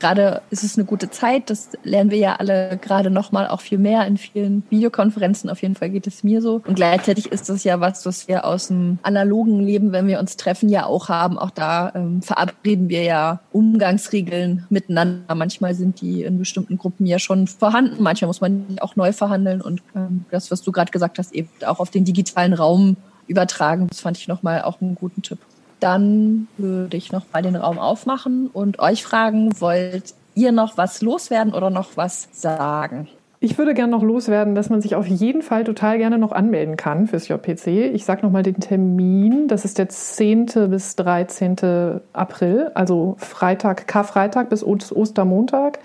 Gerade 0.00 0.42
ist 0.50 0.64
es 0.64 0.76
eine 0.76 0.84
gute 0.84 1.08
Zeit, 1.08 1.48
das 1.48 1.70
lernen 1.82 2.10
wir 2.10 2.18
ja 2.18 2.36
alle 2.36 2.78
gerade 2.82 3.10
nochmal 3.10 3.48
auch 3.48 3.62
viel 3.62 3.78
mehr 3.78 4.06
in 4.06 4.18
vielen 4.18 4.62
Videokonferenzen. 4.68 5.48
Auf 5.48 5.62
jeden 5.62 5.76
Fall 5.76 5.88
geht 5.88 6.06
es 6.06 6.22
mir 6.24 6.42
so. 6.42 6.60
Und 6.66 6.74
gleichzeitig 6.74 7.32
ist 7.32 7.48
das 7.48 7.64
ja 7.64 7.80
was, 7.80 8.04
was 8.04 8.28
wir 8.28 8.44
aus 8.44 8.68
dem 8.68 8.98
analogen 9.02 9.60
Leben, 9.60 9.92
wenn 9.92 10.06
wir 10.06 10.18
uns 10.18 10.36
treffen, 10.36 10.68
ja 10.68 10.84
auch 10.84 11.08
haben. 11.08 11.38
Auch 11.38 11.50
da 11.50 11.92
ähm, 11.94 12.20
verabreden 12.20 12.90
wir 12.90 13.02
ja 13.02 13.40
Umgangsregeln 13.52 14.66
miteinander. 14.68 15.34
Manchmal 15.34 15.74
sind 15.74 16.02
die 16.02 16.24
in 16.24 16.38
bestimmten 16.38 16.76
Gruppen 16.76 17.06
ja 17.06 17.18
schon 17.18 17.46
vorhanden. 17.46 18.02
Manchmal 18.02 18.26
muss 18.26 18.42
man 18.42 18.66
die 18.68 18.82
auch 18.82 18.96
neu 18.96 19.14
verhandeln. 19.14 19.62
Und 19.62 19.82
ähm, 19.96 20.26
das, 20.30 20.50
was 20.50 20.60
du 20.60 20.70
gerade 20.70 20.90
gesagt 20.90 21.18
hast, 21.18 21.32
eben 21.32 21.48
auch 21.64 21.78
auf 21.78 21.88
den 21.88 22.04
digitalen 22.04 22.52
Raum 22.52 22.96
übertragen. 23.26 23.86
Das 23.88 24.00
fand 24.00 24.16
ich 24.18 24.28
nochmal 24.28 24.62
auch 24.62 24.80
einen 24.80 24.94
guten 24.94 25.22
Tipp. 25.22 25.38
Dann 25.80 26.48
würde 26.56 26.96
ich 26.96 27.12
noch 27.12 27.24
mal 27.32 27.42
den 27.42 27.56
Raum 27.56 27.78
aufmachen 27.78 28.48
und 28.52 28.78
euch 28.78 29.02
fragen, 29.02 29.60
wollt 29.60 30.14
ihr 30.34 30.52
noch 30.52 30.76
was 30.76 31.02
loswerden 31.02 31.52
oder 31.52 31.70
noch 31.70 31.96
was 31.96 32.28
sagen? 32.32 33.08
Ich 33.40 33.58
würde 33.58 33.74
gerne 33.74 33.92
noch 33.92 34.02
loswerden, 34.02 34.54
dass 34.54 34.70
man 34.70 34.80
sich 34.80 34.94
auf 34.94 35.06
jeden 35.06 35.42
Fall 35.42 35.64
total 35.64 35.98
gerne 35.98 36.16
noch 36.16 36.32
anmelden 36.32 36.76
kann 36.76 37.06
fürs 37.06 37.28
JPC. 37.28 37.92
Ich 37.92 38.06
sage 38.06 38.24
nochmal 38.24 38.42
den 38.42 38.58
Termin. 38.58 39.48
Das 39.48 39.66
ist 39.66 39.76
der 39.76 39.90
10. 39.90 40.46
bis 40.70 40.96
13. 40.96 42.00
April, 42.14 42.70
also 42.74 43.16
Freitag, 43.18 43.86
Karfreitag 43.86 44.48
bis 44.48 44.64
Ostermontag. 44.64 45.78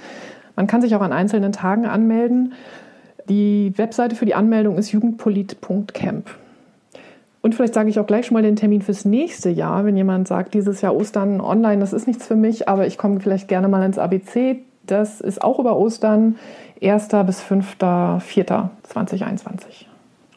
Man 0.56 0.68
kann 0.68 0.82
sich 0.82 0.96
auch 0.96 1.02
an 1.02 1.12
einzelnen 1.12 1.52
Tagen 1.52 1.86
anmelden. 1.86 2.54
Die 3.28 3.74
Webseite 3.76 4.16
für 4.16 4.26
die 4.26 4.36
Anmeldung 4.36 4.78
ist 4.78 4.94
jugendpolit.camp. 4.94 6.30
Und 7.42 7.56
vielleicht 7.56 7.74
sage 7.74 7.90
ich 7.90 8.00
auch 8.00 8.08
gleich 8.08 8.26
schon 8.26 8.36
mal 8.36 8.44
den 8.44 8.58
Termin 8.58 8.82
fürs 8.82 9.06
nächste 9.06 9.50
Jahr, 9.50 9.86
wenn 9.86 9.96
jemand 9.96 10.28
sagt, 10.28 10.54
dieses 10.54 10.82
Jahr 10.82 10.94
Ostern 10.96 11.40
online, 11.40 11.80
das 11.80 11.94
ist 11.94 12.06
nichts 12.06 12.28
für 12.28 12.36
mich, 12.36 12.68
aber 12.68 12.86
ich 12.86 12.98
komme 12.98 13.22
vielleicht 13.22 13.48
gerne 13.48 13.70
mal 13.70 13.86
ins 13.86 13.98
ABC. 13.98 14.60
Das 14.86 15.22
ist 15.22 15.42
auch 15.42 15.60
über 15.60 15.78
Ostern, 15.78 16.36
1. 16.82 17.08
bis 17.26 17.42
5.4.2021. 17.44 19.86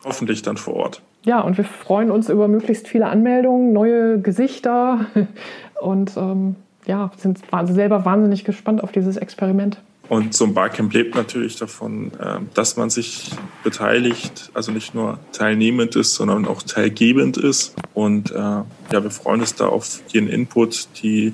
Hoffentlich 0.05 0.43
dann 0.43 0.57
vor 0.57 0.75
Ort. 0.75 1.03
Ja, 1.25 1.41
und 1.41 1.57
wir 1.57 1.65
freuen 1.65 2.11
uns 2.11 2.29
über 2.29 2.49
möglichst 2.49 2.89
viele 2.89 3.07
Anmeldungen, 3.07 3.73
neue 3.73 4.21
Gesichter 4.21 5.07
und 5.81 6.17
ähm, 6.17 6.57
ja, 6.87 7.13
sind 7.17 7.39
selber 7.67 8.05
wahnsinnig 8.05 8.45
gespannt 8.45 8.83
auf 8.83 8.91
dieses 8.93 9.17
Experiment. 9.17 9.81
Und 10.13 10.35
so 10.35 10.45
ein 10.45 10.53
Barcamp 10.53 10.93
lebt 10.93 11.15
natürlich 11.15 11.57
davon, 11.57 12.13
ähm, 12.23 12.51
dass 12.53 12.77
man 12.77 12.91
sich 12.91 13.31
beteiligt, 13.65 14.51
also 14.53 14.71
nicht 14.71 14.95
nur 14.95 15.19
teilnehmend 15.33 15.97
ist, 15.97 16.17
sondern 16.17 16.47
auch 16.47 16.63
teilgebend 16.63 17.39
ist. 17.39 17.75
Und 17.95 18.31
äh, 18.31 18.35
ja, 18.35 18.67
wir 18.91 19.11
freuen 19.11 19.41
uns 19.41 19.55
da 19.55 19.69
auf 19.69 20.03
jeden 20.09 20.29
Input, 20.29 20.89
die 21.03 21.33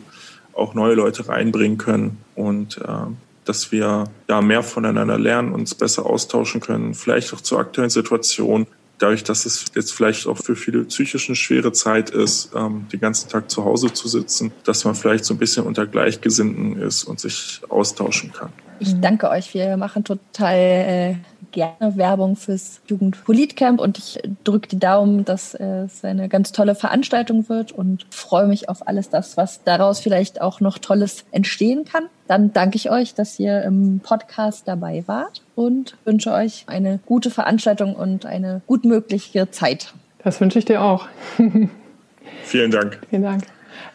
auch 0.53 0.75
neue 0.75 0.95
Leute 0.95 1.29
reinbringen 1.29 1.77
können 1.77 2.19
und 2.37 2.79
äh, 2.79 3.11
dass 3.45 3.73
wir 3.73 4.05
ja 4.29 4.41
mehr 4.43 4.63
voneinander 4.63 5.19
lernen, 5.19 5.51
uns 5.51 5.75
besser 5.75 6.07
austauschen 6.07 6.61
können, 6.61 6.95
vielleicht 6.95 7.35
auch 7.35 7.41
zur 7.41 7.59
aktuellen 7.59 7.91
Situation, 7.91 8.69
dadurch, 8.99 9.25
dass 9.25 9.45
es 9.45 9.65
jetzt 9.75 9.93
vielleicht 9.93 10.29
auch 10.29 10.39
für 10.39 10.55
viele 10.55 10.85
psychisch 10.85 11.29
eine 11.29 11.35
schwere 11.35 11.73
Zeit 11.73 12.11
ist, 12.11 12.53
ähm, 12.55 12.87
den 12.93 13.01
ganzen 13.01 13.29
Tag 13.29 13.51
zu 13.51 13.65
Hause 13.65 13.93
zu 13.93 14.07
sitzen, 14.07 14.53
dass 14.63 14.85
man 14.85 14.95
vielleicht 14.95 15.25
so 15.25 15.35
ein 15.35 15.39
bisschen 15.39 15.67
unter 15.67 15.85
Gleichgesinnten 15.85 16.81
ist 16.81 17.03
und 17.03 17.19
sich 17.19 17.61
austauschen 17.69 18.33
kann. 18.33 18.53
Ich 18.81 19.01
danke 19.01 19.29
euch. 19.31 19.55
Wir 19.55 19.77
machen 19.77 20.05
total 20.05 20.57
äh, 20.57 21.15
gerne 21.51 21.97
Werbung 21.97 22.37
fürs 22.37 22.81
Jugendpolitcamp 22.87 23.81
und 23.81 23.99
ich 23.99 24.21
drücke 24.45 24.69
die 24.69 24.79
Daumen, 24.79 25.25
dass 25.25 25.55
äh, 25.55 25.85
es 25.85 26.05
eine 26.05 26.29
ganz 26.29 26.53
tolle 26.53 26.75
Veranstaltung 26.75 27.49
wird 27.49 27.73
und 27.73 28.07
freue 28.11 28.47
mich 28.47 28.69
auf 28.69 28.87
alles 28.87 29.09
das, 29.09 29.37
was 29.37 29.65
daraus 29.65 30.01
vielleicht 30.01 30.41
auch 30.41 30.61
noch 30.61 30.79
Tolles 30.79 31.25
entstehen 31.31 31.85
kann. 31.85 32.05
Dann 32.27 32.53
danke 32.53 32.77
ich 32.77 32.91
euch, 32.91 33.15
dass 33.15 33.39
ihr 33.39 33.63
im 33.63 34.01
Podcast 34.01 34.69
dabei 34.69 35.05
wart 35.07 35.43
und 35.55 35.97
wünsche 36.05 36.33
euch 36.33 36.65
eine 36.67 37.01
gute 37.07 37.31
Veranstaltung 37.31 37.95
und 37.95 38.27
eine 38.27 38.61
gut 38.67 38.85
mögliche 38.85 39.51
Zeit. 39.51 39.95
Das 40.23 40.41
wünsche 40.41 40.59
ich 40.59 40.65
dir 40.65 40.83
auch. 40.83 41.09
Vielen 42.45 42.71
Dank. 42.71 43.01
Vielen 43.09 43.23
Dank. 43.23 43.45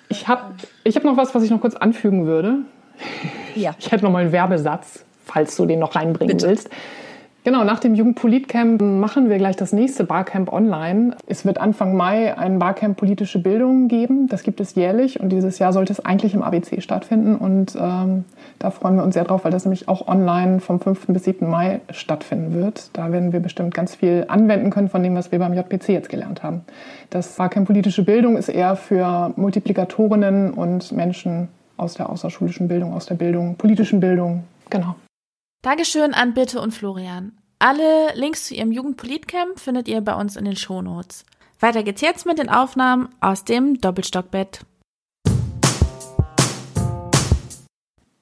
Ich 0.10 0.28
habe 0.28 0.54
ich 0.84 0.96
hab 0.96 1.04
noch 1.04 1.18
was, 1.18 1.34
was 1.34 1.44
ich 1.44 1.50
noch 1.50 1.62
kurz 1.62 1.76
anfügen 1.76 2.26
würde. 2.26 2.60
Ja. 3.56 3.76
Ich 3.80 3.92
hätte 3.92 4.04
noch 4.04 4.12
mal 4.12 4.24
einen 4.24 4.32
Werbesatz, 4.32 5.06
falls 5.26 5.56
du 5.56 5.66
den 5.66 5.80
noch 5.80 5.96
reinbringen 5.96 6.38
Bitte. 6.38 6.48
willst. 6.48 6.70
Genau, 7.46 7.66
nach 7.66 7.80
dem 7.80 7.94
Jugendpolitcamp 7.94 8.82
machen 8.82 9.30
wir 9.30 9.38
gleich 9.38 9.58
das 9.58 9.74
nächste 9.74 10.06
Barcamp 10.06 10.54
online. 10.54 11.18
Es 11.28 11.46
wird 11.46 11.58
Anfang 11.58 11.94
Mai 11.94 12.38
ein 12.38 12.58
Barcamp 12.58 12.96
politische 12.96 13.38
Bildung 13.38 13.90
geben. 13.90 14.28
Das 14.30 14.44
gibt 14.44 14.62
es 14.62 14.76
jährlich 14.76 15.20
und 15.20 15.28
dieses 15.28 15.60
Jahr 15.60 15.74
sollte 15.74 15.92
es 15.92 16.00
eigentlich 16.00 16.34
im 16.34 16.42
ABC 16.42 16.80
stattfinden. 16.80 17.36
Und 17.36 17.76
ähm, 17.78 18.24
da 18.60 18.72
freuen 18.72 18.96
wir 18.96 19.04
uns 19.04 19.16
sehr 19.16 19.26
drauf, 19.26 19.44
weil 19.44 19.52
das 19.52 19.66
nämlich 19.66 19.90
auch 19.90 20.08
online 20.08 20.62
vom 20.62 20.80
5. 20.80 21.08
bis 21.08 21.26
7. 21.26 21.50
Mai 21.50 21.82
stattfinden 21.90 22.54
wird. 22.54 22.92
Da 22.94 23.12
werden 23.12 23.34
wir 23.34 23.42
bestimmt 23.42 23.74
ganz 23.74 23.94
viel 23.94 24.24
anwenden 24.30 24.70
können 24.70 24.88
von 24.88 25.04
dem, 25.04 25.14
was 25.16 25.34
wir 25.34 25.40
beim 25.40 25.54
JPC 25.54 25.90
jetzt 25.90 26.08
gelernt 26.08 26.44
haben. 26.44 26.62
Das 27.10 27.36
Barcamp 27.36 27.68
politische 27.68 28.06
Bildung 28.06 28.38
ist 28.38 28.48
eher 28.48 28.78
für 28.78 29.34
Multiplikatorinnen 29.36 30.54
und 30.54 30.94
Menschen 30.94 31.50
aus 31.78 31.96
der 31.96 32.10
außerschulischen 32.10 32.68
Bildung, 32.68 32.94
aus 32.94 33.06
der 33.06 33.16
Bildung, 33.16 33.56
politischen 33.56 34.00
Bildung. 34.00 34.44
Genau. 34.70 34.96
Dankeschön 35.62 36.14
an 36.14 36.34
Bitte 36.34 36.60
und 36.62 36.74
Florian. 36.74 37.38
Alle 37.60 38.14
Links 38.16 38.48
zu 38.48 38.54
ihrem 38.56 38.72
Jugendpolitcamp 38.72 39.60
findet 39.60 39.88
ihr 39.88 40.02
bei 40.02 40.14
uns 40.16 40.36
in 40.36 40.46
den 40.46 40.56
Shownotes. 40.56 41.26
Weiter 41.60 41.84
geht's 41.84 42.02
jetzt 42.02 42.26
mit 42.26 42.40
den 42.40 42.50
Aufnahmen 42.50 43.10
aus 43.22 43.46
dem 43.46 43.80
Doppelstockbett. 43.80 44.66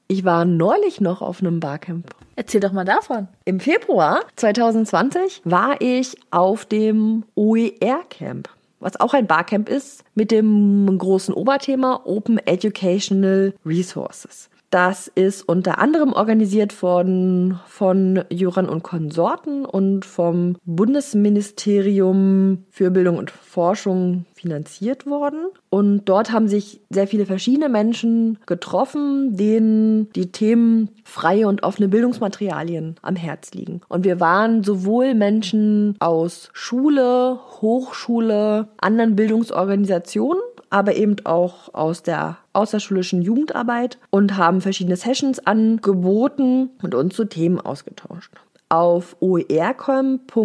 Ich 0.07 0.25
war 0.25 0.45
neulich 0.45 1.01
noch 1.01 1.21
auf 1.21 1.41
einem 1.41 1.59
Barcamp. 1.59 2.13
Erzähl 2.35 2.59
doch 2.59 2.73
mal 2.73 2.85
davon. 2.85 3.29
Im 3.45 3.59
Februar 3.59 4.19
2020 4.35 5.41
war 5.45 5.79
ich 5.79 6.17
auf 6.31 6.65
dem 6.65 7.23
OER-Camp 7.35 8.49
was 8.81 8.99
auch 8.99 9.13
ein 9.13 9.27
Barcamp 9.27 9.69
ist, 9.69 10.03
mit 10.13 10.31
dem 10.31 10.97
großen 10.97 11.33
Oberthema 11.33 12.01
Open 12.03 12.37
Educational 12.39 13.53
Resources. 13.65 14.49
Das 14.71 15.09
ist 15.09 15.49
unter 15.49 15.79
anderem 15.79 16.13
organisiert 16.13 16.81
worden 16.81 17.59
von 17.67 18.23
Joran 18.29 18.69
und 18.69 18.83
Konsorten 18.83 19.65
und 19.65 20.05
vom 20.05 20.55
Bundesministerium 20.63 22.63
für 22.69 22.89
Bildung 22.89 23.17
und 23.17 23.31
Forschung 23.31 24.25
finanziert 24.33 25.05
worden. 25.05 25.47
Und 25.69 26.05
dort 26.05 26.31
haben 26.31 26.47
sich 26.47 26.79
sehr 26.89 27.07
viele 27.07 27.25
verschiedene 27.25 27.67
Menschen 27.67 28.39
getroffen, 28.45 29.35
denen 29.35 30.09
die 30.13 30.31
Themen 30.31 30.89
freie 31.03 31.49
und 31.49 31.63
offene 31.63 31.89
Bildungsmaterialien 31.89 32.95
am 33.01 33.17
Herz 33.17 33.51
liegen. 33.51 33.81
Und 33.89 34.05
wir 34.05 34.21
waren 34.21 34.63
sowohl 34.63 35.15
Menschen 35.15 35.97
aus 35.99 36.49
Schule, 36.53 37.37
Hochschule, 37.59 38.69
anderen 38.77 39.17
Bildungsorganisationen, 39.17 40.41
aber 40.71 40.95
eben 40.95 41.17
auch 41.25 41.71
aus 41.73 42.01
der 42.01 42.37
außerschulischen 42.53 43.21
Jugendarbeit 43.21 43.99
und 44.09 44.37
haben 44.37 44.61
verschiedene 44.61 44.95
Sessions 44.95 45.45
angeboten 45.45 46.71
und 46.81 46.95
uns 46.95 47.15
zu 47.15 47.25
Themen 47.25 47.59
ausgetauscht. 47.59 48.31
Auf 48.69 49.17
oercom.de 49.19 50.39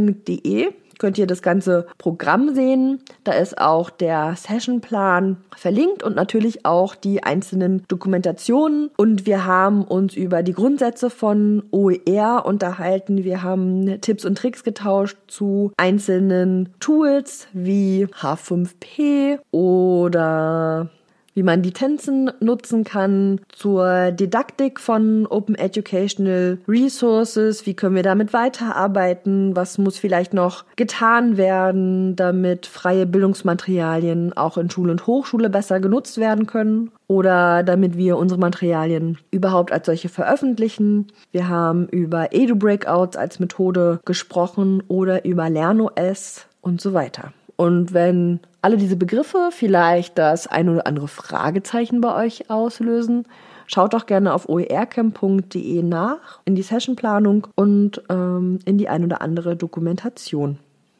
könnt 0.98 1.18
ihr 1.18 1.26
das 1.26 1.42
ganze 1.42 1.86
Programm 1.98 2.54
sehen. 2.54 3.00
Da 3.24 3.32
ist 3.32 3.58
auch 3.58 3.90
der 3.90 4.34
Sessionplan 4.36 5.38
verlinkt 5.56 6.02
und 6.02 6.16
natürlich 6.16 6.64
auch 6.64 6.94
die 6.94 7.22
einzelnen 7.22 7.84
Dokumentationen. 7.88 8.90
Und 8.96 9.26
wir 9.26 9.44
haben 9.46 9.84
uns 9.84 10.14
über 10.14 10.42
die 10.42 10.52
Grundsätze 10.52 11.10
von 11.10 11.64
OER 11.70 12.44
unterhalten. 12.44 13.24
Wir 13.24 13.42
haben 13.42 14.00
Tipps 14.00 14.24
und 14.24 14.38
Tricks 14.38 14.64
getauscht 14.64 15.16
zu 15.28 15.72
einzelnen 15.76 16.70
Tools 16.80 17.48
wie 17.52 18.06
H5P 18.06 19.38
oder 19.50 20.90
wie 21.36 21.42
man 21.42 21.60
die 21.60 21.72
Tänzen 21.72 22.30
nutzen 22.40 22.82
kann, 22.82 23.40
zur 23.50 24.10
Didaktik 24.10 24.80
von 24.80 25.26
Open 25.26 25.54
Educational 25.54 26.58
Resources, 26.66 27.66
wie 27.66 27.74
können 27.74 27.94
wir 27.94 28.02
damit 28.02 28.32
weiterarbeiten, 28.32 29.54
was 29.54 29.76
muss 29.76 29.98
vielleicht 29.98 30.32
noch 30.32 30.64
getan 30.76 31.36
werden, 31.36 32.16
damit 32.16 32.64
freie 32.64 33.04
Bildungsmaterialien 33.04 34.32
auch 34.32 34.56
in 34.56 34.70
Schule 34.70 34.92
und 34.92 35.06
Hochschule 35.06 35.50
besser 35.50 35.78
genutzt 35.78 36.16
werden 36.16 36.46
können 36.46 36.90
oder 37.06 37.62
damit 37.62 37.98
wir 37.98 38.16
unsere 38.16 38.40
Materialien 38.40 39.18
überhaupt 39.30 39.72
als 39.72 39.84
solche 39.84 40.08
veröffentlichen. 40.08 41.08
Wir 41.32 41.48
haben 41.48 41.86
über 41.88 42.32
Edu-Breakouts 42.32 43.16
als 43.16 43.40
Methode 43.40 44.00
gesprochen 44.06 44.82
oder 44.88 45.26
über 45.26 45.50
LernOS 45.50 46.46
und 46.62 46.80
so 46.80 46.94
weiter. 46.94 47.34
Und 47.56 47.94
wenn 47.94 48.40
alle 48.62 48.76
diese 48.76 48.96
Begriffe 48.96 49.48
vielleicht 49.50 50.18
das 50.18 50.46
ein 50.46 50.68
oder 50.68 50.86
andere 50.86 51.08
Fragezeichen 51.08 52.00
bei 52.00 52.14
euch 52.24 52.50
auslösen, 52.50 53.26
schaut 53.66 53.94
doch 53.94 54.06
gerne 54.06 54.34
auf 54.34 54.48
oercamp.de 54.48 55.82
nach 55.82 56.40
in 56.44 56.54
die 56.54 56.62
Sessionplanung 56.62 57.46
und 57.54 58.02
ähm, 58.08 58.58
in 58.64 58.78
die 58.78 58.88
ein 58.88 59.04
oder 59.04 59.22
andere 59.22 59.56
Dokumentation. 59.56 60.58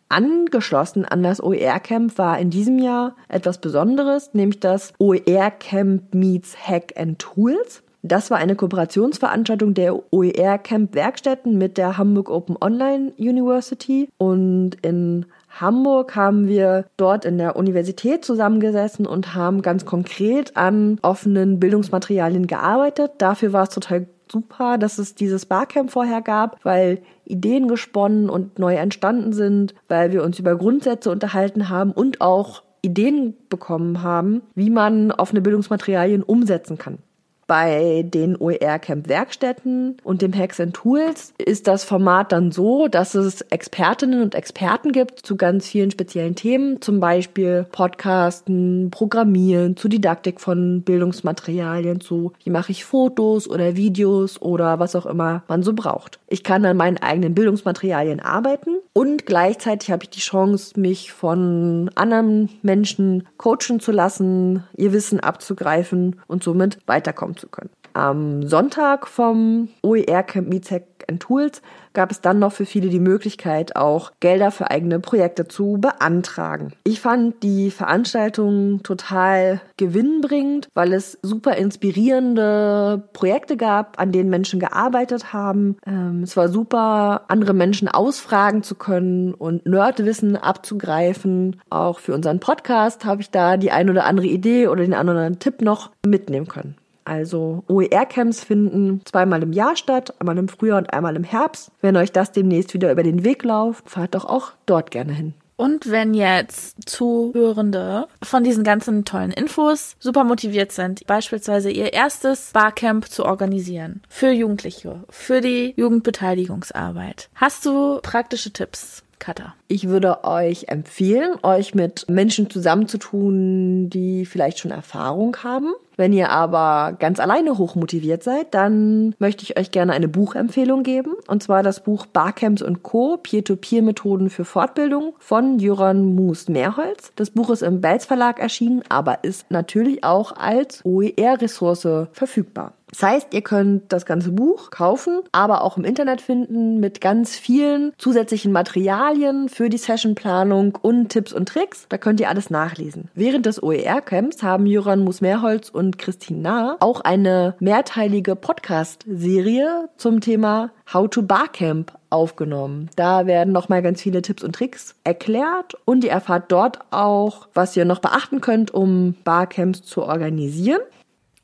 Angeschlossen 0.09 1.04
an 1.04 1.24
das 1.24 1.42
OER-Camp 1.42 2.16
war 2.16 2.38
in 2.38 2.50
diesem 2.50 2.78
Jahr 2.78 3.16
etwas 3.28 3.59
Besonderes, 3.59 4.30
nämlich 4.34 4.61
das 4.61 4.92
OER-Camp 4.98 6.14
Meets 6.14 6.57
Hack 6.57 6.94
and 6.96 7.18
Tools. 7.18 7.82
Das 8.02 8.30
war 8.30 8.38
eine 8.38 8.54
Kooperationsveranstaltung 8.54 9.74
der 9.74 10.12
OER 10.12 10.59
Camp 10.59 10.94
Werkstätten 10.94 11.59
mit 11.59 11.76
der 11.76 11.98
Hamburg 11.98 12.30
Open 12.30 12.57
Online 12.61 13.12
University 13.18 14.09
und 14.16 14.76
in 14.82 15.26
Hamburg 15.61 16.14
haben 16.16 16.48
wir 16.48 16.86
dort 16.96 17.24
in 17.24 17.38
der 17.38 17.57
Universität 17.57 18.24
zusammengesessen 18.24 19.07
und 19.07 19.34
haben 19.34 19.62
ganz 19.62 19.84
konkret 19.84 20.57
an 20.57 20.98
offenen 21.02 21.59
Bildungsmaterialien 21.61 22.46
gearbeitet. 22.46 23.12
Dafür 23.18 23.52
war 23.52 23.64
es 23.64 23.70
total 23.70 24.07
super, 24.30 24.78
dass 24.78 24.98
es 24.98 25.14
dieses 25.14 25.46
Barcamp 25.46 25.90
vorher 25.90 26.20
gab, 26.20 26.64
weil 26.64 27.00
Ideen 27.24 27.68
gesponnen 27.68 28.28
und 28.28 28.59
neu 28.59 28.74
entstanden 28.74 29.32
sind, 29.32 29.74
weil 29.88 30.12
wir 30.12 30.22
uns 30.22 30.38
über 30.38 30.57
Grundsätze 30.57 31.11
unterhalten 31.11 31.68
haben 31.68 31.92
und 31.92 32.20
auch 32.20 32.62
Ideen 32.82 33.34
bekommen 33.48 34.02
haben, 34.02 34.42
wie 34.54 34.70
man 34.70 35.11
offene 35.11 35.40
Bildungsmaterialien 35.40 36.22
umsetzen 36.22 36.78
kann. 36.78 36.98
Bei 37.47 38.03
den 38.03 38.36
OER-Camp-Werkstätten 38.36 39.99
und 40.03 40.20
dem 40.20 40.36
Hacks 40.36 40.59
and 40.59 40.74
Tools 40.74 41.32
ist 41.38 41.68
das 41.68 41.84
Format 41.84 42.32
dann 42.32 42.51
so, 42.51 42.88
dass 42.88 43.14
es 43.14 43.40
Expertinnen 43.42 44.20
und 44.20 44.34
Experten 44.34 44.90
gibt 44.90 45.20
zu 45.20 45.36
ganz 45.36 45.68
vielen 45.68 45.92
speziellen 45.92 46.34
Themen, 46.34 46.82
zum 46.82 46.99
Beispiel 46.99 47.64
Podcasten, 47.70 48.90
Programmieren, 48.90 49.76
zu 49.76 49.86
Didaktik 49.86 50.40
von 50.40 50.82
Bildungsmaterialien, 50.82 52.01
zu 52.01 52.32
wie 52.42 52.51
mache 52.51 52.72
ich 52.72 52.84
Fotos 52.84 53.49
oder 53.49 53.76
Videos 53.76 54.42
oder 54.42 54.80
was 54.80 54.97
auch 54.97 55.07
immer 55.07 55.44
man 55.47 55.62
so 55.62 55.72
braucht. 55.72 56.18
Ich 56.26 56.42
kann 56.42 56.64
an 56.64 56.76
meinen 56.76 56.99
eigenen 56.99 57.34
Bildungsmaterialien 57.34 58.18
arbeiten 58.18 58.78
und 58.92 59.24
gleichzeitig 59.24 59.92
habe 59.92 60.03
ich 60.03 60.11
die 60.11 60.18
Chance, 60.18 60.80
mich 60.80 61.12
von 61.12 61.92
anderen 61.94 62.49
Menschen 62.62 63.28
coachen 63.36 63.78
zu 63.78 63.92
lassen, 63.92 64.64
ihr 64.76 64.92
Wissen 64.92 65.20
abzugreifen 65.20 66.20
und 66.26 66.42
somit 66.42 66.78
weiterkommen 66.86 67.36
zu 67.37 67.49
können. 67.49 67.70
Am 67.97 68.47
Sonntag 68.47 69.07
vom 69.07 69.70
OER 69.82 70.22
Camp 70.22 70.49
Meetech 70.49 70.82
and 71.09 71.20
Tools 71.20 71.62
gab 71.95 72.11
es 72.11 72.20
dann 72.20 72.39
noch 72.39 72.53
für 72.53 72.66
viele 72.66 72.91
die 72.91 73.01
Möglichkeit, 73.01 73.74
auch 73.74 74.12
Gelder 74.20 74.51
für 74.51 74.70
eigene 74.70 75.01
Projekte 75.01 75.49
zu 75.49 75.78
beantragen. 75.80 76.72
Ich 76.84 77.01
fand 77.01 77.43
die 77.43 77.70
Veranstaltung 77.70 78.82
total 78.82 79.62
gewinnbringend, 79.78 80.68
weil 80.74 80.93
es 80.93 81.18
super 81.22 81.57
inspirierende 81.57 83.03
Projekte 83.14 83.57
gab, 83.57 83.99
an 83.99 84.12
denen 84.12 84.28
Menschen 84.28 84.61
gearbeitet 84.61 85.32
haben. 85.32 85.78
Ähm, 85.87 86.22
es 86.22 86.37
war 86.37 86.51
super, 86.51 87.22
andere 87.28 87.55
Menschen 87.55 87.89
ausfragen 87.89 88.62
zu 88.62 88.74
können 88.74 89.32
und 89.32 89.64
Nerdwissen 89.64 90.37
abzugreifen. 90.37 91.62
Auch 91.70 91.99
für 91.99 92.12
unseren 92.12 92.41
Podcast 92.41 93.07
habe 93.07 93.22
ich 93.22 93.30
da 93.30 93.57
die 93.57 93.70
ein 93.70 93.89
oder 93.89 94.05
andere 94.05 94.26
Idee 94.26 94.68
oder 94.68 94.82
den 94.82 94.93
anderen 94.93 95.39
Tipp 95.39 95.62
noch 95.62 95.93
mitnehmen 96.05 96.47
können. 96.47 96.76
Also 97.07 97.62
OER-Camps 97.68 98.42
finden 98.42 99.00
zweimal 99.04 99.42
im 99.42 99.52
Jahr 99.52 99.76
statt, 99.76 100.12
einmal 100.18 100.36
im 100.38 100.48
Frühjahr 100.48 100.78
und 100.78 100.92
einmal 100.92 101.14
im 101.14 101.24
Herbst. 101.24 101.70
Wenn 101.80 101.96
euch 101.96 102.11
das 102.11 102.32
demnächst 102.32 102.74
wieder 102.74 102.90
über 102.90 103.04
den 103.04 103.24
Weg 103.24 103.44
läuft, 103.44 103.88
fahrt 103.88 104.16
doch 104.16 104.24
auch 104.24 104.52
dort 104.66 104.90
gerne 104.90 105.12
hin. 105.12 105.34
Und 105.57 105.90
wenn 105.90 106.12
jetzt 106.12 106.76
Zuhörende 106.84 108.09
von 108.22 108.44
diesen 108.44 108.62
ganzen 108.62 109.07
tollen 109.07 109.30
Infos 109.30 109.96
super 109.98 110.22
motiviert 110.24 110.70
sind, 110.70 111.07
beispielsweise 111.07 111.70
ihr 111.70 111.94
erstes 111.94 112.50
Barcamp 112.52 113.09
zu 113.09 113.24
organisieren 113.24 114.02
für 114.09 114.30
Jugendliche, 114.30 115.04
für 115.09 115.40
die 115.40 115.72
Jugendbeteiligungsarbeit, 115.76 117.30
hast 117.36 117.64
du 117.64 118.00
praktische 118.02 118.52
Tipps? 118.52 119.02
Cutter. 119.19 119.55
Ich 119.69 119.89
würde 119.89 120.25
euch 120.25 120.69
empfehlen, 120.69 121.35
euch 121.43 121.75
mit 121.75 122.09
Menschen 122.09 122.51
zusammenzutun, 122.51 123.91
die 123.91 124.25
vielleicht 124.27 124.59
schon 124.59 124.71
Erfahrung 124.71 125.37
haben. 125.43 125.73
Wenn 125.97 126.12
ihr 126.12 126.31
aber 126.31 126.95
ganz 126.99 127.21
alleine 127.21 127.57
hochmotiviert 127.57 128.23
seid, 128.23 128.53
dann 128.55 129.14
möchte 129.19 129.45
ich 129.45 129.59
euch 129.59 129.71
gerne 129.71 129.93
eine 129.93 130.09
Buchempfehlung 130.09 130.83
geben. 130.83 131.14
Und 131.27 131.43
zwar 131.43 131.62
das 131.62 131.83
Buch 131.83 132.05
Barcamps 132.07 132.61
und 132.61 132.83
Co. 132.83 133.17
Peer-to-Peer-Methoden 133.17 134.29
für 134.29 134.45
Fortbildung 134.45 135.14
von 135.19 135.59
Jöran 135.59 136.14
Moos-Mehrholz. 136.14 137.12
Das 137.17 137.31
Buch 137.31 137.49
ist 137.51 137.62
im 137.62 137.81
Belz 137.81 138.05
Verlag 138.05 138.39
erschienen, 138.41 138.83
aber 138.91 139.25
ist 139.25 139.51
natürlich 139.51 140.05
auch 140.05 140.33
als 140.37 140.85
OER-Ressource 140.85 142.09
verfügbar. 142.12 142.75
Das 142.99 143.03
heißt, 143.11 143.34
ihr 143.34 143.42
könnt 143.42 143.92
das 143.92 144.07
ganze 144.07 144.32
Buch 144.32 144.70
kaufen, 144.70 145.20
aber 145.30 145.62
auch 145.62 145.76
im 145.76 145.84
Internet 145.84 146.22
finden 146.22 146.80
mit 146.80 147.03
ganz 147.03 147.36
vielen 147.36 147.92
zusätzlichen 147.99 148.53
Materialien 148.53 149.51
für 149.51 149.68
die 149.68 149.76
Sessionplanung 149.76 150.78
und 150.80 151.11
Tipps 151.11 151.34
und 151.34 151.47
Tricks. 151.47 151.84
Da 151.90 151.99
könnt 151.99 152.20
ihr 152.20 152.30
alles 152.30 152.49
nachlesen. 152.49 153.11
Während 153.14 153.44
des 153.44 153.62
OER-Camps 153.62 154.42
haben 154.42 154.64
Jöran 154.64 155.05
Musmeerholz 155.05 155.68
und 155.68 155.99
Christine 155.99 156.40
Nahr 156.40 156.76
auch 156.80 157.03
eine 157.03 157.55
mehrteilige 157.61 158.34
Podcast-Serie 158.34 159.90
zum 159.99 160.22
Thema 160.22 160.70
How 160.90 161.11
to 161.11 161.20
Barcamp 161.20 161.92
aufgenommen. 162.09 162.88
Da 162.97 163.26
werden 163.26 163.53
nochmal 163.53 163.82
ganz 163.82 164.01
viele 164.01 164.22
Tipps 164.22 164.42
und 164.42 164.55
Tricks 164.55 164.94
erklärt 165.05 165.76
und 165.84 166.05
ihr 166.05 166.12
erfahrt 166.12 166.51
dort 166.51 166.78
auch, 166.90 167.49
was 167.53 167.76
ihr 167.76 167.84
noch 167.84 167.99
beachten 167.99 168.40
könnt, 168.40 168.72
um 168.72 169.16
Barcamps 169.22 169.82
zu 169.82 170.03
organisieren. 170.03 170.80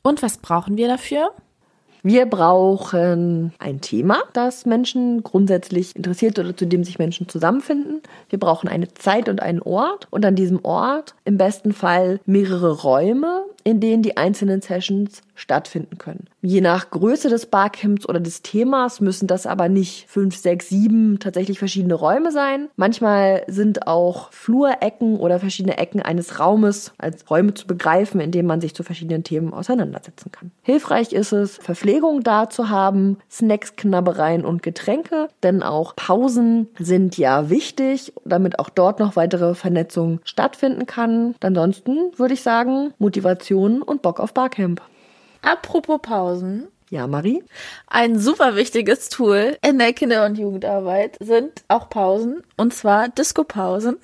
Und 0.03 0.21
was 0.21 0.37
brauchen 0.37 0.77
wir 0.77 0.89
dafür? 0.89 1.33
Wir 2.05 2.25
brauchen 2.25 3.53
ein 3.59 3.79
Thema, 3.79 4.23
das 4.33 4.65
Menschen 4.65 5.23
grundsätzlich 5.23 5.95
interessiert 5.95 6.37
oder 6.37 6.53
zu 6.55 6.67
dem 6.67 6.83
sich 6.83 6.99
Menschen 6.99 7.29
zusammenfinden. 7.29 8.01
Wir 8.29 8.39
brauchen 8.39 8.67
eine 8.67 8.93
Zeit 8.93 9.29
und 9.29 9.41
einen 9.41 9.61
Ort 9.61 10.07
und 10.09 10.25
an 10.25 10.35
diesem 10.35 10.65
Ort 10.65 11.15
im 11.23 11.37
besten 11.37 11.71
Fall 11.71 12.19
mehrere 12.25 12.81
Räume, 12.81 13.45
in 13.63 13.79
denen 13.79 14.03
die 14.03 14.17
einzelnen 14.17 14.61
Sessions 14.61 15.21
stattfinden 15.35 15.97
können. 15.97 16.25
Je 16.41 16.61
nach 16.61 16.91
Größe 16.91 17.29
des 17.29 17.45
Barcamps 17.45 18.07
oder 18.07 18.19
des 18.19 18.41
Themas 18.41 18.99
müssen 18.99 19.27
das 19.27 19.47
aber 19.47 19.69
nicht 19.69 20.05
fünf, 20.09 20.35
sechs, 20.35 20.69
sieben 20.69 21.19
tatsächlich 21.19 21.57
verschiedene 21.57 21.93
Räume 21.93 22.31
sein. 22.31 22.67
Manchmal 22.75 23.43
sind 23.47 23.87
auch 23.87 24.31
Flurecken 24.31 25.17
oder 25.17 25.39
verschiedene 25.39 25.77
Ecken 25.77 26.01
eines 26.01 26.39
Raumes 26.39 26.91
als 26.97 27.29
Räume 27.29 27.53
zu 27.53 27.65
begreifen, 27.65 28.19
in 28.19 28.31
denen 28.31 28.47
man 28.47 28.61
sich 28.61 28.75
zu 28.75 28.83
verschiedenen 28.83 29.23
Themen 29.23 29.53
auseinandersetzen 29.53 30.31
kann. 30.31 30.51
Hilfreich 30.61 31.13
ist 31.13 31.31
es, 31.31 31.57
Verpflegung 31.93 32.23
da 32.23 32.49
zu 32.49 32.71
haben, 32.71 33.19
Snacks, 33.29 33.75
Knabbereien 33.75 34.45
und 34.45 34.63
Getränke, 34.63 35.27
denn 35.43 35.61
auch 35.61 35.95
Pausen 35.95 36.67
sind 36.79 37.19
ja 37.19 37.51
wichtig, 37.51 38.13
damit 38.25 38.57
auch 38.57 38.69
dort 38.69 38.99
noch 38.99 39.15
weitere 39.15 39.53
Vernetzung 39.53 40.19
stattfinden 40.23 40.87
kann. 40.87 41.35
Ansonsten 41.41 42.11
würde 42.17 42.33
ich 42.33 42.41
sagen, 42.41 42.95
Motivation 42.97 43.83
und 43.83 44.01
Bock 44.01 44.19
auf 44.19 44.33
Barcamp. 44.33 44.81
Apropos 45.43 45.99
Pausen. 46.01 46.67
Ja, 46.89 47.05
Marie? 47.05 47.43
Ein 47.85 48.17
super 48.17 48.55
wichtiges 48.55 49.09
Tool 49.09 49.55
in 49.63 49.77
der 49.77 49.93
Kinder- 49.93 50.25
und 50.25 50.35
Jugendarbeit 50.35 51.17
sind 51.19 51.63
auch 51.67 51.89
Pausen. 51.91 52.41
Und 52.57 52.73
zwar 52.73 53.07
Disco-Pausen. 53.09 53.97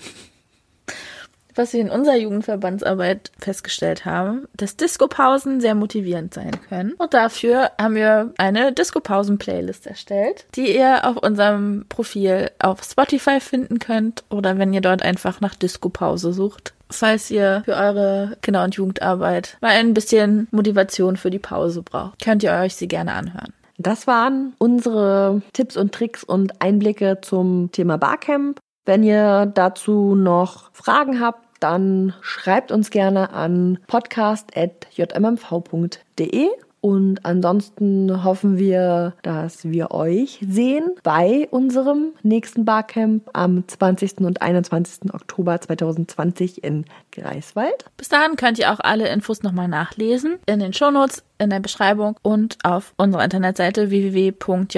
Was 1.59 1.73
wir 1.73 1.81
in 1.81 1.89
unserer 1.89 2.15
Jugendverbandsarbeit 2.15 3.31
festgestellt 3.37 4.05
haben, 4.05 4.47
dass 4.55 4.77
Disco-Pausen 4.77 5.59
sehr 5.59 5.75
motivierend 5.75 6.33
sein 6.33 6.51
können. 6.69 6.93
Und 6.93 7.13
dafür 7.13 7.71
haben 7.79 7.95
wir 7.95 8.33
eine 8.37 8.71
Disco-Pausen-Playlist 8.71 9.85
erstellt, 9.85 10.45
die 10.55 10.73
ihr 10.73 11.05
auf 11.05 11.17
unserem 11.17 11.85
Profil 11.89 12.49
auf 12.59 12.81
Spotify 12.83 13.41
finden 13.41 13.79
könnt 13.79 14.23
oder 14.29 14.57
wenn 14.57 14.71
ihr 14.71 14.79
dort 14.79 15.03
einfach 15.03 15.41
nach 15.41 15.53
Disco-Pause 15.53 16.31
sucht. 16.31 16.73
Falls 16.89 17.29
ihr 17.29 17.61
für 17.65 17.75
eure 17.75 18.37
Kinder- 18.41 18.63
und 18.63 18.75
Jugendarbeit 18.75 19.57
mal 19.59 19.71
ein 19.71 19.93
bisschen 19.93 20.47
Motivation 20.51 21.17
für 21.17 21.29
die 21.29 21.39
Pause 21.39 21.83
braucht, 21.83 22.23
könnt 22.23 22.41
ihr 22.41 22.53
euch 22.53 22.75
sie 22.75 22.87
gerne 22.87 23.11
anhören. 23.11 23.53
Das 23.77 24.07
waren 24.07 24.53
unsere 24.59 25.41
Tipps 25.51 25.75
und 25.75 25.93
Tricks 25.93 26.23
und 26.23 26.61
Einblicke 26.61 27.19
zum 27.21 27.69
Thema 27.73 27.97
Barcamp. 27.97 28.59
Wenn 28.85 29.03
ihr 29.03 29.45
dazu 29.45 30.15
noch 30.15 30.71
Fragen 30.73 31.19
habt, 31.19 31.48
dann 31.59 32.13
schreibt 32.21 32.71
uns 32.71 32.89
gerne 32.89 33.33
an 33.33 33.79
podcast.jmmv.de. 33.87 36.47
Und 36.81 37.25
ansonsten 37.25 38.23
hoffen 38.23 38.57
wir, 38.57 39.13
dass 39.21 39.65
wir 39.65 39.91
euch 39.91 40.39
sehen 40.47 40.95
bei 41.03 41.45
unserem 41.51 42.13
nächsten 42.23 42.63
Barcamp 42.63 43.29
am 43.33 43.67
20. 43.67 44.19
und 44.19 44.41
21. 44.41 45.13
Oktober 45.13 45.59
2020 45.59 46.63
in 46.63 46.85
Greifswald. 47.11 47.83
Bis 47.97 48.07
dahin 48.07 48.37
könnt 48.37 48.59
ihr 48.59 48.71
auch 48.71 48.79
alle 48.79 49.09
Infos 49.09 49.43
nochmal 49.43 49.67
nachlesen 49.67 50.37
in 50.45 50.59
den 50.59 50.71
Shownotes, 50.71 51.25
in 51.37 51.49
der 51.49 51.59
Beschreibung 51.59 52.15
und 52.21 52.57
auf 52.63 52.93
unserer 52.95 53.25
Internetseite 53.25 53.89
www.jmmv.de 53.89 54.69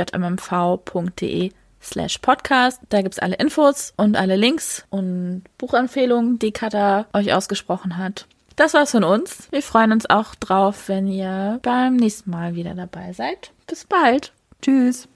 slash 1.81 2.19
podcast. 2.19 2.81
Da 2.89 3.01
gibt's 3.01 3.19
alle 3.19 3.35
Infos 3.35 3.93
und 3.97 4.15
alle 4.15 4.35
Links 4.35 4.85
und 4.89 5.43
Buchempfehlungen, 5.57 6.39
die 6.39 6.51
Kata 6.51 7.05
euch 7.13 7.33
ausgesprochen 7.33 7.97
hat. 7.97 8.27
Das 8.55 8.73
war's 8.73 8.91
von 8.91 9.03
uns. 9.03 9.47
Wir 9.51 9.63
freuen 9.63 9.91
uns 9.91 10.09
auch 10.09 10.35
drauf, 10.35 10.87
wenn 10.87 11.07
ihr 11.07 11.59
beim 11.63 11.95
nächsten 11.95 12.29
Mal 12.29 12.55
wieder 12.55 12.75
dabei 12.75 13.13
seid. 13.13 13.51
Bis 13.67 13.85
bald. 13.85 14.33
Tschüss. 14.61 15.07